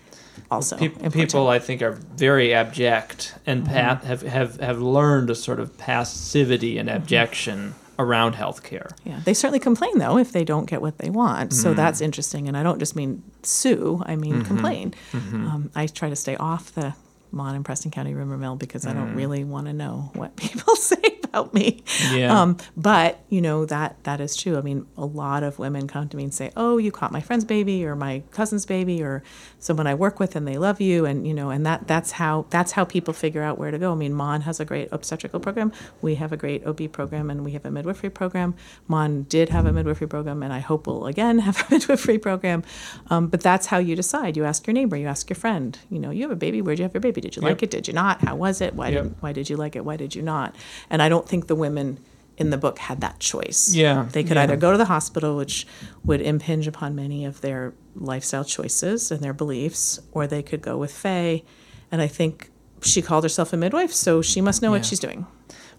also 0.50 0.78
Pe- 0.78 0.86
important. 0.86 1.14
people, 1.14 1.48
I 1.50 1.60
think, 1.60 1.82
are 1.82 1.92
very 1.92 2.54
abject 2.54 3.36
and 3.46 3.64
Mm-hmm. 3.66 3.74
pa- 3.74 4.06
have, 4.08 4.22
have, 4.22 4.60
have 4.62 4.80
learned 4.82 5.30
a 5.30 5.36
sort 5.36 5.60
of 5.60 5.78
passivity 5.78 6.78
and 6.78 6.90
abjection 6.90 7.76
around 8.00 8.36
healthcare. 8.36 8.92
Yeah, 9.04 9.20
they 9.26 9.34
certainly 9.34 9.60
complain 9.60 9.98
though 10.00 10.18
if 10.18 10.32
they 10.32 10.44
don't 10.44 10.66
get 10.66 10.82
what 10.82 10.98
they 10.98 11.10
want. 11.10 11.52
Mm-hmm. 11.52 11.60
So 11.62 11.74
that's 11.74 12.02
interesting, 12.02 12.48
and 12.48 12.56
I 12.58 12.64
don't 12.64 12.80
just 12.80 12.96
mean 12.96 13.24
sue; 13.44 14.02
I 14.06 14.16
mean 14.16 14.34
Mm-hmm. 14.36 14.44
complain. 14.48 14.94
Um, 15.14 15.72
I 15.76 15.88
try 15.88 16.10
to 16.10 16.16
stay 16.16 16.36
off 16.38 16.74
the 16.74 16.94
Mon 17.34 17.56
and 17.56 17.66
Preston 17.66 17.92
County 17.92 18.14
rumor 18.14 18.38
mill 18.38 18.56
because 18.56 18.86
I 18.86 18.94
don't 18.94 19.16
really 19.16 19.44
want 19.44 19.68
to 19.68 19.74
know 19.74 20.12
what 20.14 20.36
people 20.38 20.76
say 20.76 21.20
about 21.34 21.54
me. 21.54 21.82
Mm. 21.86 22.20
Yeah. 22.20 22.42
Um, 22.42 22.58
but 22.78 23.20
you 23.30 23.42
know 23.42 23.66
that 23.66 24.02
that 24.04 24.22
is 24.22 24.36
true. 24.36 24.58
I 24.58 24.62
mean, 24.62 24.86
a 24.96 25.06
lot 25.06 25.42
of 25.42 25.58
women 25.58 25.88
come 25.88 26.08
to 26.10 26.18
me 26.18 26.24
and 26.24 26.34
say, 26.34 26.52
"Oh, 26.56 26.78
you 26.78 26.92
caught 26.92 27.12
my 27.12 27.22
friend's 27.22 27.44
baby 27.44 27.86
or 27.86 27.96
my 27.96 28.22
cousin's 28.32 28.66
baby 28.66 29.02
or 29.02 29.24
someone 29.58 29.88
I 29.88 29.96
work 29.96 30.20
with, 30.20 30.36
and 30.36 30.48
they 30.48 30.58
love 30.58 30.80
you." 30.80 31.06
And 31.06 31.28
you 31.28 31.34
know, 31.34 31.50
and 31.50 31.66
that 31.66 31.88
that's 31.88 32.12
how 32.12 32.46
that's 32.52 32.74
how 32.74 32.86
people 32.86 33.14
figure 33.14 33.42
out 33.42 33.58
where 33.58 33.72
to 33.72 33.80
go. 33.80 33.92
I 33.92 33.96
mean, 33.96 34.14
Mon 34.14 34.42
has 34.42 34.60
a 34.60 34.66
great 34.66 34.90
obstetrical 34.92 35.40
program. 35.40 35.72
We 36.02 36.16
have 36.16 36.32
a 36.32 36.38
great 36.38 36.66
OB 36.66 36.92
program, 36.92 37.32
and 37.32 37.44
we 37.44 37.54
have 37.54 37.66
a 37.66 37.72
midwifery 37.72 38.12
program. 38.12 38.54
Mon 38.88 39.24
did 39.24 39.50
have 39.50 39.66
a 39.66 39.74
midwifery 39.74 40.08
program, 40.08 40.44
and 40.44 40.54
I 40.54 40.60
hope 40.60 40.86
we'll 40.86 41.08
again 41.08 41.40
have 41.48 41.62
a 41.62 41.66
midwifery 41.72 42.20
program. 42.20 42.64
Um, 43.10 43.28
but 43.28 43.42
that's 43.42 43.68
how 43.68 43.80
you 43.80 43.96
decide. 43.96 44.38
You 44.38 44.46
ask 44.46 44.68
your 44.68 44.76
neighbor, 44.76 44.96
you 44.96 45.08
ask 45.08 45.30
your 45.30 45.36
friend. 45.36 45.78
You 45.90 46.00
know, 46.00 46.12
you 46.12 46.22
have 46.22 46.32
a 46.32 46.36
baby. 46.36 46.62
Where'd 46.62 46.78
you 46.78 46.84
have 46.84 46.94
your 46.94 47.02
baby? 47.02 47.22
Did 47.24 47.36
you 47.36 47.42
Yep. 47.42 47.50
like 47.50 47.64
it? 47.64 47.72
Did 47.72 47.88
you 47.88 47.94
not? 47.94 48.22
How 48.22 48.36
was 48.36 48.62
it? 48.62 48.76
Why 48.76 48.90
Yep. 48.90 49.04
did 49.04 49.16
why 49.22 49.32
did 49.34 49.50
you 49.50 49.58
like 49.58 49.76
it? 49.76 49.84
Why 49.86 49.96
did 49.98 50.14
you 50.16 50.22
not? 50.22 50.56
And 50.90 51.02
I 51.02 51.10
don't 51.10 51.28
think 51.28 51.48
the 51.48 51.56
women 51.56 51.98
in 52.38 52.50
the 52.50 52.58
book 52.58 52.80
had 52.80 53.00
that 53.02 53.20
choice. 53.20 53.74
Yeah, 53.76 54.08
They 54.12 54.24
could 54.24 54.36
yeah. 54.38 54.44
either 54.44 54.56
go 54.58 54.72
to 54.72 54.78
the 54.78 54.86
hospital, 54.96 55.38
which 55.38 55.66
would 56.04 56.20
impinge 56.22 56.68
upon 56.68 56.96
many 56.96 57.26
of 57.26 57.42
their 57.42 57.74
lifestyle 57.96 58.44
choices 58.44 59.12
and 59.12 59.22
their 59.22 59.34
beliefs, 59.34 60.00
or 60.12 60.26
they 60.28 60.42
could 60.42 60.62
go 60.62 60.76
with 60.78 60.92
Faye. 60.92 61.44
And 61.92 62.02
I 62.02 62.08
think 62.08 62.50
she 62.82 63.02
called 63.04 63.24
herself 63.24 63.54
a 63.54 63.58
midwife, 63.58 63.94
so 63.94 64.22
she 64.22 64.42
must 64.42 64.62
know 64.62 64.70
Yeah. 64.70 64.78
what 64.80 64.86
she's 64.86 65.00
doing. 65.00 65.26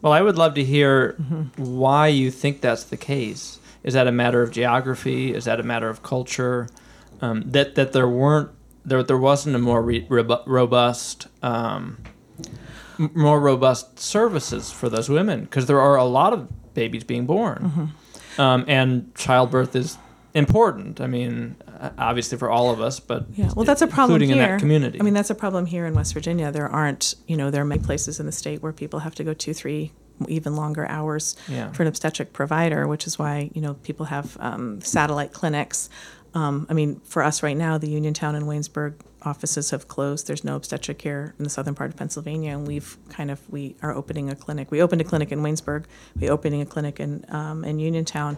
Well, 0.00 0.12
I 0.12 0.20
would 0.22 0.38
love 0.38 0.54
to 0.54 0.64
hear 0.64 1.16
Mm-hmm. 1.20 1.64
why 1.83 2.07
you 2.09 2.30
think 2.30 2.61
that's 2.61 2.85
the 2.85 2.96
case. 2.96 3.59
Is 3.83 3.94
that 3.94 4.07
a 4.07 4.12
matter 4.12 4.40
of 4.40 4.50
geography? 4.52 5.35
Is 5.35 5.44
that 5.44 5.59
a 5.61 5.62
matter 5.64 5.88
of 5.90 6.02
culture? 6.02 6.68
Um, 7.20 7.42
that 7.46 7.74
that 7.74 7.92
there 7.92 8.09
weren't 8.09 8.50
there 8.85 9.03
there 9.03 9.18
wasn't 9.18 9.57
a 9.57 9.59
more 9.59 9.83
re- 9.83 10.07
robu- 10.09 10.42
robust 10.47 11.27
um, 11.42 11.99
more 12.99 13.40
robust 13.40 13.99
services 13.99 14.70
for 14.70 14.88
those 14.88 15.09
women 15.09 15.40
because 15.44 15.66
there 15.66 15.81
are 15.81 15.97
a 15.97 16.05
lot 16.05 16.33
of 16.33 16.75
babies 16.75 17.05
being 17.05 17.27
born, 17.27 17.59
Mm-hmm. 17.62 18.40
um, 18.40 18.64
and 18.68 19.14
childbirth 19.14 19.75
is 19.77 19.99
important. 20.35 21.01
I 21.01 21.07
mean, 21.07 21.57
obviously 21.99 22.38
for 22.38 22.51
all 22.51 22.70
of 22.73 22.81
us, 22.81 22.99
but 23.01 23.27
Yeah, 23.35 23.51
well, 23.55 23.64
that's 23.64 23.83
a 23.83 23.87
problem 23.87 24.16
including 24.23 24.37
here. 24.37 24.44
in 24.44 24.51
that 24.53 24.61
community. 24.61 25.01
I 25.01 25.05
mean, 25.05 25.14
that's 25.14 25.31
a 25.31 25.35
problem 25.35 25.66
here 25.66 25.87
in 25.87 25.94
West 25.94 26.12
Virginia. 26.14 26.51
There 26.51 26.68
aren't, 26.68 27.14
you 27.29 27.37
know, 27.37 27.51
there 27.53 27.62
are 27.62 27.64
many 27.64 27.83
places 27.83 28.18
in 28.18 28.27
the 28.27 28.33
state 28.33 28.61
where 28.62 28.73
people 28.73 29.01
have 29.01 29.14
to 29.16 29.25
go 29.25 29.33
two, 29.33 29.55
three, 29.55 29.92
even 30.29 30.57
longer 30.57 30.87
hours 30.88 31.37
Yeah. 31.49 31.70
for 31.73 31.83
an 31.83 31.88
obstetric 31.88 32.33
provider, 32.33 32.88
which 32.88 33.07
is 33.07 33.16
why 33.18 33.51
you 33.55 33.61
know 33.61 33.75
people 33.75 34.07
have 34.07 34.37
um, 34.40 34.81
satellite 34.81 35.33
clinics. 35.33 35.88
Um, 36.35 36.66
I 36.68 36.75
mean, 36.75 37.01
for 37.05 37.23
us 37.23 37.42
right 37.42 37.57
now, 37.57 37.79
the 37.79 37.88
Uniontown 37.88 38.35
and 38.35 38.47
Waynesburg 38.47 38.94
offices 39.23 39.70
have 39.70 39.88
closed. 39.88 40.27
There's 40.27 40.44
no 40.44 40.57
obstetric 40.57 40.99
care 40.99 41.35
in 41.38 41.44
the 41.44 41.51
southern 41.51 41.75
part 41.75 41.90
of 41.90 41.97
Pennsylvania, 41.97 42.53
and 42.53 42.66
we've 42.66 42.97
kind 43.09 43.31
of 43.31 43.40
we 43.51 43.77
are 43.83 43.94
opening 43.94 44.29
a 44.31 44.35
clinic. 44.35 44.70
We 44.70 44.83
opened 44.83 45.01
a 45.01 45.05
clinic 45.05 45.33
in 45.33 45.40
Waynesburg. 45.40 45.85
We're 46.18 46.33
opening 46.33 46.61
a 46.61 46.66
clinic 46.66 47.01
in 47.01 47.25
um, 47.29 47.64
in 47.64 47.79
Uniontown 47.79 48.37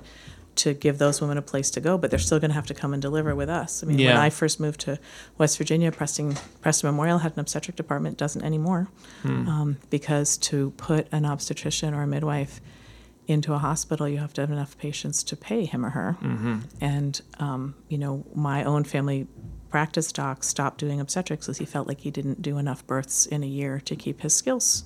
to 0.56 0.72
give 0.72 0.96
those 0.96 1.20
women 1.20 1.36
a 1.36 1.42
place 1.42 1.70
to 1.70 1.80
go, 1.80 1.98
but 1.98 2.10
they're 2.10 2.18
still 2.18 2.38
going 2.38 2.48
to 2.50 2.54
have 2.54 2.64
to 2.66 2.72
come 2.72 2.94
and 2.94 3.02
deliver 3.02 3.34
with 3.34 3.50
us. 3.50 3.82
I 3.82 3.86
mean, 3.86 3.98
when 4.08 4.16
I 4.16 4.30
first 4.30 4.58
moved 4.58 4.80
to 4.80 4.98
West 5.36 5.58
Virginia, 5.58 5.92
Preston 5.92 6.36
Preston 6.62 6.88
Memorial 6.88 7.18
had 7.18 7.32
an 7.32 7.40
obstetric 7.40 7.76
department, 7.76 8.16
doesn't 8.18 8.42
anymore, 8.42 8.88
um, 9.48 9.76
because 9.90 10.36
to 10.38 10.70
put 10.76 11.08
an 11.12 11.24
obstetrician 11.26 11.92
or 11.94 12.02
a 12.02 12.06
midwife 12.06 12.60
into 13.26 13.52
a 13.52 13.58
hospital, 13.58 14.08
you 14.08 14.18
have 14.18 14.32
to 14.34 14.40
have 14.40 14.50
enough 14.50 14.78
patients 14.78 15.22
to 15.24 15.36
pay 15.36 15.64
him 15.64 15.84
or 15.84 15.90
her. 15.90 16.16
Mm-hmm. 16.20 16.58
And 16.80 17.20
um, 17.38 17.74
you 17.88 17.98
know, 17.98 18.24
my 18.34 18.64
own 18.64 18.84
family 18.84 19.26
practice 19.68 20.12
doc 20.12 20.44
stopped 20.44 20.78
doing 20.78 21.00
obstetrics 21.00 21.46
because 21.46 21.58
he 21.58 21.64
felt 21.64 21.88
like 21.88 22.00
he 22.00 22.10
didn't 22.10 22.40
do 22.40 22.56
enough 22.58 22.86
births 22.86 23.26
in 23.26 23.42
a 23.42 23.46
year 23.46 23.80
to 23.80 23.96
keep 23.96 24.20
his 24.20 24.34
skills 24.34 24.84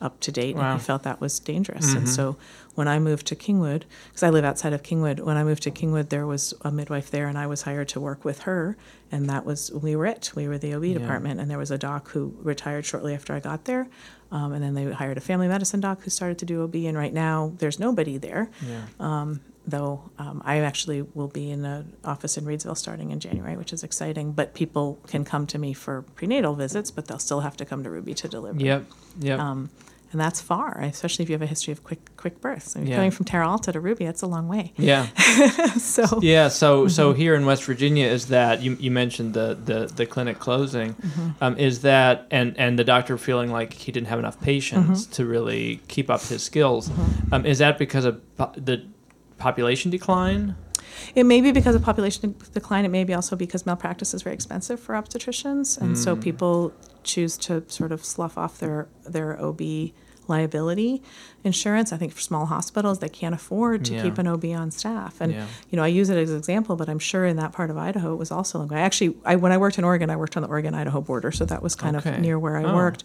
up 0.00 0.18
to 0.20 0.32
date, 0.32 0.56
Wow. 0.56 0.62
and 0.62 0.70
I 0.74 0.78
felt 0.78 1.02
that 1.02 1.20
was 1.20 1.38
dangerous. 1.38 1.94
And 1.94 2.08
so 2.08 2.36
when 2.74 2.88
I 2.88 2.98
moved 2.98 3.26
to 3.26 3.36
Kingwood, 3.36 3.82
because 4.08 4.22
I 4.22 4.30
live 4.30 4.44
outside 4.44 4.72
of 4.72 4.82
Kingwood, 4.82 5.20
when 5.20 5.36
I 5.36 5.44
moved 5.44 5.62
to 5.64 5.70
Kingwood, 5.70 6.08
there 6.08 6.26
was 6.26 6.54
a 6.62 6.70
midwife 6.70 7.10
there, 7.10 7.26
and 7.28 7.36
I 7.36 7.46
was 7.46 7.62
hired 7.62 7.88
to 7.90 8.00
work 8.00 8.24
with 8.24 8.40
her, 8.42 8.76
and 9.12 9.28
that 9.28 9.44
was 9.44 9.70
we 9.72 9.96
were 9.96 10.06
it. 10.06 10.32
We 10.34 10.48
were 10.48 10.56
the 10.58 10.74
OB 10.74 10.94
department, 10.94 11.40
and 11.40 11.50
there 11.50 11.58
was 11.58 11.70
a 11.70 11.78
doc 11.78 12.08
who 12.10 12.34
retired 12.42 12.86
shortly 12.86 13.14
after 13.14 13.34
I 13.34 13.40
got 13.40 13.64
there, 13.66 13.88
um, 14.32 14.52
and 14.52 14.62
then 14.64 14.74
they 14.74 14.90
hired 14.92 15.18
a 15.18 15.20
family 15.20 15.48
medicine 15.48 15.80
doc 15.80 16.02
who 16.02 16.10
started 16.10 16.38
to 16.38 16.46
do 16.46 16.62
OB, 16.64 16.74
and 16.86 16.96
right 16.96 17.12
now 17.12 17.52
there's 17.58 17.78
nobody 17.78 18.16
there 18.16 18.48
yeah. 18.66 19.34
though 19.66 20.10
um, 20.18 20.42
I 20.44 20.58
actually 20.60 21.02
will 21.02 21.28
be 21.28 21.50
in 21.50 21.64
an 21.64 21.92
office 22.04 22.36
in 22.38 22.44
Reedsville 22.44 22.76
starting 22.76 23.10
in 23.10 23.20
January, 23.20 23.56
which 23.56 23.72
is 23.72 23.84
exciting. 23.84 24.32
But 24.32 24.54
people 24.54 24.98
can 25.06 25.24
come 25.24 25.46
to 25.48 25.58
me 25.58 25.74
for 25.74 26.02
prenatal 26.14 26.54
visits, 26.54 26.90
but 26.90 27.06
they'll 27.06 27.18
still 27.18 27.40
have 27.40 27.56
to 27.58 27.64
come 27.64 27.84
to 27.84 27.90
Ruby 27.90 28.14
to 28.14 28.28
deliver. 28.28 28.58
Yep. 28.58 28.84
Yep. 29.20 29.38
Um, 29.38 29.70
and 30.12 30.20
that's 30.20 30.40
far, 30.40 30.80
especially 30.82 31.22
if 31.22 31.28
you 31.28 31.34
have 31.34 31.42
a 31.42 31.46
history 31.46 31.72
of 31.72 31.84
quick 31.84 32.00
quick 32.16 32.40
births. 32.40 32.76
I 32.76 32.80
mean, 32.80 32.88
Yeah. 32.90 32.96
Going 32.96 33.10
from 33.12 33.26
Terra 33.26 33.48
Alta 33.48 33.72
to 33.72 33.80
Ruby, 33.80 34.04
that's 34.06 34.22
a 34.22 34.26
long 34.26 34.48
way. 34.48 34.72
yeah. 34.76 35.06
so 35.78 36.18
Yeah, 36.22 36.48
so 36.48 36.82
Mm-hmm. 36.82 36.88
so 36.88 37.12
here 37.12 37.34
in 37.34 37.46
West 37.46 37.64
Virginia 37.64 38.06
is 38.06 38.26
that 38.26 38.60
you, 38.62 38.76
you 38.80 38.90
mentioned 38.90 39.34
the, 39.34 39.56
the, 39.64 39.86
the 39.94 40.06
clinic 40.06 40.38
closing, 40.38 40.94
Mm-hmm. 40.94 41.28
um, 41.44 41.56
is 41.58 41.82
that 41.82 42.26
and, 42.30 42.56
and 42.58 42.78
the 42.78 42.84
doctor 42.84 43.16
feeling 43.18 43.50
like 43.50 43.72
he 43.72 43.92
didn't 43.92 44.08
have 44.08 44.18
enough 44.18 44.40
patients 44.40 45.02
Mm-hmm. 45.04 45.12
to 45.12 45.24
really 45.26 45.80
keep 45.88 46.10
up 46.10 46.22
his 46.22 46.42
skills, 46.42 46.90
um, 47.32 47.46
is 47.46 47.58
that 47.58 47.78
because 47.78 48.04
of 48.04 48.20
po- 48.36 48.52
the 48.56 48.84
population 49.38 49.90
decline? 49.90 50.54
It 51.14 51.24
may 51.24 51.40
be 51.40 51.50
because 51.52 51.74
of 51.74 51.82
population 51.82 52.34
decline. 52.52 52.84
It 52.84 52.88
may 52.90 53.04
be 53.04 53.14
also 53.14 53.36
because 53.36 53.64
malpractice 53.64 54.12
is 54.12 54.22
very 54.22 54.34
expensive 54.34 54.78
for 54.80 54.94
obstetricians, 54.94 55.78
and 55.80 55.96
so 55.96 56.14
Mm. 56.16 56.22
people 56.22 56.72
choose 57.04 57.36
to 57.38 57.64
sort 57.68 57.92
of 57.92 58.04
slough 58.04 58.36
off 58.36 58.58
their 58.58 58.88
their 59.06 59.40
OB 59.40 59.92
liability 60.30 61.02
insurance. 61.44 61.92
I 61.92 61.96
think 61.98 62.12
for 62.12 62.20
small 62.20 62.46
hospitals, 62.46 63.00
they 63.00 63.08
can't 63.08 63.34
afford 63.34 63.84
to 63.86 63.94
Yeah. 63.94 64.02
keep 64.02 64.16
an 64.18 64.26
OB 64.26 64.54
on 64.54 64.70
staff. 64.70 65.20
And 65.20 65.32
Yeah. 65.34 65.46
you 65.70 65.76
know, 65.76 65.82
I 65.82 65.88
use 65.88 66.08
it 66.08 66.16
as 66.16 66.30
an 66.30 66.38
example, 66.38 66.76
but 66.76 66.88
I'm 66.88 66.98
sure 66.98 67.24
in 67.26 67.36
that 67.36 67.52
part 67.52 67.70
of 67.70 67.76
Idaho 67.76 68.12
it 68.14 68.16
was 68.16 68.30
also. 68.30 68.66
I 68.70 68.80
actually, 68.80 69.16
I, 69.24 69.36
when 69.36 69.52
I 69.52 69.58
worked 69.58 69.76
in 69.78 69.84
Oregon, 69.84 70.08
I 70.10 70.16
worked 70.16 70.36
on 70.36 70.42
the 70.42 70.48
Oregon 70.48 70.74
Idaho 70.74 71.00
border, 71.00 71.30
so 71.32 71.44
that 71.46 71.62
was 71.62 71.74
kind 71.74 71.96
Okay. 71.96 72.14
of 72.14 72.20
near 72.20 72.38
where 72.38 72.56
I 72.56 72.64
Oh. 72.64 72.74
worked. 72.74 73.04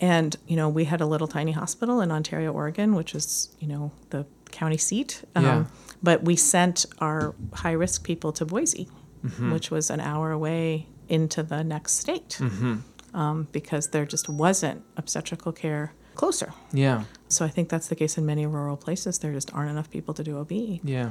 And 0.00 0.34
you 0.46 0.56
know, 0.56 0.68
we 0.68 0.84
had 0.84 1.00
a 1.00 1.06
little 1.06 1.28
tiny 1.28 1.52
hospital 1.52 2.00
in 2.00 2.10
Ontario, 2.10 2.52
Oregon, 2.52 2.94
which 2.94 3.14
is 3.14 3.50
you 3.58 3.68
know 3.68 3.92
the 4.10 4.24
county 4.50 4.78
seat. 4.78 5.22
Um, 5.36 5.44
Yeah. 5.44 5.64
But 6.02 6.24
we 6.24 6.34
sent 6.36 6.86
our 6.98 7.34
high 7.52 7.72
risk 7.84 8.04
people 8.04 8.32
to 8.32 8.44
Boise, 8.46 8.88
Mm-hmm. 9.26 9.52
which 9.52 9.70
was 9.70 9.90
an 9.90 10.00
hour 10.00 10.30
away 10.30 10.86
into 11.08 11.42
the 11.42 11.62
next 11.62 11.92
state, 12.04 12.38
Mm-hmm. 12.40 12.74
um, 13.14 13.48
because 13.52 13.88
there 13.88 14.06
just 14.06 14.28
wasn't 14.28 14.82
obstetrical 14.96 15.52
care 15.52 15.92
closer. 16.14 16.52
Yeah, 16.72 17.04
So 17.28 17.44
I 17.44 17.48
think 17.48 17.68
that's 17.68 17.88
the 17.88 17.94
case 17.96 18.18
in 18.18 18.26
many 18.26 18.46
rural 18.46 18.76
places. 18.76 19.18
There 19.18 19.32
just 19.32 19.52
aren't 19.54 19.70
enough 19.70 19.90
people 19.90 20.14
to 20.14 20.22
do 20.22 20.38
OB. 20.38 20.80
yeah. 20.84 21.10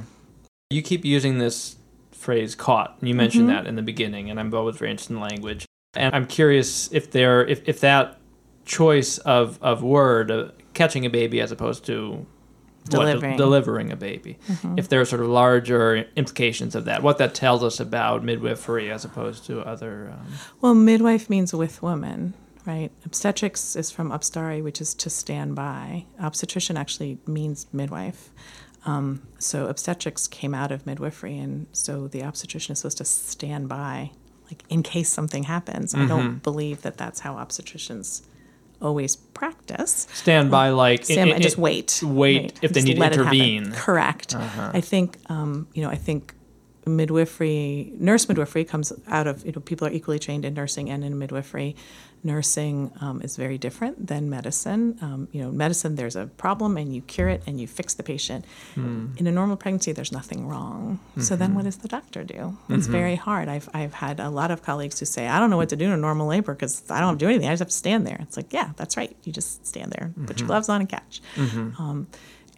You 0.70 0.82
keep 0.82 1.04
using 1.04 1.38
this 1.38 1.76
phrase 2.12 2.54
"caught." 2.54 2.96
You 3.02 3.14
mentioned 3.14 3.48
that 3.48 3.66
in 3.66 3.74
the 3.74 3.82
beginning, 3.82 4.30
and 4.30 4.38
I'm 4.38 4.54
always 4.54 4.76
very 4.76 4.90
interested 4.92 5.14
in 5.14 5.20
language. 5.20 5.66
And 5.94 6.14
I'm 6.14 6.26
curious 6.26 6.88
if 6.92 7.10
there 7.10 7.44
if, 7.44 7.68
if 7.68 7.80
that 7.80 8.18
choice 8.64 9.18
of 9.18 9.58
of 9.62 9.82
word 9.82 10.30
uh, 10.30 10.50
catching 10.74 11.04
a 11.04 11.10
baby 11.10 11.40
as 11.40 11.50
opposed 11.50 11.84
to 11.86 12.10
what, 12.12 12.26
de- 12.90 12.96
Delivering. 12.98 13.36
delivering 13.36 13.90
a 13.92 13.96
baby. 13.96 14.38
If 14.76 14.88
there 14.88 15.00
are 15.00 15.04
sort 15.04 15.22
of 15.22 15.28
larger 15.28 16.06
implications 16.14 16.74
of 16.76 16.84
that, 16.84 17.02
what 17.02 17.18
that 17.18 17.34
tells 17.34 17.64
us 17.64 17.80
about 17.80 18.22
midwifery 18.24 18.92
as 18.92 19.04
opposed 19.04 19.44
to 19.46 19.60
other. 19.62 20.12
Um, 20.12 20.32
Well, 20.60 20.74
midwife 20.74 21.28
means 21.28 21.52
with 21.52 21.82
woman, 21.82 22.34
right? 22.66 22.90
Obstetrics 23.04 23.76
is 23.76 23.90
from 23.90 24.10
obstare, 24.10 24.62
which 24.62 24.80
is 24.80 24.94
to 24.94 25.10
stand 25.10 25.54
by. 25.54 26.04
Obstetrician 26.20 26.76
actually 26.76 27.18
means 27.26 27.66
midwife. 27.72 28.30
Um, 28.86 29.22
so 29.38 29.66
obstetrics 29.66 30.26
came 30.26 30.54
out 30.54 30.72
of 30.72 30.86
midwifery, 30.86 31.38
and 31.38 31.66
so 31.72 32.08
the 32.08 32.22
obstetrician 32.22 32.72
is 32.72 32.78
supposed 32.80 32.98
to 32.98 33.04
stand 33.04 33.68
by, 33.68 34.10
like 34.46 34.64
in 34.70 34.82
case 34.82 35.08
something 35.10 35.42
happens. 35.44 35.94
I 35.94 36.06
don't 36.06 36.42
believe 36.42 36.82
that 36.82 36.96
that's 36.96 37.20
how 37.20 37.34
obstetricians 37.34 38.22
always 38.80 39.16
practice. 39.16 40.06
stand 40.14 40.50
by, 40.50 40.70
like 40.70 41.04
Stand 41.04 41.30
by, 41.30 41.38
just 41.38 41.58
wait. 41.58 42.00
wait 42.02 42.40
Right. 42.42 42.58
if 42.62 42.72
they 42.72 42.80
need 42.80 42.94
to 42.94 43.00
let 43.00 43.12
it 43.12 43.18
happen. 43.18 43.34
intervene. 43.38 43.72
Correct. 43.72 44.34
I 44.34 44.80
think 44.80 45.18
um, 45.28 45.68
you 45.74 45.82
know. 45.82 45.90
I 45.90 45.96
think 45.96 46.34
midwifery, 46.96 47.92
nurse 47.98 48.28
midwifery, 48.28 48.64
comes 48.64 48.92
out 49.08 49.26
of 49.26 49.44
you 49.46 49.52
know 49.52 49.60
people 49.60 49.86
are 49.86 49.92
equally 49.92 50.18
trained 50.18 50.44
in 50.44 50.54
nursing 50.54 50.90
and 50.90 51.04
in 51.04 51.18
midwifery. 51.18 51.76
Nursing 52.22 52.92
um, 53.00 53.22
is 53.22 53.38
very 53.38 53.56
different 53.56 54.06
than 54.08 54.28
medicine. 54.28 54.98
Um, 55.00 55.28
you 55.32 55.40
know, 55.40 55.50
medicine 55.50 55.96
there's 55.96 56.16
a 56.16 56.26
problem 56.26 56.76
and 56.76 56.94
you 56.94 57.00
cure 57.00 57.30
it 57.30 57.42
and 57.46 57.58
you 57.58 57.66
fix 57.66 57.94
the 57.94 58.02
patient. 58.02 58.44
In 59.16 59.26
a 59.26 59.32
normal 59.32 59.56
pregnancy, 59.56 59.92
there's 59.92 60.12
nothing 60.12 60.46
wrong. 60.46 61.00
So 61.18 61.34
then, 61.34 61.54
what 61.54 61.64
does 61.64 61.78
the 61.78 61.88
doctor 61.88 62.22
do? 62.22 62.58
It's 62.68 62.88
very 62.88 63.14
hard. 63.14 63.48
I've 63.48 63.70
I've 63.72 63.94
had 63.94 64.20
a 64.20 64.28
lot 64.28 64.50
of 64.50 64.62
colleagues 64.62 65.00
who 65.00 65.06
say, 65.06 65.28
I 65.28 65.38
don't 65.40 65.48
know 65.48 65.56
what 65.56 65.70
to 65.70 65.76
do 65.76 65.86
in 65.86 65.92
a 65.92 65.96
normal 65.96 66.26
labor 66.26 66.52
because 66.52 66.82
I 66.90 67.00
don't 67.00 67.08
have 67.08 67.18
to 67.18 67.24
do 67.24 67.30
anything. 67.30 67.48
I 67.48 67.52
just 67.52 67.60
have 67.60 67.68
to 67.68 67.74
stand 67.74 68.06
there. 68.06 68.18
It's 68.20 68.36
like, 68.36 68.52
yeah, 68.52 68.72
that's 68.76 68.98
right. 68.98 69.16
You 69.24 69.32
just 69.32 69.66
stand 69.66 69.90
there, 69.92 70.12
put 70.26 70.40
your 70.40 70.46
gloves 70.46 70.68
on, 70.68 70.80
and 70.82 70.88
catch. 70.90 71.22
Um, 71.78 72.06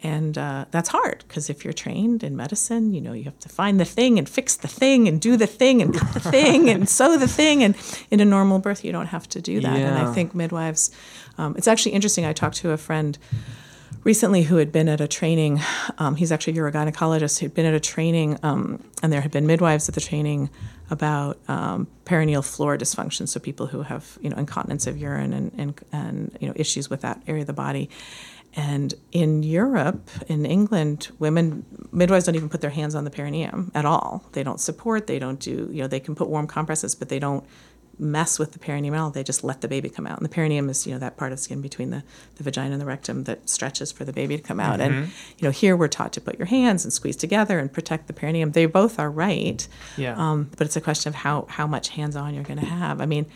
and 0.03 0.37
uh, 0.37 0.65
that's 0.69 0.89
hard 0.89 1.23
because 1.25 1.49
if 1.49 1.63
you're 1.63 1.73
trained 1.73 2.23
in 2.23 2.35
medicine, 2.35 2.93
you 2.93 2.99
know, 2.99 3.13
you 3.13 3.23
have 3.23 3.39
to 3.39 3.49
find 3.49 3.79
the 3.79 3.85
thing 3.85 4.19
and 4.19 4.27
fix 4.27 4.57
the 4.57 4.67
thing 4.67 5.07
and 5.07 5.21
do 5.21 5.37
the 5.37 5.47
thing 5.47 5.81
and 5.81 5.95
cut 5.95 6.13
the 6.13 6.19
thing 6.31 6.69
and 6.69 6.89
sew 6.89 7.17
the 7.17 7.27
thing. 7.27 7.63
And 7.63 7.75
in 8.11 8.19
a 8.19 8.25
normal 8.25 8.59
birth, 8.59 8.83
you 8.83 8.91
don't 8.91 9.07
have 9.07 9.29
to 9.29 9.41
do 9.41 9.61
that. 9.61 9.77
And 9.77 9.97
I 9.97 10.13
think 10.13 10.35
midwives, 10.35 10.91
um, 11.37 11.55
it's 11.57 11.69
actually 11.69 11.93
interesting. 11.93 12.25
I 12.25 12.33
talked 12.33 12.57
to 12.57 12.71
a 12.71 12.77
friend 12.77 13.17
recently 14.03 14.43
who 14.43 14.57
had 14.57 14.73
been 14.73 14.89
at 14.89 14.99
a 14.99 15.07
training. 15.07 15.61
Um, 15.97 16.17
he's 16.17 16.33
actually 16.33 16.59
a 16.59 16.61
urogynecologist 16.61 17.39
who'd 17.39 17.53
been 17.53 17.65
at 17.65 17.73
a 17.73 17.79
training, 17.79 18.37
um, 18.43 18.83
and 19.01 19.13
there 19.13 19.21
had 19.21 19.31
been 19.31 19.47
midwives 19.47 19.87
at 19.87 19.95
the 19.95 20.01
training 20.01 20.49
about 20.89 21.39
um, 21.47 21.87
perineal 22.05 22.45
floor 22.45 22.77
dysfunction. 22.77 23.27
So 23.27 23.39
people 23.39 23.67
who 23.67 23.83
have 23.83 24.17
you 24.21 24.29
know 24.29 24.35
incontinence 24.35 24.85
of 24.85 24.97
urine 24.97 25.33
and 25.33 25.51
and, 25.57 25.81
and 25.91 26.37
you 26.41 26.47
know 26.47 26.53
issues 26.57 26.89
with 26.89 27.01
that 27.01 27.21
area 27.25 27.41
of 27.41 27.47
the 27.47 27.53
body. 27.53 27.89
And 28.55 28.93
in 29.11 29.41
Europe, 29.43 30.09
in 30.27 30.45
England, 30.45 31.09
women 31.17 31.65
midwives 31.91 32.25
don't 32.25 32.35
even 32.35 32.49
put 32.49 32.61
their 32.61 32.69
hands 32.69 32.93
on 32.93 33.03
the 33.03 33.09
perineum 33.09 33.71
at 33.73 33.85
all. 33.85 34.23
They 34.33 34.43
don't 34.43 34.59
support. 34.59 35.07
They 35.07 35.19
don't 35.19 35.39
do. 35.39 35.69
You 35.71 35.81
know, 35.81 35.87
they 35.87 35.99
can 35.99 36.15
put 36.15 36.29
warm 36.29 36.47
compresses, 36.47 36.93
but 36.93 37.09
they 37.09 37.19
don't 37.19 37.43
mess 37.99 38.39
with 38.39 38.53
the 38.53 38.59
perineum 38.59 38.93
at 38.95 38.99
all. 38.99 39.09
They 39.11 39.23
just 39.23 39.43
let 39.43 39.61
the 39.61 39.67
baby 39.67 39.89
come 39.89 40.07
out. 40.07 40.17
And 40.17 40.25
the 40.25 40.29
perineum 40.29 40.69
is, 40.69 40.85
you 40.87 40.93
know, 40.93 40.99
that 40.99 41.15
part 41.15 41.31
of 41.31 41.39
skin 41.39 41.61
between 41.61 41.91
the, 41.91 42.03
the 42.35 42.43
vagina 42.43 42.71
and 42.71 42.81
the 42.81 42.85
rectum 42.85 43.25
that 43.25 43.47
stretches 43.49 43.91
for 43.91 44.03
the 44.03 44.13
baby 44.13 44.35
to 44.37 44.43
come 44.43 44.59
out. 44.59 44.81
And, 44.81 45.07
you 45.37 45.43
know, 45.43 45.51
here 45.51 45.75
we're 45.75 45.87
taught 45.87 46.13
to 46.13 46.21
put 46.21 46.37
your 46.39 46.47
hands 46.47 46.83
and 46.83 46.91
squeeze 46.91 47.15
together 47.15 47.59
and 47.59 47.71
protect 47.71 48.07
the 48.07 48.13
perineum. 48.13 48.51
They 48.51 48.65
both 48.65 48.99
are 48.99 49.11
right. 49.11 49.67
Yeah. 49.95 50.15
Um, 50.17 50.49
but 50.57 50.65
it's 50.65 50.75
a 50.75 50.81
question 50.81 51.09
of 51.09 51.15
how, 51.15 51.45
how 51.49 51.67
much 51.67 51.89
hands 51.89 52.15
on 52.15 52.33
you're 52.33 52.43
going 52.43 52.59
to 52.59 52.65
have. 52.65 52.99
I 52.99 53.05
mean, 53.05 53.27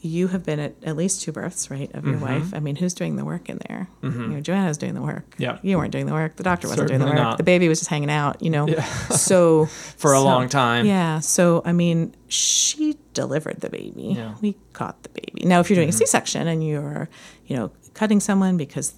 you 0.00 0.28
have 0.28 0.44
been 0.44 0.60
at 0.60 0.74
at 0.84 0.96
least 0.96 1.22
two 1.22 1.32
births, 1.32 1.70
right, 1.70 1.92
of 1.94 2.04
your 2.04 2.14
Mm-hmm. 2.14 2.24
wife. 2.24 2.54
I 2.54 2.60
mean, 2.60 2.76
who's 2.76 2.94
doing 2.94 3.16
the 3.16 3.24
work 3.24 3.48
in 3.48 3.58
there? 3.68 3.88
You 4.02 4.10
know, 4.10 4.40
Joanna's 4.40 4.78
doing 4.78 4.94
the 4.94 5.02
work. 5.02 5.34
Yeah. 5.38 5.58
You 5.62 5.76
weren't 5.76 5.90
doing 5.92 6.06
the 6.06 6.12
work. 6.12 6.36
The 6.36 6.42
doctor 6.44 6.68
wasn't 6.68 6.88
doing 6.88 7.00
the 7.00 7.06
work. 7.06 7.14
not. 7.16 7.36
The 7.38 7.42
baby 7.44 7.68
was 7.68 7.80
just 7.80 7.90
hanging 7.90 8.10
out, 8.10 8.40
you 8.42 8.50
know. 8.50 8.68
Yeah. 8.68 8.84
so 9.08 9.64
For 9.96 10.12
a 10.14 10.18
so- 10.18 10.24
long 10.24 10.48
time. 10.48 10.86
Yeah. 10.86 11.18
So 11.20 11.62
I 11.64 11.72
mean, 11.72 12.14
she 12.28 12.96
delivered 13.14 13.60
the 13.60 13.70
baby. 13.70 14.14
Yeah. 14.16 14.22
Mm-hmm. 14.30 14.40
We 14.40 14.56
caught 14.72 15.02
the 15.02 15.08
baby. 15.10 15.44
Now, 15.44 15.58
if 15.60 15.68
you're 15.68 15.74
doing 15.76 15.88
a 15.88 15.92
C-section 15.92 16.46
and 16.46 16.66
you're, 16.66 17.08
you 17.46 17.56
know, 17.56 17.72
cutting 17.94 18.20
someone 18.20 18.56
because 18.56 18.90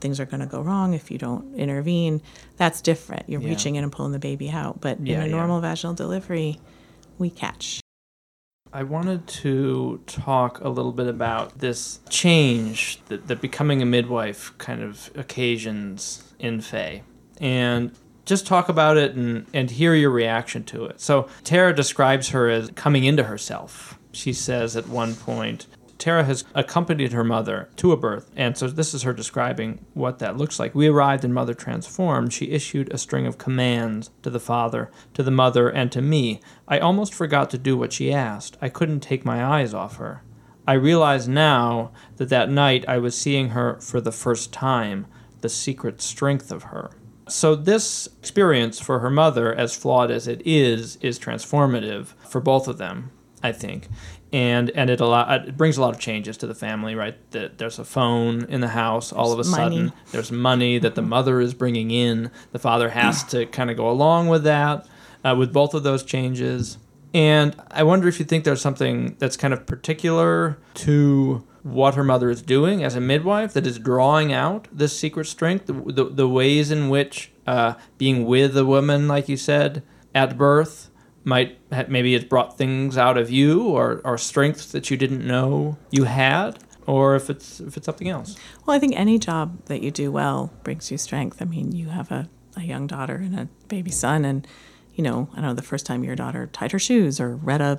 things 0.00 0.20
are 0.20 0.26
going 0.26 0.40
to 0.40 0.46
go 0.46 0.60
wrong 0.60 0.94
if 0.94 1.10
you 1.10 1.18
don't 1.18 1.52
intervene, 1.56 2.22
that's 2.56 2.80
different. 2.80 3.28
You're 3.28 3.40
Yeah. 3.40 3.48
reaching 3.48 3.74
in 3.74 3.82
and 3.82 3.90
pulling 3.92 4.12
the 4.12 4.20
baby 4.20 4.48
out. 4.50 4.80
But 4.80 5.04
Yeah, 5.04 5.22
in 5.24 5.28
a 5.28 5.30
normal 5.32 5.60
vaginal 5.60 5.94
delivery, 5.94 6.60
we 7.18 7.30
catch. 7.30 7.80
I 8.72 8.82
wanted 8.82 9.26
to 9.26 10.02
talk 10.06 10.60
a 10.60 10.68
little 10.68 10.92
bit 10.92 11.06
about 11.06 11.58
this 11.58 12.00
change 12.10 13.00
that, 13.06 13.26
that 13.28 13.40
becoming 13.40 13.80
a 13.80 13.86
midwife 13.86 14.56
kind 14.58 14.82
of 14.82 15.10
occasions 15.14 16.32
in 16.38 16.60
Faye. 16.60 17.02
And 17.40 17.92
just 18.26 18.46
talk 18.46 18.68
about 18.68 18.98
it 18.98 19.14
and, 19.14 19.46
and 19.54 19.70
hear 19.70 19.94
your 19.94 20.10
reaction 20.10 20.64
to 20.64 20.84
it. 20.84 21.00
So, 21.00 21.28
Tara 21.44 21.74
describes 21.74 22.28
her 22.30 22.50
as 22.50 22.70
coming 22.74 23.04
into 23.04 23.24
herself. 23.24 23.98
She 24.12 24.34
says 24.34 24.76
at 24.76 24.88
one 24.88 25.14
point, 25.14 25.66
Tara 25.98 26.24
has 26.24 26.44
accompanied 26.54 27.12
her 27.12 27.24
mother 27.24 27.68
to 27.76 27.92
a 27.92 27.96
birth, 27.96 28.30
and 28.36 28.56
so 28.56 28.68
this 28.68 28.94
is 28.94 29.02
her 29.02 29.12
describing 29.12 29.84
what 29.94 30.20
that 30.20 30.36
looks 30.36 30.58
like. 30.58 30.74
We 30.74 30.86
arrived 30.86 31.24
in 31.24 31.32
Mother 31.32 31.54
Transformed. 31.54 32.32
She 32.32 32.50
issued 32.50 32.92
a 32.92 32.98
string 32.98 33.26
of 33.26 33.36
commands 33.36 34.10
to 34.22 34.30
the 34.30 34.40
father, 34.40 34.90
to 35.14 35.22
the 35.22 35.32
mother, 35.32 35.68
and 35.68 35.90
to 35.92 36.00
me. 36.00 36.40
I 36.68 36.78
almost 36.78 37.12
forgot 37.12 37.50
to 37.50 37.58
do 37.58 37.76
what 37.76 37.92
she 37.92 38.12
asked. 38.12 38.56
I 38.62 38.68
couldn't 38.68 39.00
take 39.00 39.24
my 39.24 39.44
eyes 39.44 39.74
off 39.74 39.96
her. 39.96 40.22
I 40.68 40.74
realize 40.74 41.26
now 41.26 41.92
that 42.16 42.28
that 42.28 42.50
night 42.50 42.84
I 42.86 42.98
was 42.98 43.16
seeing 43.18 43.50
her 43.50 43.80
for 43.80 44.00
the 44.00 44.12
first 44.12 44.52
time, 44.52 45.06
the 45.40 45.48
secret 45.48 46.00
strength 46.00 46.52
of 46.52 46.64
her. 46.64 46.90
So, 47.28 47.54
this 47.54 48.08
experience 48.20 48.80
for 48.80 49.00
her 49.00 49.10
mother, 49.10 49.54
as 49.54 49.74
flawed 49.74 50.10
as 50.10 50.26
it 50.26 50.42
is, 50.46 50.96
is 50.96 51.18
transformative 51.18 52.08
for 52.26 52.40
both 52.40 52.68
of 52.68 52.78
them, 52.78 53.10
I 53.42 53.52
think. 53.52 53.88
And 54.32 54.70
and 54.70 54.90
it 54.90 55.00
allow, 55.00 55.32
it 55.34 55.56
brings 55.56 55.78
a 55.78 55.80
lot 55.80 55.94
of 55.94 56.00
changes 56.00 56.36
to 56.38 56.46
the 56.46 56.54
family, 56.54 56.94
right? 56.94 57.16
That 57.30 57.56
there's 57.58 57.78
a 57.78 57.84
phone 57.84 58.44
in 58.44 58.60
the 58.60 58.68
house. 58.68 59.12
all 59.12 59.32
of 59.32 59.38
a 59.38 59.48
money. 59.48 59.76
sudden, 59.76 59.92
there's 60.12 60.30
money 60.30 60.78
that 60.78 60.94
the 60.94 61.02
mother 61.02 61.40
is 61.40 61.54
bringing 61.54 61.90
in. 61.90 62.30
The 62.52 62.58
father 62.58 62.90
has 62.90 63.24
to 63.24 63.46
kind 63.58 63.70
of 63.70 63.76
go 63.76 63.88
along 63.88 64.28
with 64.28 64.44
that, 64.44 64.86
uh, 65.24 65.34
with 65.38 65.52
both 65.52 65.72
of 65.72 65.82
those 65.82 66.02
changes. 66.02 66.76
And 67.14 67.56
I 67.70 67.84
wonder 67.84 68.06
if 68.06 68.18
you 68.18 68.26
think 68.26 68.44
there's 68.44 68.60
something 68.60 69.16
that's 69.18 69.36
kind 69.36 69.54
of 69.54 69.66
particular 69.66 70.58
to 70.74 71.46
what 71.62 71.94
her 71.94 72.04
mother 72.04 72.30
is 72.30 72.42
doing 72.42 72.84
as 72.84 72.94
a 72.94 73.00
midwife 73.00 73.52
that 73.54 73.66
is 73.66 73.78
drawing 73.78 74.32
out 74.32 74.68
this 74.70 74.98
secret 74.98 75.26
strength, 75.26 75.66
the, 75.66 75.72
the, 75.72 76.04
the 76.04 76.28
ways 76.28 76.70
in 76.70 76.88
which 76.88 77.30
uh, 77.46 77.74
being 77.96 78.24
with 78.24 78.56
a 78.56 78.64
woman, 78.64 79.08
like 79.08 79.28
you 79.28 79.36
said, 79.36 79.82
at 80.14 80.36
birth 80.36 80.87
might 81.32 81.50
maybe 81.96 82.14
it 82.18 82.28
brought 82.32 82.50
things 82.62 82.96
out 82.96 83.16
of 83.22 83.26
you 83.38 83.50
or, 83.78 84.00
or 84.04 84.16
strengths 84.18 84.66
that 84.72 84.84
you 84.90 84.96
didn't 84.96 85.24
know 85.26 85.76
you 85.90 86.04
had 86.04 86.50
or 86.86 87.04
if 87.20 87.28
it's 87.28 87.60
if 87.60 87.76
it's 87.76 87.86
something 87.86 88.08
else 88.08 88.30
Well, 88.64 88.74
I 88.76 88.80
think 88.80 88.94
any 88.96 89.18
job 89.18 89.46
that 89.66 89.80
you 89.84 89.90
do 89.90 90.10
well 90.20 90.40
brings 90.64 90.90
you 90.90 90.98
strength. 90.98 91.36
I 91.42 91.44
mean, 91.44 91.72
you 91.80 91.88
have 91.98 92.10
a, 92.10 92.22
a 92.56 92.62
young 92.72 92.86
daughter 92.86 93.16
and 93.16 93.34
a 93.38 93.44
baby 93.68 93.90
son, 93.90 94.24
and, 94.24 94.46
you 94.96 95.02
know, 95.06 95.28
I 95.32 95.36
don't 95.36 95.44
know, 95.50 95.54
the 95.54 95.70
first 95.72 95.84
time 95.86 96.00
your 96.04 96.16
daughter 96.16 96.42
tied 96.58 96.72
her 96.72 96.78
shoes 96.78 97.20
or 97.20 97.28
read 97.36 97.60
a 97.60 97.78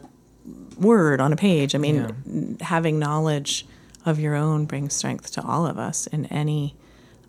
word 0.78 1.20
on 1.22 1.34
a 1.34 1.36
page. 1.36 1.76
I 1.76 1.80
mean, 1.80 1.96
Yeah. 1.96 2.66
having 2.74 3.00
knowledge 3.00 3.66
of 4.06 4.20
your 4.20 4.36
own 4.36 4.66
brings 4.66 4.94
strength 4.96 5.32
to 5.34 5.42
all 5.44 5.66
of 5.68 5.78
us 5.78 6.08
in 6.08 6.26
any 6.28 6.76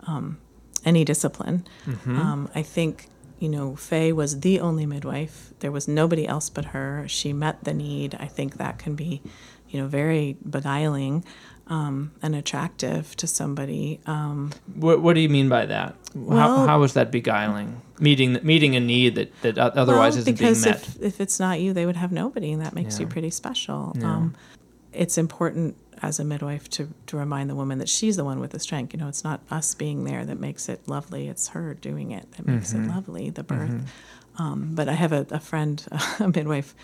um, 0.07 0.39
any 0.85 1.05
discipline. 1.05 1.59
Um, 2.07 2.49
I 2.55 2.63
think 2.63 3.09
you 3.41 3.49
know 3.49 3.75
Faye 3.75 4.13
was 4.13 4.41
the 4.41 4.61
only 4.61 4.87
midwife. 4.87 5.53
There 5.59 5.73
was 5.73 5.89
nobody 5.89 6.29
else 6.29 6.49
but 6.49 6.67
her. 6.67 7.05
She 7.09 7.33
met 7.33 7.65
the 7.65 7.75
need. 7.75 8.15
I 8.21 8.27
think 8.27 8.59
that 8.59 8.79
can 8.79 8.95
be, 8.95 9.23
you 9.69 9.81
know, 9.81 9.89
very 9.89 10.37
beguiling 10.49 11.25
um, 11.67 12.13
and 12.23 12.35
attractive 12.35 13.17
to 13.17 13.27
somebody. 13.27 14.01
Um, 14.07 14.53
what, 14.75 15.01
what 15.01 15.15
do 15.15 15.21
you 15.21 15.29
mean 15.29 15.49
by 15.49 15.67
that 15.67 15.95
how, 16.15 16.21
Well- 16.21 16.67
how 16.67 16.83
is 16.83 16.93
that 16.95 17.11
beguiling 17.11 17.81
meeting 17.99 18.39
meeting 18.43 18.77
a 18.77 18.81
need 18.81 19.15
that, 19.15 19.43
that 19.43 19.59
otherwise 19.59 20.15
well, 20.15 20.21
isn't 20.21 20.39
being 20.39 20.53
because 20.53 20.65
met 20.65 20.77
if, 20.77 21.03
if 21.03 21.21
it's 21.21 21.39
not 21.39 21.61
you, 21.61 21.73
they 21.73 21.87
would 21.87 21.97
have 21.97 22.13
nobody, 22.13 22.53
and 22.53 22.63
that 22.63 22.75
makes 22.75 22.99
you 22.99 23.07
pretty 23.07 23.31
special. 23.31 23.95
Yeah. 23.99 24.17
Um, 24.17 24.37
it's 24.93 25.19
important 25.19 25.77
as 26.03 26.19
a 26.19 26.25
midwife 26.25 26.69
to, 26.71 26.89
to 27.07 27.17
remind 27.17 27.51
the 27.51 27.55
woman 27.55 27.79
that 27.79 27.89
she's 27.89 28.17
the 28.17 28.25
one 28.25 28.41
with 28.41 28.51
the 28.53 28.59
strength. 28.59 28.93
You 28.95 29.01
know, 29.01 29.09
it's 29.09 29.25
not 29.25 29.41
us 29.51 29.75
being 29.75 30.05
there 30.05 30.25
that 30.25 30.41
makes 30.41 30.69
it 30.69 30.81
lovely. 30.89 31.29
It's 31.29 31.49
her 31.49 31.75
doing 31.75 32.11
it 32.13 32.31
that 32.33 32.47
makes 32.47 32.73
Mm-hmm. 32.73 32.85
it 32.91 32.95
lovely, 32.95 33.31
the 33.31 33.43
birth. 33.43 33.91
Um, 34.39 34.71
but 34.75 34.89
I 34.89 34.93
have 34.95 35.13
a, 35.13 35.27
a 35.31 35.41
friend, 35.41 35.85
a 36.21 36.29
midwife, 36.29 36.75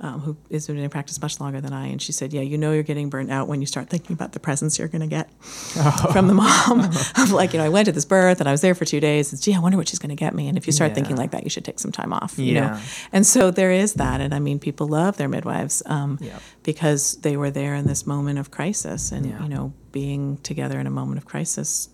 um, 0.00 0.20
who 0.20 0.36
has 0.50 0.66
been 0.66 0.78
in 0.78 0.88
practice 0.90 1.20
much 1.20 1.40
longer 1.40 1.60
than 1.60 1.72
I, 1.72 1.86
and 1.88 2.00
she 2.00 2.12
said, 2.12 2.32
"Yeah, 2.32 2.40
you 2.40 2.56
know, 2.56 2.72
you're 2.72 2.82
getting 2.82 3.10
burnt 3.10 3.30
out 3.30 3.48
when 3.48 3.60
you 3.60 3.66
start 3.66 3.90
thinking 3.90 4.14
about 4.14 4.32
the 4.32 4.40
presents 4.40 4.78
you're 4.78 4.88
going 4.88 5.02
to 5.02 5.06
get 5.06 5.30
from 5.44 6.26
the 6.26 6.34
mom. 6.34 6.80
of 7.18 7.32
like, 7.32 7.52
you 7.52 7.58
know, 7.58 7.64
I 7.66 7.68
went 7.68 7.86
to 7.86 7.92
this 7.92 8.04
birth 8.04 8.40
and 8.40 8.48
I 8.48 8.52
was 8.52 8.60
there 8.62 8.74
for 8.74 8.84
two 8.84 9.00
days. 9.00 9.32
And, 9.32 9.40
Gee, 9.40 9.54
I 9.54 9.58
wonder 9.58 9.76
what 9.76 9.88
she's 9.88 9.98
going 9.98 10.10
to 10.10 10.16
get 10.16 10.34
me. 10.34 10.48
And 10.48 10.56
if 10.56 10.66
you 10.66 10.72
start 10.72 10.94
thinking 10.94 11.16
like 11.16 11.32
that, 11.32 11.44
you 11.44 11.50
should 11.50 11.64
take 11.64 11.78
some 11.78 11.92
time 11.92 12.12
off. 12.12 12.38
You 12.38 12.54
know, 12.54 12.80
and 13.12 13.26
so 13.26 13.50
there 13.50 13.70
is 13.72 13.94
that, 13.94 14.20
and 14.20 14.34
I 14.34 14.38
mean, 14.38 14.58
people 14.58 14.88
love 14.88 15.16
their 15.18 15.28
midwives 15.28 15.82
um, 15.86 16.18
Yeah. 16.20 16.38
because 16.62 17.16
they 17.20 17.36
were 17.36 17.50
there 17.50 17.74
in 17.74 17.86
this 17.86 18.06
moment 18.06 18.38
of 18.38 18.50
crisis, 18.50 19.12
and 19.12 19.26
Yeah. 19.26 19.42
you 19.42 19.48
know, 19.48 19.72
being 19.92 20.38
together 20.38 20.78
in 20.80 20.86
a 20.86 20.90
moment 20.90 21.18
of 21.18 21.26
crisis 21.26 21.88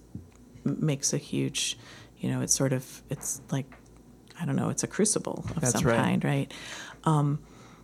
m- 0.64 0.76
makes 0.80 1.12
a 1.12 1.18
huge, 1.18 1.78
you 2.18 2.30
know, 2.30 2.40
it's 2.40 2.54
sort 2.54 2.72
of 2.72 3.02
it's 3.10 3.40
like, 3.50 3.66
I 4.40 4.44
don't 4.46 4.56
know, 4.56 4.68
it's 4.68 4.82
a 4.84 4.86
crucible 4.86 5.44
of 5.54 5.60
That's 5.60 5.72
some 5.72 5.84
right. 5.84 5.96
kind, 5.96 6.24
right? 6.24 6.54
Um, 7.04 7.38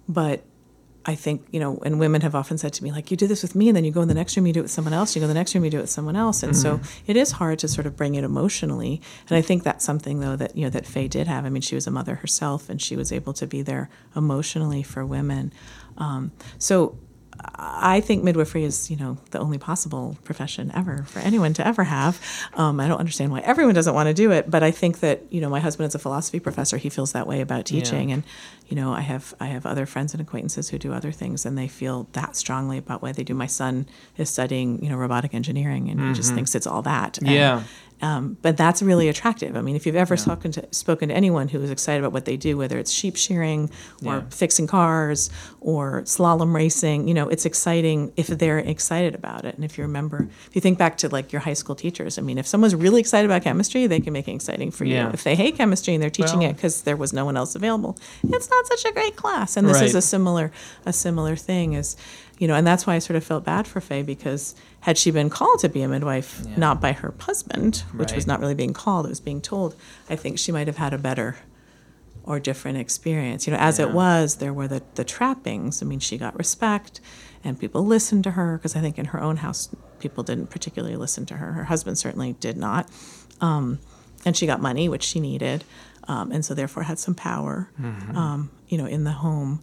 but 0.08 0.44
I 1.04 1.16
think, 1.16 1.44
you 1.50 1.58
know, 1.58 1.78
and 1.84 1.98
women 1.98 2.20
have 2.20 2.36
often 2.36 2.58
said 2.58 2.72
to 2.74 2.84
me, 2.84 2.92
like, 2.92 3.10
you 3.10 3.16
do 3.16 3.26
this 3.26 3.42
with 3.42 3.56
me, 3.56 3.68
and 3.68 3.76
then 3.76 3.84
you 3.84 3.90
go 3.90 4.02
in 4.02 4.08
the 4.08 4.14
next 4.14 4.36
room, 4.36 4.46
you 4.46 4.52
do 4.52 4.60
it 4.60 4.62
with 4.62 4.70
someone 4.70 4.94
else, 4.94 5.16
you 5.16 5.20
go 5.20 5.24
in 5.24 5.28
the 5.28 5.34
next 5.34 5.52
room, 5.52 5.64
you 5.64 5.70
do 5.70 5.78
it 5.78 5.82
with 5.82 5.90
someone 5.90 6.14
else. 6.14 6.44
And 6.44 6.56
so 6.56 6.78
Mm-hmm. 6.78 7.10
it 7.10 7.16
is 7.16 7.32
hard 7.32 7.58
to 7.58 7.66
sort 7.66 7.86
of 7.86 7.96
bring 7.96 8.14
it 8.14 8.22
emotionally. 8.22 9.00
And 9.28 9.36
I 9.36 9.42
think 9.42 9.64
that's 9.64 9.84
something, 9.84 10.20
though, 10.20 10.36
that, 10.36 10.56
you 10.56 10.62
know, 10.62 10.70
that 10.70 10.86
Faye 10.86 11.08
did 11.08 11.26
have. 11.26 11.44
I 11.44 11.48
mean, 11.48 11.60
she 11.62 11.74
was 11.74 11.88
a 11.88 11.90
mother 11.90 12.16
herself, 12.16 12.70
and 12.70 12.80
she 12.80 12.94
was 12.94 13.10
able 13.10 13.32
to 13.32 13.48
be 13.48 13.62
there 13.62 13.90
emotionally 14.14 14.84
for 14.84 15.04
women. 15.04 15.52
Um, 15.98 16.30
so 16.58 16.96
I 17.54 18.00
think 18.00 18.22
midwifery 18.24 18.64
is, 18.64 18.90
you 18.90 18.96
know, 18.96 19.18
the 19.30 19.38
only 19.38 19.58
possible 19.58 20.16
profession 20.24 20.70
ever 20.74 21.04
for 21.08 21.18
anyone 21.20 21.52
to 21.54 21.66
ever 21.66 21.84
have. 21.84 22.20
Um, 22.54 22.78
I 22.80 22.88
don't 22.88 22.98
understand 22.98 23.30
why 23.32 23.40
everyone 23.40 23.74
doesn't 23.74 23.94
want 23.94 24.08
to 24.08 24.14
do 24.14 24.30
it, 24.30 24.50
but 24.50 24.62
I 24.62 24.70
think 24.70 25.00
that, 25.00 25.22
you 25.30 25.40
know, 25.40 25.48
my 25.48 25.60
husband 25.60 25.88
is 25.88 25.94
a 25.94 25.98
philosophy 25.98 26.40
professor. 26.40 26.76
He 26.76 26.88
feels 26.88 27.12
that 27.12 27.26
way 27.26 27.40
about 27.40 27.66
teaching, 27.66 28.08
Yeah. 28.08 28.14
and 28.16 28.22
you 28.68 28.76
know, 28.76 28.92
I 28.94 29.00
have 29.02 29.34
I 29.38 29.46
have 29.46 29.66
other 29.66 29.84
friends 29.86 30.14
and 30.14 30.20
acquaintances 30.20 30.70
who 30.70 30.78
do 30.78 30.92
other 30.94 31.12
things, 31.12 31.44
and 31.44 31.58
they 31.58 31.68
feel 31.68 32.06
that 32.12 32.36
strongly 32.36 32.78
about 32.78 33.02
why 33.02 33.12
they 33.12 33.22
do. 33.24 33.34
My 33.34 33.46
son 33.46 33.86
is 34.16 34.30
studying, 34.30 34.82
you 34.82 34.88
know, 34.88 34.96
robotic 34.96 35.34
engineering, 35.34 35.90
and 35.90 36.00
he 36.00 36.14
just 36.14 36.32
thinks 36.34 36.54
it's 36.54 36.66
all 36.66 36.82
that. 36.82 37.18
And, 37.18 37.26
Yeah. 37.28 37.62
Um, 38.02 38.36
but 38.42 38.56
that's 38.56 38.82
really 38.82 39.08
attractive. 39.08 39.56
I 39.56 39.60
mean, 39.62 39.76
if 39.76 39.86
you've 39.86 39.96
ever 39.96 40.16
spoken 40.16 40.50
to 40.52 40.66
spoken 40.72 41.08
to 41.08 41.14
anyone 41.14 41.48
who 41.48 41.60
is 41.62 41.70
excited 41.70 42.00
about 42.00 42.12
what 42.12 42.24
they 42.24 42.36
do, 42.36 42.56
whether 42.58 42.78
it's 42.78 42.90
sheep 42.90 43.16
shearing 43.16 43.70
or 44.04 44.16
Yeah. 44.16 44.22
fixing 44.30 44.66
cars 44.66 45.30
or 45.60 46.02
slalom 46.02 46.52
racing, 46.54 47.06
you 47.08 47.14
know, 47.14 47.28
it's 47.28 47.46
exciting 47.46 48.12
if 48.16 48.26
they're 48.26 48.58
excited 48.58 49.14
about 49.14 49.44
it. 49.44 49.54
And 49.54 49.64
if 49.64 49.78
you 49.78 49.82
remember, 49.82 50.28
if 50.48 50.54
you 50.54 50.60
think 50.60 50.78
back 50.78 50.98
to 50.98 51.08
like 51.08 51.32
your 51.32 51.40
high 51.40 51.54
school 51.54 51.74
teachers, 51.76 52.18
I 52.18 52.22
mean, 52.22 52.38
if 52.38 52.46
someone's 52.46 52.74
really 52.74 53.00
excited 53.00 53.24
about 53.30 53.42
chemistry, 53.42 53.86
they 53.86 54.00
can 54.00 54.12
make 54.12 54.26
it 54.28 54.32
exciting 54.34 54.70
for 54.72 54.84
you. 54.84 54.94
Yeah. 54.94 55.10
If 55.12 55.22
they 55.24 55.36
hate 55.36 55.56
chemistry 55.56 55.94
and 55.94 56.02
they're 56.02 56.10
teaching 56.10 56.40
Well- 56.40 56.50
it 56.50 56.56
because 56.56 56.82
there 56.82 56.96
was 56.96 57.12
no 57.12 57.24
one 57.24 57.36
else 57.36 57.54
available, 57.54 57.96
it's 58.24 58.50
not 58.50 58.66
such 58.66 58.84
a 58.84 58.92
great 58.92 59.14
class. 59.16 59.56
And 59.56 59.68
this 59.68 59.80
is 59.80 59.94
a 59.94 60.02
similar 60.02 60.50
a 60.84 60.92
similar 60.92 61.36
thing 61.36 61.74
is 61.74 61.96
you 62.38 62.48
know 62.48 62.54
and 62.54 62.66
that's 62.66 62.86
why 62.86 62.94
i 62.94 62.98
sort 62.98 63.16
of 63.16 63.22
felt 63.22 63.44
bad 63.44 63.66
for 63.68 63.80
faye 63.80 64.02
because 64.02 64.54
had 64.82 64.98
she 64.98 65.10
been 65.10 65.30
called 65.30 65.58
to 65.60 65.68
be 65.68 65.82
a 65.82 65.88
midwife 65.88 66.40
Yeah. 66.44 66.56
not 66.56 66.80
by 66.80 66.92
her 66.92 67.14
husband 67.20 67.82
which 67.96 68.12
was 68.12 68.26
not 68.26 68.40
really 68.40 68.54
being 68.54 68.72
called 68.72 69.06
it 69.06 69.08
was 69.10 69.20
being 69.20 69.40
told 69.40 69.74
i 70.10 70.16
think 70.16 70.38
she 70.38 70.52
might 70.52 70.66
have 70.66 70.76
had 70.78 70.92
a 70.94 70.98
better 70.98 71.36
or 72.24 72.38
different 72.38 72.78
experience. 72.78 73.46
You 73.46 73.52
know 73.52 73.58
as 73.58 73.78
Yeah. 73.80 73.86
it 73.86 73.92
was 73.92 74.36
there 74.36 74.52
were 74.52 74.68
the, 74.68 74.80
the 74.94 75.02
trappings. 75.04 75.82
I 75.82 75.86
mean 75.86 75.98
she 75.98 76.16
got 76.18 76.36
respect 76.38 77.00
and 77.42 77.58
people 77.58 77.84
listened 77.84 78.22
to 78.24 78.30
her 78.38 78.56
because 78.58 78.76
i 78.76 78.80
think 78.80 78.96
in 78.96 79.06
her 79.06 79.20
own 79.20 79.38
house 79.38 79.68
people 79.98 80.22
didn't 80.22 80.48
particularly 80.48 80.94
listen 80.96 81.26
to 81.26 81.34
her. 81.34 81.52
Her 81.52 81.64
husband 81.64 81.98
certainly 81.98 82.34
did 82.34 82.56
not. 82.56 82.88
Um, 83.40 83.80
and 84.24 84.36
she 84.36 84.46
got 84.46 84.60
money 84.60 84.88
which 84.88 85.02
she 85.02 85.18
needed 85.18 85.64
um, 86.06 86.30
and 86.30 86.44
so 86.44 86.54
therefore 86.54 86.84
had 86.84 86.98
some 87.00 87.14
power 87.16 87.70
um, 88.14 88.50
you 88.68 88.78
know 88.78 88.86
in 88.86 89.02
the 89.02 89.12
home. 89.26 89.60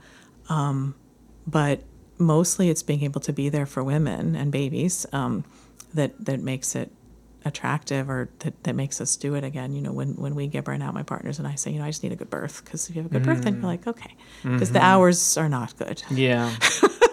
Um, 0.49 0.95
but 1.47 1.83
mostly 2.19 2.69
it's 2.69 2.83
being 2.83 3.03
able 3.03 3.21
to 3.21 3.33
be 3.33 3.49
there 3.49 3.65
for 3.65 3.83
women 3.83 4.35
and 4.35 4.51
babies 4.51 5.05
um, 5.13 5.43
that 5.93 6.11
that 6.23 6.39
makes 6.41 6.75
it 6.75 6.91
attractive 7.45 8.09
or 8.09 8.29
that, 8.39 8.61
that 8.65 8.75
makes 8.75 8.99
us 8.99 9.15
do 9.15 9.33
it 9.33 9.45
again 9.45 9.71
you 9.73 9.81
know 9.81 9.93
when 9.93 10.09
when 10.17 10.35
we 10.35 10.45
get 10.45 10.65
burnt 10.65 10.83
out 10.83 10.93
my 10.93 11.03
partners 11.03 11.39
and 11.39 11.47
i 11.47 11.55
say 11.55 11.71
you 11.71 11.79
know 11.79 11.85
i 11.85 11.87
just 11.87 12.03
need 12.03 12.11
a 12.11 12.15
good 12.17 12.29
birth 12.29 12.61
because 12.65 12.89
if 12.89 12.95
you 12.97 13.01
have 13.01 13.09
a 13.09 13.13
good 13.13 13.23
birth 13.23 13.41
then 13.43 13.55
you're 13.55 13.63
like 13.63 13.87
okay 13.87 14.13
because 14.43 14.73
the 14.73 14.81
hours 14.83 15.37
are 15.37 15.47
not 15.49 15.75
good 15.77 16.03
Yeah. 16.11 16.53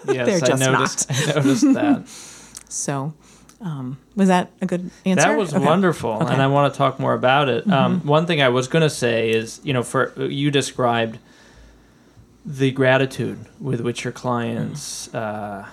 Yes, 0.09 0.27
They're 0.27 0.41
just 0.41 0.63
I 0.63 0.71
noticed. 0.73 1.11
I 1.11 1.35
noticed 1.35 1.75
that. 1.75 2.07
So, 2.69 3.15
um, 3.61 3.99
was 4.15 4.29
that 4.29 4.51
a 4.61 4.67
good 4.67 4.91
answer? 5.05 5.29
That 5.29 5.37
was 5.37 5.53
Okay. 5.55 5.65
wonderful, 5.65 6.11
Okay. 6.11 6.25
Mm-hmm. 6.25 6.33
and 6.33 6.43
I 6.43 6.47
want 6.49 6.73
to 6.73 6.79
talk 6.79 7.01
more 7.01 7.13
about 7.15 7.49
it. 7.49 7.69
Um, 7.71 8.01
one 8.07 8.27
thing 8.27 8.41
I 8.43 8.49
was 8.49 8.69
going 8.69 8.83
to 8.83 8.91
say 8.91 9.31
is, 9.31 9.61
you 9.65 9.73
know, 9.73 9.83
for 9.83 10.13
you 10.21 10.51
described 10.53 11.19
the 12.49 12.71
gratitude 12.71 13.39
with 13.61 13.81
which 13.81 14.05
your 14.05 14.13
clients, 14.13 15.13
uh, 15.15 15.67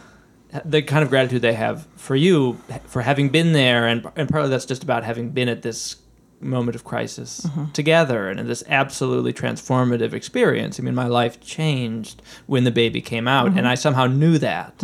the 0.65 0.81
kind 0.81 1.03
of 1.03 1.09
gratitude 1.09 1.41
they 1.43 1.53
have 1.53 1.85
for 1.95 2.15
you 2.15 2.57
for 2.85 3.01
having 3.03 3.29
been 3.29 3.53
there, 3.53 3.87
and 3.87 4.05
and 4.15 4.27
partly 4.29 4.49
that's 4.49 4.65
just 4.65 4.83
about 4.83 5.03
having 5.03 5.29
been 5.29 5.47
at 5.49 5.61
this 5.61 5.97
moment 6.39 6.75
of 6.75 6.83
crisis 6.83 7.41
Mm-hmm. 7.45 7.71
together 7.71 8.27
and 8.29 8.39
in 8.39 8.47
this 8.47 8.63
absolutely 8.67 9.31
transformative 9.33 10.11
experience. 10.13 10.79
I 10.79 10.83
mean, 10.83 10.95
my 10.95 11.07
life 11.07 11.39
changed 11.39 12.21
when 12.47 12.63
the 12.65 12.71
baby 12.71 13.01
came 13.01 13.27
out, 13.27 13.49
Mm-hmm. 13.49 13.59
and 13.59 13.67
I 13.67 13.75
somehow 13.75 14.07
knew 14.07 14.37
that 14.39 14.83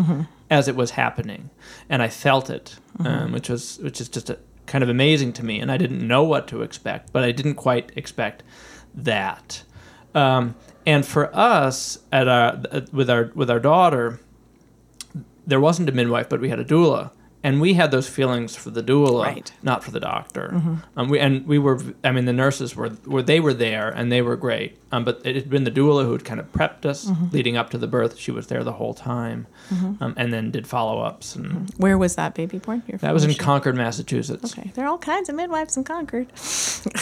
as 0.50 0.68
it 0.68 0.76
was 0.76 0.92
happening, 0.92 1.50
and 1.90 2.02
I 2.02 2.08
felt 2.10 2.50
it, 2.50 2.78
Mm-hmm. 3.00 3.08
um, 3.08 3.32
which 3.32 3.50
was 3.50 3.80
which 3.80 4.00
is 4.02 4.10
just 4.10 4.30
a, 4.30 4.38
kind 4.68 4.84
of 4.84 4.90
amazing 4.90 5.34
to 5.34 5.44
me. 5.46 5.60
And 5.60 5.72
I 5.72 5.78
didn't 5.78 6.08
know 6.08 6.24
what 6.24 6.48
to 6.50 6.62
expect, 6.62 7.12
but 7.14 7.24
I 7.24 7.32
didn't 7.32 7.56
quite 7.56 7.92
expect 7.96 8.44
that. 8.96 9.64
Um, 10.16 10.56
and 10.86 11.06
for 11.06 11.30
us 11.36 12.00
at 12.12 12.28
our 12.28 12.60
with 12.92 13.10
our 13.10 13.32
with 13.36 13.50
our 13.50 13.60
daughter, 13.60 14.20
there 15.46 15.60
wasn't 15.60 15.90
a 15.90 15.92
midwife, 15.92 16.30
but 16.30 16.40
we 16.40 16.50
had 16.50 16.60
a 16.60 16.66
doula. 16.66 17.12
And 17.42 17.62
we 17.62 17.76
had 17.76 17.90
those 17.92 18.10
feelings 18.10 18.58
for 18.58 18.70
the 18.70 18.84
doula, 18.84 19.24
Right. 19.24 19.46
Mm-hmm. 19.56 19.66
not 19.66 19.82
for 19.82 19.92
the 19.92 20.00
doctor. 20.02 20.62
Um, 20.98 21.08
we, 21.08 21.20
and 21.22 21.48
we 21.48 21.58
were, 21.58 21.80
I 22.04 22.12
mean, 22.12 22.26
the 22.26 22.34
nurses 22.34 22.76
were, 22.76 22.92
were 23.06 23.24
they 23.24 23.40
were 23.40 23.54
there 23.54 23.88
and 23.90 24.12
they 24.12 24.22
were 24.22 24.36
great. 24.36 24.78
Um, 24.92 25.06
but 25.06 25.22
it 25.24 25.36
had 25.36 25.50
been 25.52 25.66
the 25.66 25.72
doula 25.72 26.04
who 26.04 26.12
had 26.14 26.26
kind 26.26 26.40
of 26.40 26.52
prepped 26.52 26.84
us 26.86 27.06
Mm-hmm. 27.06 27.28
leading 27.32 27.58
up 27.58 27.70
to 27.72 27.78
the 27.78 27.86
birth. 27.88 28.18
She 28.18 28.32
was 28.32 28.48
there 28.48 28.64
the 28.64 28.72
whole 28.74 28.94
time, 28.96 29.46
um, 30.02 30.14
and 30.18 30.34
then 30.34 30.50
did 30.52 30.66
follow 30.66 31.02
ups. 31.02 31.36
And 31.36 31.70
Where 31.78 31.98
was 31.98 32.16
that 32.16 32.34
baby 32.34 32.58
born? 32.58 32.82
Your 32.88 32.98
that 33.00 33.14
was 33.14 33.24
in? 33.24 33.34
Concord, 33.36 33.76
Massachusetts. 33.76 34.52
Okay, 34.58 34.72
there 34.74 34.86
are 34.86 34.88
all 34.90 34.98
kinds 34.98 35.30
of 35.30 35.36
midwives 35.36 35.78
in 35.78 35.84
Concord. 35.84 36.28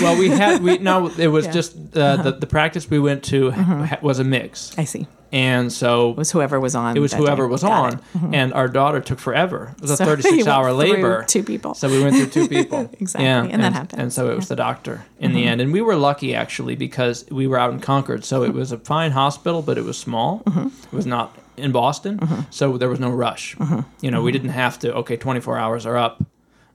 Well, 0.02 0.18
we 0.18 0.30
had 0.30 0.64
we 0.64 0.80
no, 0.80 1.08
it 1.18 1.28
was 1.28 1.46
Yeah. 1.46 1.50
Uh-huh. 1.52 1.54
just 1.54 1.98
uh, 1.98 2.18
the 2.18 2.32
the 2.32 2.48
practice 2.48 2.90
we 2.90 3.00
went 3.00 3.24
to 3.26 3.52
ha- 3.52 4.00
was 4.02 4.18
a 4.20 4.24
mix, 4.24 4.74
I 4.78 4.86
see. 4.86 5.06
and 5.32 5.72
so 5.72 6.12
It 6.12 6.18
was 6.18 6.32
whoever 6.32 6.60
was 6.60 6.74
on. 6.76 6.98
it 6.98 7.00
was 7.00 7.14
whoever 7.14 7.44
day. 7.46 7.52
was 7.52 7.62
Got 7.62 7.72
on. 7.72 7.92
Mm-hmm. 8.00 8.34
and 8.34 8.54
our 8.54 8.68
daughter 8.68 9.00
took 9.02 9.20
forever. 9.20 9.76
It 9.78 9.82
was 9.84 9.92
a 9.92 9.98
So 9.98 10.04
you 10.06 10.10
36 10.16 10.36
went 10.38 10.48
hour 10.48 10.74
labor. 10.74 11.24
Two 11.28 11.44
people. 11.44 11.74
So 11.76 11.90
we 11.90 12.02
went 12.04 12.16
through 12.16 12.28
two 12.30 12.48
people. 12.50 12.90
Exactly, 13.00 13.26
Yeah, 13.26 13.44
and 13.54 13.62
that 13.64 13.74
happens. 13.74 14.02
And 14.02 14.12
so 14.14 14.32
it 14.32 14.36
was 14.36 14.36
Yeah. 14.36 14.40
Mm-hmm. 14.46 14.48
the 14.50 14.56
doctor 14.56 15.06
in 15.20 15.34
the 15.34 15.44
end. 15.46 15.62
And 15.62 15.72
we 15.72 15.82
were 15.82 15.96
lucky 15.96 16.34
actually 16.34 16.76
because 16.76 17.26
we 17.30 17.46
were 17.48 17.60
out 17.60 17.72
in 17.72 17.77
Concord. 17.80 18.24
So 18.26 18.44
it 18.44 18.54
was 18.54 18.72
a 18.72 18.78
fine 18.78 19.12
hospital, 19.12 19.62
but 19.62 19.78
it 19.78 19.84
was 19.84 19.98
small. 19.98 20.40
Mm-hmm. 20.46 20.68
It 20.68 20.94
was 20.94 21.06
not 21.06 21.38
in 21.58 21.72
Boston. 21.72 22.20
So 22.50 22.78
there 22.78 22.90
was 22.90 23.00
no 23.00 23.10
rush. 23.10 23.56
Mm-hmm. 23.58 23.80
You 24.02 24.12
know, 24.12 24.22
we 24.22 24.32
didn't 24.32 24.50
have 24.50 24.78
to, 24.80 24.94
okay, 24.96 25.18
24 25.18 25.58
hours 25.58 25.86
are 25.86 25.98
up. 25.98 26.24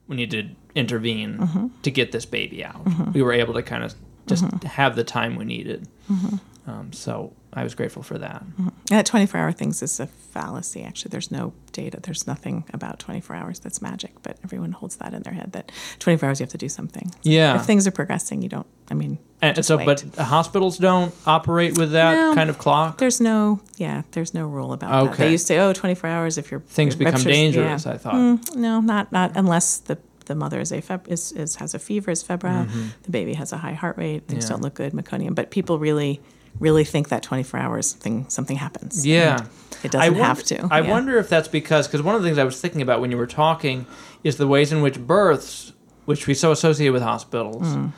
We 0.07 0.15
need 0.15 0.31
to 0.31 0.49
intervene 0.75 1.37
Mm-hmm. 1.37 1.67
to 1.83 1.91
get 1.91 2.11
this 2.11 2.25
baby 2.25 2.63
out. 2.65 2.81
We 3.13 3.21
were 3.21 3.31
able 3.33 3.53
to 3.53 3.61
kind 3.63 3.83
of 3.83 3.93
just 4.27 4.45
have 4.63 4.95
the 4.95 5.03
time 5.03 5.35
we 5.35 5.45
needed. 5.45 5.87
Mm-hmm. 6.11 6.69
Um, 6.69 6.93
so 6.93 7.33
I 7.55 7.63
was 7.63 7.75
grateful 7.75 8.01
for 8.03 8.17
that. 8.17 8.43
That 8.87 9.05
24 9.05 9.39
hour 9.39 9.51
things 9.51 9.81
is 9.83 9.99
a 9.99 10.07
fallacy, 10.07 10.83
actually. 10.83 11.09
There's 11.09 11.31
no 11.31 11.53
data. 11.71 11.99
There's 12.01 12.25
nothing 12.25 12.63
about 12.73 12.99
24 12.99 13.35
hours 13.35 13.59
that's 13.59 13.81
magic, 13.81 14.11
but 14.23 14.37
everyone 14.43 14.71
holds 14.71 14.95
that 14.97 15.13
in 15.13 15.21
their 15.23 15.33
head 15.33 15.51
that 15.53 15.71
24 15.99 16.29
hours 16.29 16.39
you 16.39 16.43
have 16.45 16.51
to 16.51 16.57
do 16.57 16.67
something. 16.69 17.11
Yeah. 17.21 17.55
If 17.55 17.65
things 17.65 17.85
are 17.87 17.91
progressing, 17.91 18.41
you 18.41 18.49
don't, 18.49 18.65
I 18.89 18.95
mean, 18.95 19.19
And 19.41 19.63
so, 19.63 19.77
wait. 19.77 19.85
but 19.85 20.01
hospitals 20.25 20.77
don't 20.77 21.13
operate 21.27 21.77
with 21.77 21.91
that 21.91 22.15
No. 22.15 22.33
kind 22.33 22.49
of 22.49 22.57
clock. 22.57 22.97
There's 22.97 23.21
no, 23.21 23.59
yeah, 23.77 24.01
there's 24.11 24.33
no 24.33 24.47
rule 24.47 24.73
about 24.73 25.11
that. 25.11 25.17
They 25.17 25.31
used 25.31 25.43
to 25.47 25.53
say, 25.53 25.59
oh, 25.59 25.73
24 25.73 26.09
hours 26.09 26.37
if 26.37 26.49
your 26.51 26.61
Things 26.61 26.95
become 26.95 27.21
dangerous. 27.21 27.85
yeah. 27.85 27.91
I 27.93 27.97
thought. 27.97 28.15
Mm, 28.15 28.55
no, 28.55 28.81
not 28.81 29.11
not 29.11 29.31
unless 29.35 29.77
the 29.77 29.97
the 30.25 30.35
mother 30.35 30.61
is 30.61 30.71
a 30.71 30.81
feb- 30.81 31.07
is, 31.09 31.33
is 31.33 31.57
has 31.57 31.73
a 31.75 31.79
fever, 31.79 32.09
is 32.09 32.23
febrile. 32.23 32.65
The 33.03 33.11
baby 33.11 33.33
has 33.33 33.51
a 33.51 33.57
high 33.57 33.73
heart 33.73 33.97
rate. 33.97 34.25
Things 34.27 34.45
Mm-hmm. 34.45 34.51
Yeah. 34.51 34.55
don't 34.55 34.61
look 34.61 34.73
good, 34.75 34.93
meconium. 34.93 35.35
But 35.35 35.51
people 35.51 35.77
really, 35.79 36.21
really 36.59 36.83
think 36.83 37.09
that 37.09 37.23
24 37.23 37.59
hours 37.59 37.89
something 37.91 38.25
something 38.29 38.57
happens. 38.57 39.05
Yeah. 39.05 39.45
It 39.83 39.91
doesn't 39.91 40.13
wonder, 40.13 40.23
have 40.23 40.43
to. 40.43 40.67
I 40.71 40.81
Yeah. 40.81 40.91
wonder 40.91 41.17
if 41.17 41.27
that's 41.29 41.47
because 41.47 41.87
because 41.87 42.01
one 42.01 42.15
of 42.15 42.21
the 42.21 42.27
things 42.27 42.37
I 42.37 42.43
was 42.43 42.59
thinking 42.61 42.81
about 42.81 43.01
when 43.01 43.11
you 43.11 43.17
were 43.17 43.27
talking 43.27 43.85
is 44.23 44.37
the 44.37 44.47
ways 44.47 44.71
in 44.71 44.81
which 44.81 44.99
births, 44.99 45.73
which 46.05 46.27
we 46.27 46.33
so 46.33 46.51
associate 46.51 46.89
with 46.91 47.01
hospitals, 47.01 47.63
Mm. 47.63 47.91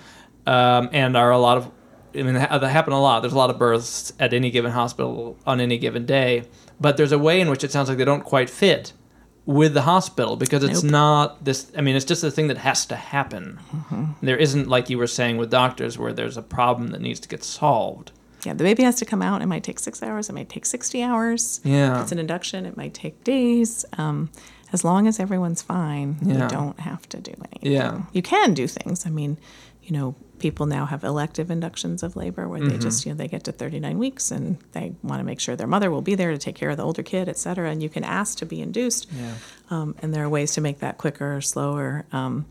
um, 0.47 0.89
and 0.91 1.15
are 1.17 1.31
a 1.31 1.37
lot 1.37 1.57
of. 1.57 1.69
I 2.17 2.23
mean, 2.23 2.35
that 2.35 2.63
happen 2.63 2.93
a 2.93 3.01
lot. 3.01 3.19
There's 3.21 3.33
a 3.33 3.37
lot 3.37 3.49
of 3.49 3.59
births 3.59 4.13
at 4.21 4.33
any 4.33 4.49
given 4.49 4.71
hospital 4.71 5.37
on 5.45 5.59
any 5.59 5.77
given 5.77 6.05
day, 6.05 6.43
but 6.79 6.95
there's 6.95 7.11
a 7.11 7.19
way 7.19 7.41
in 7.41 7.49
which 7.49 7.61
it 7.63 7.73
sounds 7.73 7.89
like 7.89 7.97
they 7.97 8.05
don't 8.05 8.23
quite 8.23 8.49
fit 8.49 8.93
with 9.45 9.73
the 9.73 9.81
hospital 9.81 10.37
because 10.37 10.63
it's 10.63 10.81
Nope. 10.81 10.91
not 10.91 11.43
this. 11.45 11.71
I 11.77 11.81
mean, 11.81 11.95
it's 11.97 12.05
just 12.05 12.23
a 12.23 12.31
thing 12.31 12.47
that 12.47 12.59
has 12.59 12.85
to 12.87 12.95
happen. 12.95 13.59
Mm-hmm. 13.75 14.03
There 14.25 14.37
isn't 14.37 14.69
like 14.69 14.89
you 14.89 14.97
were 14.97 15.07
saying 15.07 15.35
with 15.37 15.51
doctors 15.51 15.97
where 15.99 16.13
there's 16.13 16.37
a 16.37 16.41
problem 16.41 16.87
that 16.91 17.01
needs 17.01 17.19
to 17.19 17.27
get 17.27 17.43
solved. 17.43 18.11
Yeah, 18.45 18.53
the 18.53 18.63
baby 18.63 18.83
has 18.83 18.95
to 18.95 19.05
come 19.05 19.21
out. 19.21 19.41
It 19.41 19.47
might 19.47 19.63
take 19.63 19.79
six 19.79 20.01
hours. 20.03 20.29
It 20.29 20.33
might 20.33 20.49
take 20.49 20.65
60 20.65 21.01
hours. 21.03 21.61
Yeah. 21.63 21.95
If 21.97 22.03
it's 22.03 22.11
an 22.11 22.19
induction, 22.19 22.65
it 22.65 22.77
might 22.77 22.93
take 22.93 23.23
days. 23.23 23.85
Um, 23.97 24.29
as 24.73 24.83
long 24.83 25.07
as 25.07 25.19
everyone's 25.19 25.61
fine, 25.61 26.17
Yeah. 26.21 26.43
you 26.43 26.49
don't 26.49 26.79
have 26.81 27.07
to 27.09 27.19
do 27.19 27.31
anything. 27.51 27.71
Yeah. 27.71 28.01
You 28.13 28.21
can 28.21 28.53
do 28.53 28.67
things. 28.67 29.05
I 29.05 29.09
mean, 29.09 29.37
you 29.83 29.91
know, 29.91 30.15
people 30.39 30.65
now 30.65 30.85
have 30.85 31.03
elective 31.03 31.49
inductions 31.49 32.03
of 32.03 32.15
labor 32.15 32.47
where 32.49 32.59
Mm-hmm. 32.59 32.69
they 32.69 32.77
just, 32.79 33.05
you 33.05 33.11
know, 33.11 33.17
they 33.17 33.27
get 33.27 33.43
to 33.45 33.51
39 33.51 33.97
weeks 33.99 34.31
and 34.31 34.57
they 34.73 34.93
want 35.03 35.19
to 35.19 35.23
make 35.23 35.39
sure 35.39 35.55
their 35.55 35.67
mother 35.67 35.89
will 35.91 36.01
be 36.01 36.15
there 36.15 36.31
to 36.31 36.37
take 36.37 36.55
care 36.55 36.69
of 36.71 36.77
the 36.77 36.83
older 36.83 37.03
kid, 37.03 37.29
et 37.29 37.37
cetera. 37.37 37.69
And 37.69 37.81
you 37.81 37.89
can 37.89 38.03
ask 38.03 38.37
to 38.39 38.45
be 38.45 38.59
induced. 38.61 39.07
Yeah. 39.13 39.33
Um, 39.69 39.95
and 40.01 40.13
there 40.13 40.23
are 40.25 40.29
ways 40.29 40.53
to 40.53 40.61
make 40.61 40.79
that 40.79 40.97
quicker 40.97 41.35
or 41.37 41.41
slower. 41.41 42.05
Um, 42.11 42.45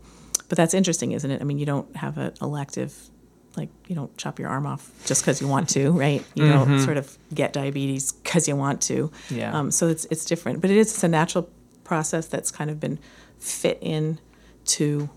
but 0.49 0.57
that's 0.57 0.73
interesting, 0.73 1.11
isn't 1.11 1.29
it? 1.29 1.41
I 1.41 1.43
mean, 1.43 1.59
you 1.59 1.65
don't 1.65 1.95
have 1.97 2.17
an 2.17 2.33
elective, 2.41 3.09
like, 3.57 3.69
you 3.87 3.95
don't 3.95 4.15
chop 4.17 4.39
your 4.39 4.49
arm 4.49 4.65
off 4.65 4.89
just 5.05 5.21
because 5.21 5.41
you 5.41 5.47
want 5.47 5.69
to, 5.69 5.91
right? 5.91 6.23
You 6.35 6.49
don't 6.49 6.79
sort 6.81 6.97
of 6.97 7.17
get 7.33 7.53
diabetes 7.53 8.11
because 8.13 8.47
you 8.47 8.55
want 8.55 8.81
to. 8.83 9.11
Yeah. 9.29 9.57
Um, 9.57 9.71
so 9.71 9.87
it's, 9.87 10.05
it's 10.05 10.25
different. 10.25 10.61
But 10.61 10.69
it 10.71 10.77
is 10.77 10.91
it's 10.93 11.03
a 11.03 11.07
natural 11.07 11.49
process 11.83 12.27
that's 12.27 12.51
kind 12.51 12.69
of 12.69 12.79
been 12.79 12.99
fit 13.39 13.77
in 13.81 14.19
to 14.65 15.09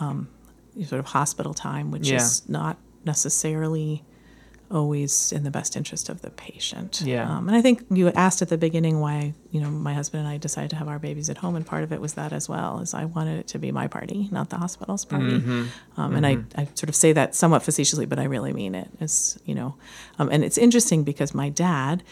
um, 0.00 0.28
sort 0.84 0.98
of 0.98 1.06
hospital 1.06 1.54
time, 1.54 1.90
which 1.90 2.08
Yeah. 2.08 2.16
is 2.16 2.48
not 2.48 2.76
necessarily 3.04 4.02
always 4.70 5.32
in 5.32 5.44
the 5.44 5.50
best 5.50 5.76
interest 5.76 6.08
of 6.08 6.22
the 6.22 6.30
patient. 6.30 7.02
Yeah. 7.04 7.30
Um, 7.30 7.48
and 7.48 7.56
I 7.56 7.62
think 7.62 7.84
you 7.90 8.08
asked 8.08 8.42
at 8.42 8.48
the 8.48 8.58
beginning 8.58 9.00
why, 9.00 9.34
you 9.50 9.60
know, 9.60 9.70
my 9.70 9.94
husband 9.94 10.24
and 10.24 10.28
I 10.28 10.38
decided 10.38 10.70
to 10.70 10.76
have 10.76 10.88
our 10.88 10.98
babies 10.98 11.30
at 11.30 11.38
home, 11.38 11.56
and 11.56 11.64
part 11.64 11.84
of 11.84 11.92
it 11.92 12.00
was 12.00 12.14
that 12.14 12.32
as 12.32 12.48
well, 12.48 12.80
is 12.80 12.94
I 12.94 13.04
wanted 13.04 13.38
it 13.40 13.46
to 13.48 13.58
be 13.58 13.72
my 13.72 13.86
party, 13.86 14.28
not 14.30 14.50
the 14.50 14.56
hospital's 14.56 15.04
party. 15.04 15.36
Um, 15.96 16.14
and 16.14 16.26
I, 16.26 16.38
I 16.56 16.64
sort 16.74 16.88
of 16.88 16.96
say 16.96 17.12
that 17.12 17.34
somewhat 17.34 17.62
facetiously, 17.62 18.06
but 18.06 18.18
I 18.18 18.24
really 18.24 18.52
mean 18.52 18.74
it. 18.74 18.88
Is 19.00 19.38
you 19.44 19.54
know, 19.54 19.76
um, 20.18 20.28
and 20.30 20.44
it's 20.44 20.58
interesting 20.58 21.04
because 21.04 21.34
my 21.34 21.48
dad, 21.48 22.02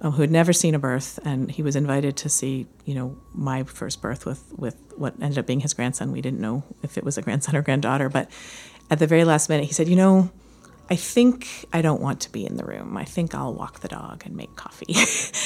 um, 0.00 0.12
who 0.12 0.22
had 0.22 0.30
never 0.30 0.52
seen 0.52 0.74
a 0.74 0.78
birth, 0.78 1.18
and 1.24 1.50
he 1.50 1.62
was 1.62 1.76
invited 1.76 2.16
to 2.18 2.28
see, 2.28 2.66
you 2.84 2.94
know, 2.94 3.16
my 3.34 3.62
first 3.64 4.02
birth 4.02 4.26
with 4.26 4.52
with 4.56 4.76
what 4.96 5.14
ended 5.20 5.38
up 5.38 5.46
being 5.46 5.60
his 5.60 5.74
grandson. 5.74 6.12
We 6.12 6.20
didn't 6.20 6.40
know 6.40 6.64
if 6.82 6.98
it 6.98 7.04
was 7.04 7.16
a 7.16 7.22
grandson 7.22 7.56
or 7.56 7.62
granddaughter, 7.62 8.08
but 8.08 8.30
at 8.90 8.98
the 8.98 9.06
very 9.06 9.24
last 9.24 9.48
minute, 9.48 9.64
he 9.66 9.72
said, 9.72 9.88
you 9.88 9.96
know. 9.96 10.30
I 10.92 10.96
think 10.96 11.64
I 11.72 11.80
don't 11.80 12.02
want 12.02 12.20
to 12.20 12.30
be 12.30 12.44
in 12.44 12.58
the 12.58 12.66
room. 12.66 12.98
I 12.98 13.06
think 13.06 13.34
I'll 13.34 13.54
walk 13.54 13.80
the 13.80 13.88
dog 13.88 14.24
and 14.26 14.36
make 14.36 14.56
coffee. 14.56 14.94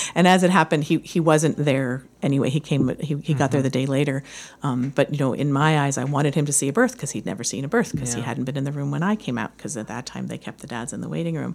and 0.16 0.26
as 0.26 0.42
it 0.42 0.50
happened, 0.50 0.82
he, 0.82 0.98
he 0.98 1.20
wasn't 1.20 1.56
there 1.56 2.02
anyway. 2.20 2.50
He 2.50 2.58
came, 2.58 2.88
he, 2.98 3.16
he 3.22 3.32
got 3.32 3.52
there 3.52 3.62
the 3.62 3.70
day 3.70 3.86
later. 3.86 4.24
Um, 4.64 4.90
but, 4.90 5.12
you 5.12 5.20
know, 5.20 5.34
in 5.34 5.52
my 5.52 5.82
eyes, 5.82 5.98
I 5.98 6.02
wanted 6.04 6.34
him 6.34 6.46
to 6.46 6.52
see 6.52 6.66
a 6.66 6.72
birth 6.72 6.94
because 6.94 7.12
he'd 7.12 7.26
never 7.26 7.44
seen 7.44 7.64
a 7.64 7.68
birth 7.68 7.92
because 7.92 8.12
he 8.12 8.22
hadn't 8.22 8.42
been 8.42 8.56
in 8.56 8.64
the 8.64 8.72
room 8.72 8.90
when 8.90 9.04
I 9.04 9.14
came 9.14 9.38
out 9.38 9.56
because 9.56 9.76
at 9.76 9.86
that 9.86 10.04
time 10.04 10.26
they 10.26 10.36
kept 10.36 10.62
the 10.62 10.66
dads 10.66 10.92
in 10.92 11.00
the 11.00 11.08
waiting 11.08 11.36
room. 11.36 11.54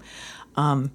Um, 0.56 0.92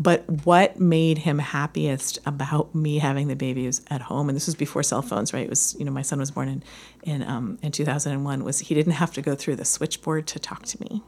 but 0.00 0.24
what 0.46 0.80
made 0.80 1.18
him 1.18 1.40
happiest 1.40 2.18
about 2.24 2.74
me 2.74 2.96
having 2.96 3.28
the 3.28 3.36
babies 3.36 3.82
at 3.90 4.00
home, 4.00 4.30
and 4.30 4.36
this 4.36 4.46
was 4.46 4.54
before 4.54 4.82
cell 4.82 5.02
phones, 5.02 5.34
right? 5.34 5.44
It 5.44 5.50
was, 5.50 5.76
you 5.78 5.84
know, 5.84 5.92
my 5.92 6.00
son 6.00 6.18
was 6.18 6.30
born 6.30 6.48
in 6.48 6.62
in 7.02 7.22
um, 7.24 7.58
in 7.60 7.72
2001. 7.72 8.42
Was 8.42 8.60
he 8.60 8.74
didn't 8.74 8.92
have 8.92 9.12
to 9.14 9.20
go 9.20 9.34
through 9.34 9.56
the 9.56 9.66
switchboard 9.66 10.26
to 10.28 10.38
talk 10.38 10.64
to 10.66 10.80
me. 10.80 11.02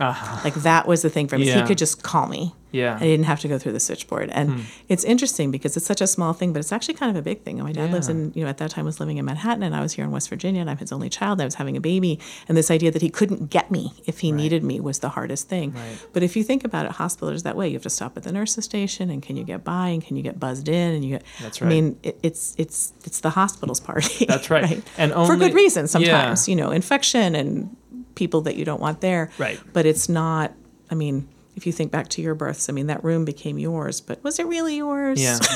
Uh-huh. 0.00 0.40
Like 0.44 0.54
that 0.54 0.86
was 0.86 1.02
the 1.02 1.10
thing 1.10 1.28
for 1.28 1.38
me. 1.38 1.46
Yeah. 1.46 1.60
He 1.60 1.66
could 1.66 1.78
just 1.78 2.02
call 2.02 2.26
me. 2.26 2.54
Yeah. 2.70 2.96
I 2.96 3.00
didn't 3.00 3.26
have 3.26 3.40
to 3.40 3.48
go 3.48 3.58
through 3.58 3.72
the 3.72 3.80
switchboard. 3.80 4.30
And 4.30 4.50
hmm. 4.50 4.60
it's 4.88 5.04
interesting 5.04 5.50
because 5.50 5.76
it's 5.76 5.84
such 5.84 6.00
a 6.00 6.06
small 6.06 6.32
thing, 6.32 6.54
but 6.54 6.60
it's 6.60 6.72
actually 6.72 6.94
kind 6.94 7.10
of 7.10 7.16
a 7.16 7.22
big 7.22 7.42
thing. 7.42 7.58
And 7.58 7.66
my 7.66 7.72
dad 7.72 7.92
lives 7.92 8.08
Yeah. 8.08 8.14
in, 8.14 8.32
you 8.34 8.42
know, 8.44 8.48
at 8.48 8.56
that 8.58 8.70
time 8.70 8.86
was 8.86 8.98
living 8.98 9.18
in 9.18 9.26
Manhattan 9.26 9.62
and 9.62 9.76
I 9.76 9.82
was 9.82 9.92
here 9.92 10.06
in 10.06 10.10
West 10.10 10.30
Virginia 10.30 10.62
and 10.62 10.70
I'm 10.70 10.78
his 10.78 10.90
only 10.90 11.10
child. 11.10 11.40
I 11.40 11.44
was 11.44 11.56
having 11.56 11.76
a 11.76 11.80
baby. 11.80 12.18
And 12.48 12.56
this 12.56 12.70
idea 12.70 12.90
that 12.90 13.02
he 13.02 13.10
couldn't 13.10 13.50
get 13.50 13.70
me 13.70 13.92
if 14.06 14.20
he 14.20 14.32
needed 14.32 14.64
me 14.64 14.80
was 14.80 15.00
the 15.00 15.10
hardest 15.10 15.50
thing. 15.50 15.72
Right. 15.74 15.98
But 16.14 16.22
if 16.22 16.34
you 16.34 16.42
think 16.42 16.64
about 16.64 16.86
it, 16.86 16.92
hospitals 16.92 17.36
is 17.36 17.42
that 17.42 17.56
way. 17.56 17.68
You 17.68 17.74
have 17.74 17.82
to 17.82 17.90
stop 17.90 18.16
at 18.16 18.22
the 18.22 18.32
nurse's 18.32 18.64
station 18.64 19.10
and 19.10 19.22
can 19.22 19.36
you 19.36 19.44
get 19.44 19.62
by 19.64 19.88
and 19.88 20.02
can 20.02 20.16
you 20.16 20.22
get 20.22 20.40
buzzed 20.40 20.68
in 20.68 20.94
and 20.94 21.04
you 21.04 21.10
get 21.10 21.24
That's 21.42 21.60
right. 21.60 21.66
I 21.66 21.70
mean, 21.70 21.98
it, 22.02 22.18
it's 22.22 22.54
it's 22.56 22.94
it's 23.04 23.20
the 23.20 23.30
hospital's 23.30 23.80
party. 23.80 24.24
That's 24.24 24.48
right. 24.48 24.82
And 24.98 25.12
only, 25.12 25.28
for 25.28 25.36
good 25.36 25.54
reason 25.54 25.88
sometimes, 25.88 26.48
Yeah. 26.48 26.52
you 26.52 26.56
know, 26.56 26.70
infection 26.70 27.34
and 27.34 27.76
people 28.14 28.40
that 28.42 28.56
you 28.56 28.64
don't 28.64 28.80
want 28.80 29.00
there. 29.00 29.30
Right. 29.38 29.60
But 29.72 29.86
it's 29.86 30.08
not 30.08 30.52
I 30.90 30.94
mean, 30.94 31.28
if 31.56 31.66
you 31.66 31.72
think 31.72 31.90
back 31.92 32.08
to 32.08 32.22
your 32.22 32.34
births, 32.34 32.68
I 32.68 32.72
mean, 32.72 32.86
that 32.88 33.02
room 33.04 33.24
became 33.24 33.58
yours, 33.58 34.00
but 34.00 34.22
was 34.24 34.38
it 34.38 34.46
really 34.46 34.76
yours? 34.76 35.20
Yeah. 35.22 35.38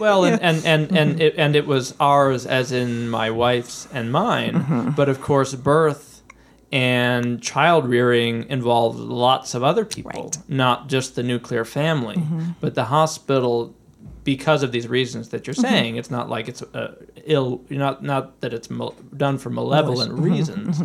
Well, 0.00 0.24
and 0.24 0.40
and 0.40 0.64
and 0.64 0.96
and 0.96 1.20
it, 1.20 1.34
and 1.36 1.56
it 1.56 1.66
was 1.66 1.92
ours, 1.98 2.46
as 2.46 2.70
in 2.70 3.08
my 3.08 3.32
wife's 3.32 3.88
and 3.92 4.12
mine. 4.12 4.52
Mm-hmm. 4.54 4.90
But 4.90 5.08
of 5.08 5.20
course, 5.20 5.56
birth 5.56 6.22
and 6.70 7.42
child 7.42 7.84
rearing 7.88 8.48
involved 8.48 8.96
lots 8.98 9.54
of 9.54 9.64
other 9.64 9.84
people, 9.84 10.10
Right. 10.22 10.30
Mm-hmm. 10.30 10.56
not 10.56 10.88
just 10.88 11.16
the 11.16 11.24
nuclear 11.24 11.64
family. 11.64 12.22
But 12.60 12.76
the 12.76 12.84
hospital, 12.84 13.74
because 14.22 14.62
of 14.62 14.70
these 14.70 14.86
reasons 14.86 15.30
that 15.30 15.48
you're 15.48 15.54
Mm-hmm. 15.54 15.62
saying, 15.74 15.96
it's 15.96 16.10
not 16.12 16.28
like 16.28 16.46
it's 16.48 16.62
uh, 16.62 16.94
ill. 17.24 17.62
Not 17.68 18.02
not 18.02 18.40
that 18.40 18.52
it's 18.54 18.70
mal- 18.70 18.94
done 19.16 19.36
for 19.38 19.50
malevolent 19.50 20.12
Mm-hmm. 20.12 20.22
reasons. 20.22 20.80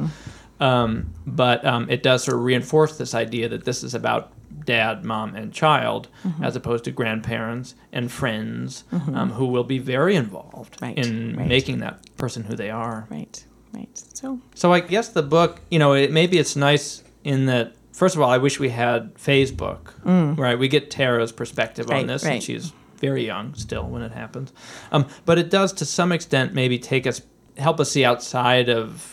Um, 0.60 1.14
but 1.26 1.66
um, 1.66 1.90
it 1.90 2.04
does 2.04 2.24
sort 2.24 2.38
of 2.38 2.44
reinforce 2.44 2.98
this 2.98 3.14
idea 3.16 3.50
that 3.50 3.66
this 3.66 3.84
is 3.84 3.94
about 3.94 4.32
dad, 4.66 5.04
mom, 5.04 5.36
and 5.36 5.52
child, 5.54 6.08
Mm-hmm. 6.26 6.44
as 6.44 6.56
opposed 6.56 6.84
to 6.86 6.92
grandparents 6.92 7.76
and 7.92 8.10
friends 8.12 8.84
um, 8.92 9.32
who 9.32 9.48
will 9.48 9.64
be 9.66 9.78
very 9.80 10.16
involved 10.16 10.82
Right, 10.82 10.98
in 10.98 11.36
right. 11.36 11.48
making 11.48 11.80
that 11.80 12.00
person 12.18 12.44
who 12.44 12.56
they 12.56 12.70
are. 12.70 13.08
Right, 13.10 13.46
right. 13.74 13.90
So, 14.14 14.40
So 14.56 14.72
I 14.72 14.80
guess 14.80 15.10
the 15.10 15.24
book, 15.24 15.60
you 15.70 15.80
know, 15.80 15.94
it, 15.94 16.12
maybe 16.12 16.38
it's 16.38 16.56
nice 16.56 17.04
in 17.24 17.46
that. 17.48 17.76
First 17.92 18.16
of 18.16 18.22
all, 18.22 18.30
I 18.32 18.38
wish 18.40 18.60
we 18.60 18.70
had 18.70 19.12
Faye's 19.20 19.52
book, 19.52 19.94
right? 20.06 20.58
We 20.58 20.68
get 20.68 20.90
Tara's 20.90 21.32
perspective 21.32 21.90
on 21.92 22.04
Mm. 22.06 22.08
This, 22.08 22.24
right. 22.24 22.34
and 22.36 22.44
she's 22.44 22.72
very 22.98 23.26
young 23.26 23.54
still 23.56 23.84
when 23.88 24.02
it 24.02 24.12
happens. 24.14 24.52
Um, 24.92 25.06
but 25.26 25.38
it 25.38 25.50
does, 25.52 25.74
to 25.74 25.86
some 25.86 26.12
extent, 26.12 26.54
maybe 26.56 26.80
take 26.80 27.06
us, 27.06 27.22
help 27.58 27.80
us 27.80 27.92
see 27.92 28.04
outside 28.06 28.68
of 28.70 29.13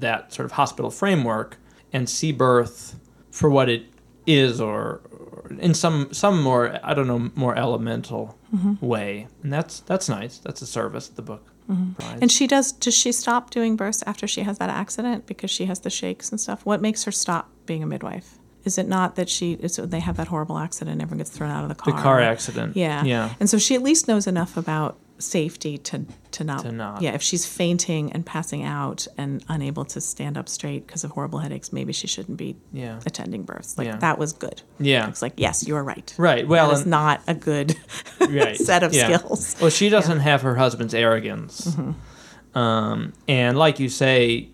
that 0.00 0.32
sort 0.32 0.46
of 0.46 0.52
hospital 0.52 0.90
framework 0.90 1.58
and 1.92 2.08
see 2.08 2.32
birth 2.32 2.98
for 3.30 3.48
what 3.50 3.68
it 3.68 3.84
is, 4.26 4.60
or, 4.60 5.00
or 5.10 5.52
in 5.60 5.72
some 5.74 6.12
some 6.12 6.42
more, 6.42 6.78
I 6.82 6.94
don't 6.94 7.06
know, 7.06 7.30
more 7.34 7.56
elemental 7.56 8.36
Mm-hmm. 8.54 8.86
way, 8.86 9.26
and 9.42 9.52
that's 9.52 9.80
that's 9.80 10.08
nice. 10.08 10.38
That's 10.38 10.62
a 10.62 10.66
service 10.66 11.08
the 11.08 11.20
book 11.20 11.44
provides. 11.66 11.96
Mm-hmm. 11.98 12.18
and 12.22 12.32
she 12.32 12.46
does. 12.46 12.70
Does 12.72 12.94
she 12.94 13.10
stop 13.10 13.50
doing 13.50 13.74
births 13.74 14.04
after 14.06 14.26
she 14.28 14.42
has 14.42 14.58
that 14.58 14.70
accident 14.70 15.26
because 15.26 15.50
she 15.50 15.64
has 15.66 15.80
the 15.80 15.90
shakes 15.90 16.30
and 16.30 16.40
stuff? 16.40 16.64
What 16.64 16.80
makes 16.80 17.02
her 17.04 17.10
stop 17.12 17.50
being 17.66 17.82
a 17.82 17.86
midwife? 17.86 18.38
Is 18.64 18.78
it 18.78 18.86
not 18.86 19.16
that 19.16 19.28
she? 19.28 19.54
Is 19.54 19.76
they 19.76 19.98
have 19.98 20.16
that 20.16 20.28
horrible 20.28 20.58
accident? 20.58 20.92
and 20.92 21.02
Everyone 21.02 21.18
gets 21.18 21.30
thrown 21.30 21.50
out 21.50 21.64
of 21.64 21.68
the 21.68 21.74
car 21.74 21.92
the 21.92 22.00
car. 22.00 22.02
car 22.02 22.20
accident. 22.20 22.76
Yeah. 22.76 23.02
yeah. 23.04 23.34
And 23.40 23.50
so 23.50 23.58
she 23.58 23.74
at 23.74 23.82
least 23.82 24.06
knows 24.06 24.28
enough 24.28 24.56
about 24.56 24.96
safety 25.18 25.78
to 25.78 26.04
to 26.32 26.44
not, 26.44 26.62
To 26.62 26.72
not. 26.72 27.00
yeah 27.02 27.12
if 27.14 27.22
she's 27.22 27.46
fainting 27.46 28.12
and 28.12 28.24
passing 28.26 28.62
out 28.62 29.06
and 29.16 29.42
unable 29.48 29.84
to 29.86 30.00
stand 30.00 30.36
up 30.36 30.48
straight 30.48 30.86
because 30.86 31.04
of 31.04 31.12
horrible 31.12 31.38
headaches 31.38 31.72
maybe 31.72 31.92
she 31.92 32.06
shouldn't 32.06 32.36
be 32.36 32.56
Yeah. 32.72 33.00
attending 33.06 33.42
births 33.44 33.78
like 33.78 33.86
Yeah. 33.86 33.96
that 33.96 34.18
was 34.18 34.32
good 34.32 34.62
Yeah. 34.78 35.08
it's 35.08 35.22
like 35.22 35.34
yes 35.36 35.66
you're 35.66 35.82
right 35.82 36.12
Right. 36.18 36.46
Well, 36.46 36.70
and- 36.74 36.86
not 36.86 37.22
a 37.26 37.34
good 37.34 37.76
right. 38.20 38.56
set 38.56 38.82
of 38.82 38.92
yeah. 38.92 39.16
skills 39.16 39.56
Well, 39.60 39.70
she 39.70 39.88
doesn't 39.88 40.20
have 40.20 40.42
her 40.42 40.56
husband's 40.56 40.94
arrogance, 40.94 41.66
Mm-hmm. 41.68 42.58
um, 42.58 43.12
and 43.28 43.56
like 43.58 43.78
you 43.80 43.88
say, 43.88 44.48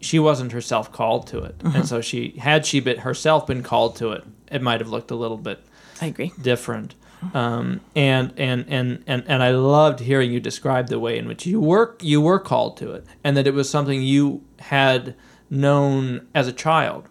she 0.00 0.18
wasn't 0.18 0.52
herself 0.52 0.92
called 0.92 1.26
to 1.28 1.38
it, 1.38 1.58
Mm-hmm. 1.58 1.76
and 1.76 1.86
so 1.88 2.00
she 2.00 2.30
had 2.38 2.66
she 2.66 2.80
been 2.80 2.98
herself 2.98 3.46
been 3.46 3.62
called 3.62 3.96
to 3.96 4.12
it, 4.12 4.24
it 4.50 4.62
might 4.62 4.80
have 4.80 4.88
looked 4.90 5.10
a 5.10 5.16
little 5.16 5.38
bit 5.38 5.60
i 6.00 6.06
agree 6.06 6.32
different. 6.42 6.94
Um, 7.32 7.80
and, 7.96 8.32
and 8.36 8.64
and 8.68 9.02
and 9.06 9.24
and 9.26 9.42
I 9.42 9.50
loved 9.50 10.00
hearing 10.00 10.32
you 10.32 10.40
describe 10.40 10.88
the 10.88 10.98
way 10.98 11.16
in 11.18 11.26
which 11.26 11.46
you 11.46 11.60
were 11.60 11.96
you 12.00 12.20
were 12.20 12.38
called 12.38 12.76
to 12.78 12.92
it, 12.92 13.04
and 13.22 13.36
that 13.36 13.46
it 13.46 13.54
was 13.54 13.70
something 13.70 14.02
you 14.02 14.42
had 14.58 15.14
known 15.48 16.26
as 16.34 16.48
a 16.48 16.52
child, 16.52 17.08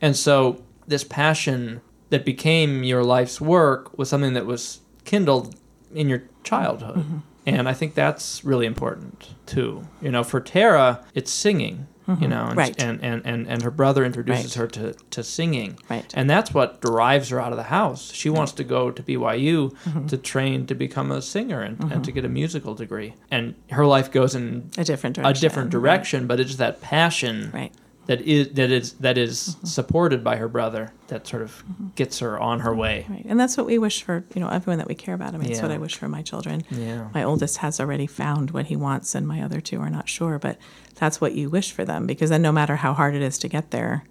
and 0.00 0.16
so 0.16 0.62
this 0.86 1.04
passion 1.04 1.80
that 2.10 2.24
became 2.24 2.82
your 2.84 3.04
life's 3.04 3.40
work 3.40 3.96
was 3.98 4.08
something 4.08 4.32
that 4.34 4.46
was 4.46 4.80
kindled 5.04 5.54
in 5.94 6.08
your 6.08 6.22
childhood, 6.44 7.04
and 7.46 7.68
I 7.68 7.72
think 7.74 7.94
that's 7.94 8.44
really 8.44 8.66
important 8.66 9.30
too. 9.46 9.82
You 10.02 10.10
know, 10.10 10.22
for 10.24 10.40
Tara, 10.40 11.04
it's 11.14 11.30
singing. 11.30 11.86
You 12.08 12.14
mm-hmm. 12.14 12.28
know, 12.30 12.44
and, 12.46 12.56
Right. 12.56 12.82
and, 12.82 13.04
and, 13.04 13.20
and, 13.26 13.46
and 13.46 13.62
her 13.62 13.70
brother 13.70 14.02
introduces 14.02 14.56
Right. 14.56 14.62
her 14.62 14.66
to, 14.68 14.92
to 15.10 15.22
singing. 15.22 15.78
Right. 15.90 16.10
And 16.14 16.28
that's 16.28 16.54
what 16.54 16.80
drives 16.80 17.28
her 17.28 17.38
out 17.38 17.52
of 17.52 17.58
the 17.58 17.64
house. 17.64 18.10
She 18.14 18.30
wants 18.30 18.52
to 18.52 18.64
go 18.64 18.90
to 18.90 19.02
BYU 19.02 19.74
Mm-hmm. 19.84 20.06
to 20.06 20.16
train 20.16 20.66
to 20.66 20.74
become 20.74 21.10
a 21.12 21.20
singer 21.20 21.60
and, 21.60 21.78
and 21.80 21.90
to 21.90 21.96
mm-hmm. 21.96 22.10
get 22.12 22.24
a 22.24 22.28
musical 22.28 22.74
degree. 22.74 23.14
And 23.30 23.54
her 23.72 23.84
life 23.84 24.10
goes 24.10 24.34
in 24.34 24.70
a 24.78 24.84
different 24.84 25.16
direction. 25.16 25.36
a 25.36 25.40
different 25.40 25.70
direction, 25.70 26.26
but 26.26 26.40
it's 26.40 26.56
that 26.56 26.80
passion 26.80 27.50
right 27.52 27.72
that 28.08 28.22
is 28.22 28.48
that 28.54 28.70
is 28.70 28.94
that 28.94 29.18
is 29.18 29.36
mm-hmm. 29.54 29.66
supported 29.66 30.24
by 30.24 30.36
her 30.36 30.48
brother 30.48 30.92
that 31.08 31.26
sort 31.26 31.42
of 31.42 31.62
gets 31.94 32.18
her 32.20 32.38
on 32.40 32.60
her 32.60 32.74
way. 32.74 33.06
right 33.08 33.24
and 33.28 33.38
that's 33.38 33.56
what 33.56 33.66
we 33.66 33.78
wish 33.78 34.02
for 34.02 34.24
you 34.34 34.40
know 34.40 34.48
everyone 34.48 34.78
that 34.78 34.88
we 34.88 34.94
care 34.94 35.14
about 35.14 35.34
i 35.34 35.36
mean 35.36 35.50
it's 35.50 35.60
what 35.62 35.70
i 35.70 35.76
wish 35.78 35.94
for 35.94 36.08
my 36.08 36.22
children 36.22 36.64
Yeah. 36.70 37.08
my 37.14 37.22
oldest 37.22 37.58
has 37.58 37.78
already 37.78 38.06
found 38.06 38.50
what 38.50 38.66
he 38.66 38.76
wants 38.76 39.14
and 39.14 39.28
my 39.28 39.42
other 39.42 39.60
two 39.60 39.78
are 39.80 39.90
not 39.90 40.08
sure 40.08 40.38
but 40.38 40.56
that's 40.98 41.20
what 41.20 41.32
you 41.34 41.48
wish 41.50 41.72
for 41.72 41.84
them 41.84 42.06
because 42.06 42.30
then 42.30 42.42
no 42.42 42.52
matter 42.52 42.76
how 42.76 42.92
hard 42.92 43.14
it 43.14 43.22
is 43.22 43.38
to 43.38 43.48
get 43.48 43.70
there 43.70 44.04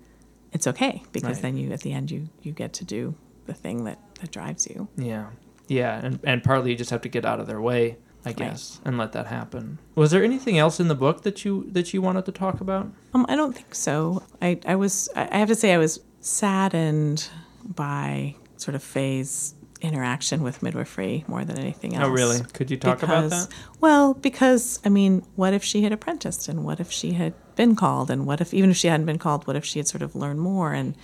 it's 0.53 0.65
okay 0.67 1.03
because 1.11 1.35
Right. 1.37 1.41
then 1.43 1.57
you 1.57 1.71
at 1.71 1.81
the 1.81 1.91
end 1.93 2.09
you 2.11 2.29
you 2.41 2.51
get 2.53 2.73
to 2.73 2.85
do 2.85 3.15
the 3.45 3.53
thing 3.53 3.83
that 3.85 3.99
that 4.21 4.31
drives 4.31 4.67
you 4.67 4.87
Yeah. 4.97 5.27
Yeah, 5.69 5.99
and 6.01 6.19
and 6.23 6.41
partly 6.43 6.71
you 6.71 6.77
just 6.77 6.91
have 6.91 7.01
to 7.01 7.09
get 7.09 7.25
out 7.25 7.41
of 7.41 7.45
their 7.47 7.59
way, 7.59 7.97
I 8.25 8.31
guess, 8.31 8.79
and 8.85 8.97
let 8.97 9.11
that 9.11 9.27
happen. 9.27 9.79
Was 9.95 10.11
there 10.11 10.23
anything 10.23 10.57
else 10.57 10.79
in 10.79 10.87
the 10.87 10.95
book 10.95 11.23
that 11.23 11.43
you 11.43 11.67
that 11.73 11.93
you 11.93 12.01
wanted 12.01 12.25
to 12.27 12.31
talk 12.31 12.61
about? 12.61 12.85
um 13.13 13.25
i 13.27 13.35
don't 13.35 13.53
think 13.53 13.75
so 13.75 14.23
i 14.41 14.57
i 14.65 14.75
was 14.75 15.09
i 15.15 15.37
have 15.37 15.49
to 15.49 15.55
say 15.55 15.73
i 15.73 15.77
was 15.77 15.99
saddened 16.21 17.27
by 17.75 18.33
sort 18.55 18.75
of 18.75 18.81
faye's 18.83 19.53
interaction 19.81 20.43
with 20.43 20.63
midwifery 20.63 21.23
more 21.27 21.45
than 21.45 21.57
anything 21.59 21.95
else 21.95 22.05
Oh, 22.05 22.09
really? 22.09 22.39
Could 22.53 22.71
you 22.71 22.77
talk 22.77 23.03
about 23.03 23.29
that? 23.29 23.47
Well, 23.79 24.13
because 24.13 24.79
I 24.85 24.89
mean, 24.89 25.23
what 25.35 25.53
if 25.53 25.63
she 25.63 25.83
had 25.83 25.91
apprenticed, 25.91 26.47
and 26.47 26.63
what 26.63 26.79
if 26.79 26.91
she 26.91 27.13
had 27.13 27.33
been 27.55 27.75
called, 27.75 28.09
and 28.09 28.25
what 28.25 28.41
if 28.41 28.53
even 28.53 28.71
if 28.71 28.77
she 28.77 28.87
hadn't 28.87 29.05
been 29.05 29.19
called, 29.19 29.47
what 29.47 29.55
if 29.55 29.65
she 29.65 29.79
had 29.79 29.87
sort 29.87 30.01
of 30.01 30.15
learned 30.15 30.39
more 30.39 30.73
and 30.73 30.95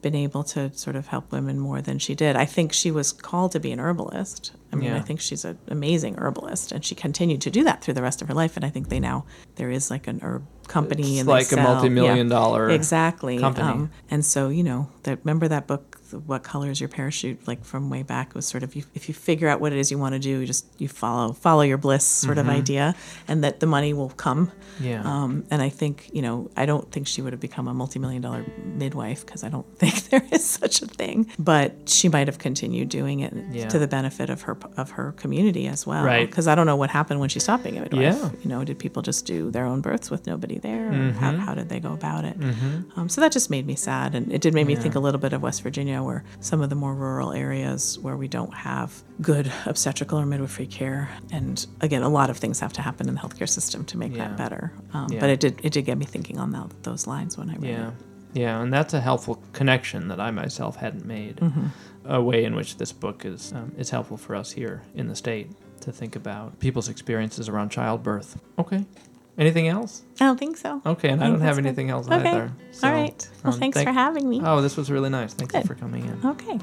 been 0.00 0.14
able 0.14 0.44
to 0.44 0.72
sort 0.76 0.94
of 0.96 1.08
help 1.08 1.32
women 1.32 1.58
more 1.58 1.80
than 1.80 1.98
she 1.98 2.14
did? 2.14 2.36
I 2.36 2.44
think 2.44 2.72
she 2.72 2.90
was 2.90 3.12
called 3.12 3.52
to 3.52 3.60
be 3.60 3.72
an 3.72 3.80
herbalist. 3.80 4.52
I 4.72 4.76
mean, 4.76 4.90
Yeah. 4.90 4.96
I 4.96 5.00
think 5.00 5.20
she's 5.20 5.44
an 5.44 5.58
amazing 5.68 6.16
herbalist, 6.18 6.72
and 6.72 6.84
she 6.84 6.94
continued 6.94 7.40
to 7.42 7.50
do 7.50 7.64
that 7.64 7.82
through 7.82 7.94
the 7.94 8.02
rest 8.02 8.20
of 8.22 8.28
her 8.28 8.34
life. 8.34 8.56
And 8.56 8.64
I 8.64 8.70
think 8.70 8.88
they 8.88 9.00
now 9.00 9.24
there 9.56 9.70
is 9.70 9.90
like 9.90 10.06
an 10.06 10.20
herb 10.22 10.44
company, 10.68 11.12
It's 11.12 11.20
and 11.20 11.28
like 11.28 11.50
a 11.52 11.56
multi-million 11.56 12.26
yeah, 12.28 12.34
dollar 12.38 12.68
exactly. 12.70 13.38
company. 13.38 13.66
Um, 13.68 13.90
and 14.10 14.24
so 14.24 14.48
you 14.50 14.62
know, 14.62 14.88
that 15.04 15.18
remember 15.24 15.48
that 15.48 15.66
book, 15.66 15.98
"What 16.26 16.42
Color 16.42 16.70
Is 16.70 16.80
Your 16.80 16.90
Parachute?" 16.90 17.48
Like 17.48 17.64
from 17.64 17.88
way 17.88 18.02
back 18.02 18.34
was 18.34 18.44
sort 18.46 18.62
of 18.62 18.76
you, 18.76 18.84
if 18.94 19.08
you 19.08 19.14
figure 19.14 19.48
out 19.48 19.60
what 19.62 19.72
it 19.72 19.78
is 19.78 19.90
you 19.90 19.98
want 19.98 20.12
to 20.14 20.18
do, 20.18 20.40
you 20.40 20.46
just 20.46 20.66
you 20.78 20.88
follow 20.88 21.32
follow 21.32 21.62
your 21.62 21.78
bliss 21.78 22.04
sort 22.04 22.36
Mm-hmm. 22.36 22.50
of 22.50 22.54
idea, 22.56 22.94
and 23.26 23.42
that 23.44 23.60
the 23.60 23.66
money 23.66 23.94
will 23.94 24.10
come. 24.10 24.52
Yeah. 24.78 25.00
Um, 25.02 25.44
and 25.50 25.62
I 25.62 25.70
think 25.70 26.10
you 26.12 26.20
know, 26.20 26.50
I 26.58 26.66
don't 26.66 26.90
think 26.92 27.06
she 27.06 27.22
would 27.22 27.32
have 27.32 27.40
become 27.40 27.66
a 27.68 27.72
multi-million 27.74 28.20
dollar 28.20 28.44
midwife 28.64 29.24
because 29.24 29.42
I 29.44 29.48
don't 29.48 29.66
think 29.78 30.10
there 30.10 30.24
is 30.30 30.44
such 30.44 30.82
a 30.82 30.86
thing. 30.86 31.30
But 31.38 31.88
she 31.88 32.10
might 32.10 32.28
have 32.28 32.38
continued 32.38 32.90
doing 32.90 33.20
it 33.20 33.32
Yeah. 33.50 33.68
to 33.68 33.78
the 33.78 33.88
benefit 33.88 34.28
of 34.28 34.42
her 34.42 34.54
of 34.76 34.90
her 34.92 35.12
community 35.12 35.66
as 35.68 35.86
well. 35.86 36.04
Right. 36.04 36.28
Because 36.28 36.46
I 36.48 36.54
don't 36.54 36.66
know 36.66 36.76
what 36.76 36.90
happened 36.90 37.20
when 37.20 37.28
she 37.28 37.40
stopped 37.40 37.64
being 37.64 37.78
a 37.78 37.80
midwife. 37.82 38.00
Yeah. 38.00 38.30
You 38.42 38.48
know, 38.48 38.64
did 38.64 38.78
people 38.78 39.02
just 39.02 39.26
do 39.26 39.50
their 39.50 39.66
own 39.66 39.80
births 39.80 40.10
with 40.10 40.26
nobody 40.26 40.58
there? 40.58 40.88
Or 40.88 40.92
Mm-hmm. 40.92 41.18
how, 41.18 41.32
how 41.36 41.54
did 41.54 41.68
they 41.68 41.80
go 41.80 41.92
about 41.92 42.24
it? 42.24 42.36
Um, 42.96 43.08
so 43.08 43.20
that 43.20 43.32
just 43.32 43.50
made 43.50 43.66
me 43.66 43.74
sad, 43.74 44.14
and 44.14 44.32
it 44.32 44.40
did 44.40 44.54
make 44.54 44.66
me 44.66 44.74
think 44.76 44.94
a 44.94 45.00
little 45.00 45.20
bit 45.20 45.32
of 45.32 45.42
West 45.42 45.62
Virginia, 45.62 46.02
where 46.02 46.24
some 46.40 46.60
of 46.60 46.70
the 46.70 46.76
more 46.76 46.94
rural 46.94 47.32
areas 47.32 47.98
where 48.00 48.16
we 48.16 48.28
don't 48.28 48.52
have 48.54 49.02
good 49.20 49.50
obstetrical 49.66 50.18
or 50.18 50.26
midwifery 50.26 50.66
care, 50.66 51.08
and 51.32 51.66
again, 51.80 52.02
a 52.02 52.08
lot 52.08 52.30
of 52.30 52.36
things 52.38 52.60
have 52.60 52.72
to 52.74 52.82
happen 52.82 53.08
in 53.08 53.14
the 53.14 53.20
healthcare 53.20 53.48
system 53.48 53.84
to 53.86 53.98
make 53.98 54.14
Yeah. 54.14 54.28
that 54.28 54.36
better. 54.36 54.72
Um, 54.92 55.06
Yeah. 55.10 55.20
But 55.20 55.30
it 55.30 55.40
did 55.40 55.60
it 55.62 55.72
did 55.72 55.84
get 55.84 55.98
me 55.98 56.04
thinking 56.04 56.38
on 56.38 56.50
that, 56.52 56.82
those 56.82 57.06
lines 57.06 57.36
when 57.38 57.50
I 57.50 57.54
read 57.54 57.70
Yeah. 57.70 57.88
it. 57.88 57.94
Yeah, 58.34 58.60
and 58.62 58.72
that's 58.72 58.92
a 58.94 59.00
helpful 59.00 59.42
connection 59.52 60.08
that 60.08 60.20
I 60.20 60.30
myself 60.30 60.76
hadn't 60.76 61.06
made. 61.06 61.36
Mm-hmm. 61.36 61.66
A 62.10 62.22
way 62.22 62.44
in 62.44 62.54
which 62.56 62.78
this 62.78 62.90
book 62.90 63.24
is 63.26 63.52
um, 63.52 63.72
is 63.76 63.90
helpful 63.90 64.16
for 64.16 64.34
us 64.34 64.50
here 64.52 64.82
in 64.94 65.08
the 65.08 65.14
state 65.14 65.50
to 65.82 65.92
think 65.92 66.16
about 66.16 66.58
people's 66.58 66.88
experiences 66.88 67.48
around 67.48 67.68
childbirth. 67.70 68.40
Okay. 68.58 68.84
Anything 69.36 69.68
else? 69.68 70.02
I 70.20 70.24
don't 70.24 70.38
think 70.38 70.56
so. 70.56 70.80
Okay, 70.84 71.10
and 71.10 71.20
I, 71.22 71.26
think 71.26 71.34
don't 71.38 71.46
have 71.46 71.56
that's 71.56 71.56
good. 71.58 71.66
anything 71.66 71.90
else 71.90 72.06
Okay. 72.08 72.28
either. 72.28 72.52
So, 72.72 72.88
All 72.88 72.94
right. 72.94 73.28
Well, 73.44 73.52
um, 73.52 73.60
thanks 73.60 73.76
thank- 73.76 73.88
for 73.88 73.92
having 73.92 74.28
me. 74.28 74.40
Oh, 74.42 74.60
this 74.62 74.76
was 74.76 74.90
really 74.90 75.10
nice. 75.10 75.34
Thank 75.34 75.52
you 75.52 75.62
for 75.62 75.74
coming 75.76 76.04
in. 76.06 76.26
Okay. 76.26 76.58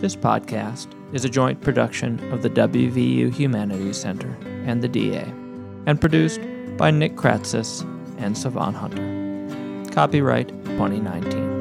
This 0.00 0.14
podcast 0.16 0.88
is 1.14 1.24
a 1.24 1.28
joint 1.30 1.60
production 1.62 2.18
of 2.32 2.42
the 2.42 2.50
WVU 2.50 3.32
Humanities 3.32 3.96
Center 3.96 4.36
and 4.66 4.82
the 4.82 4.88
DA, 4.88 5.22
and 5.86 5.98
produced 6.00 6.40
by 6.76 6.90
Nick 6.90 7.14
Kratzis 7.16 7.82
and 8.18 8.36
Savan 8.36 8.74
Hunter. 8.74 9.92
Copyright 9.94 10.48
2019. 10.76 11.55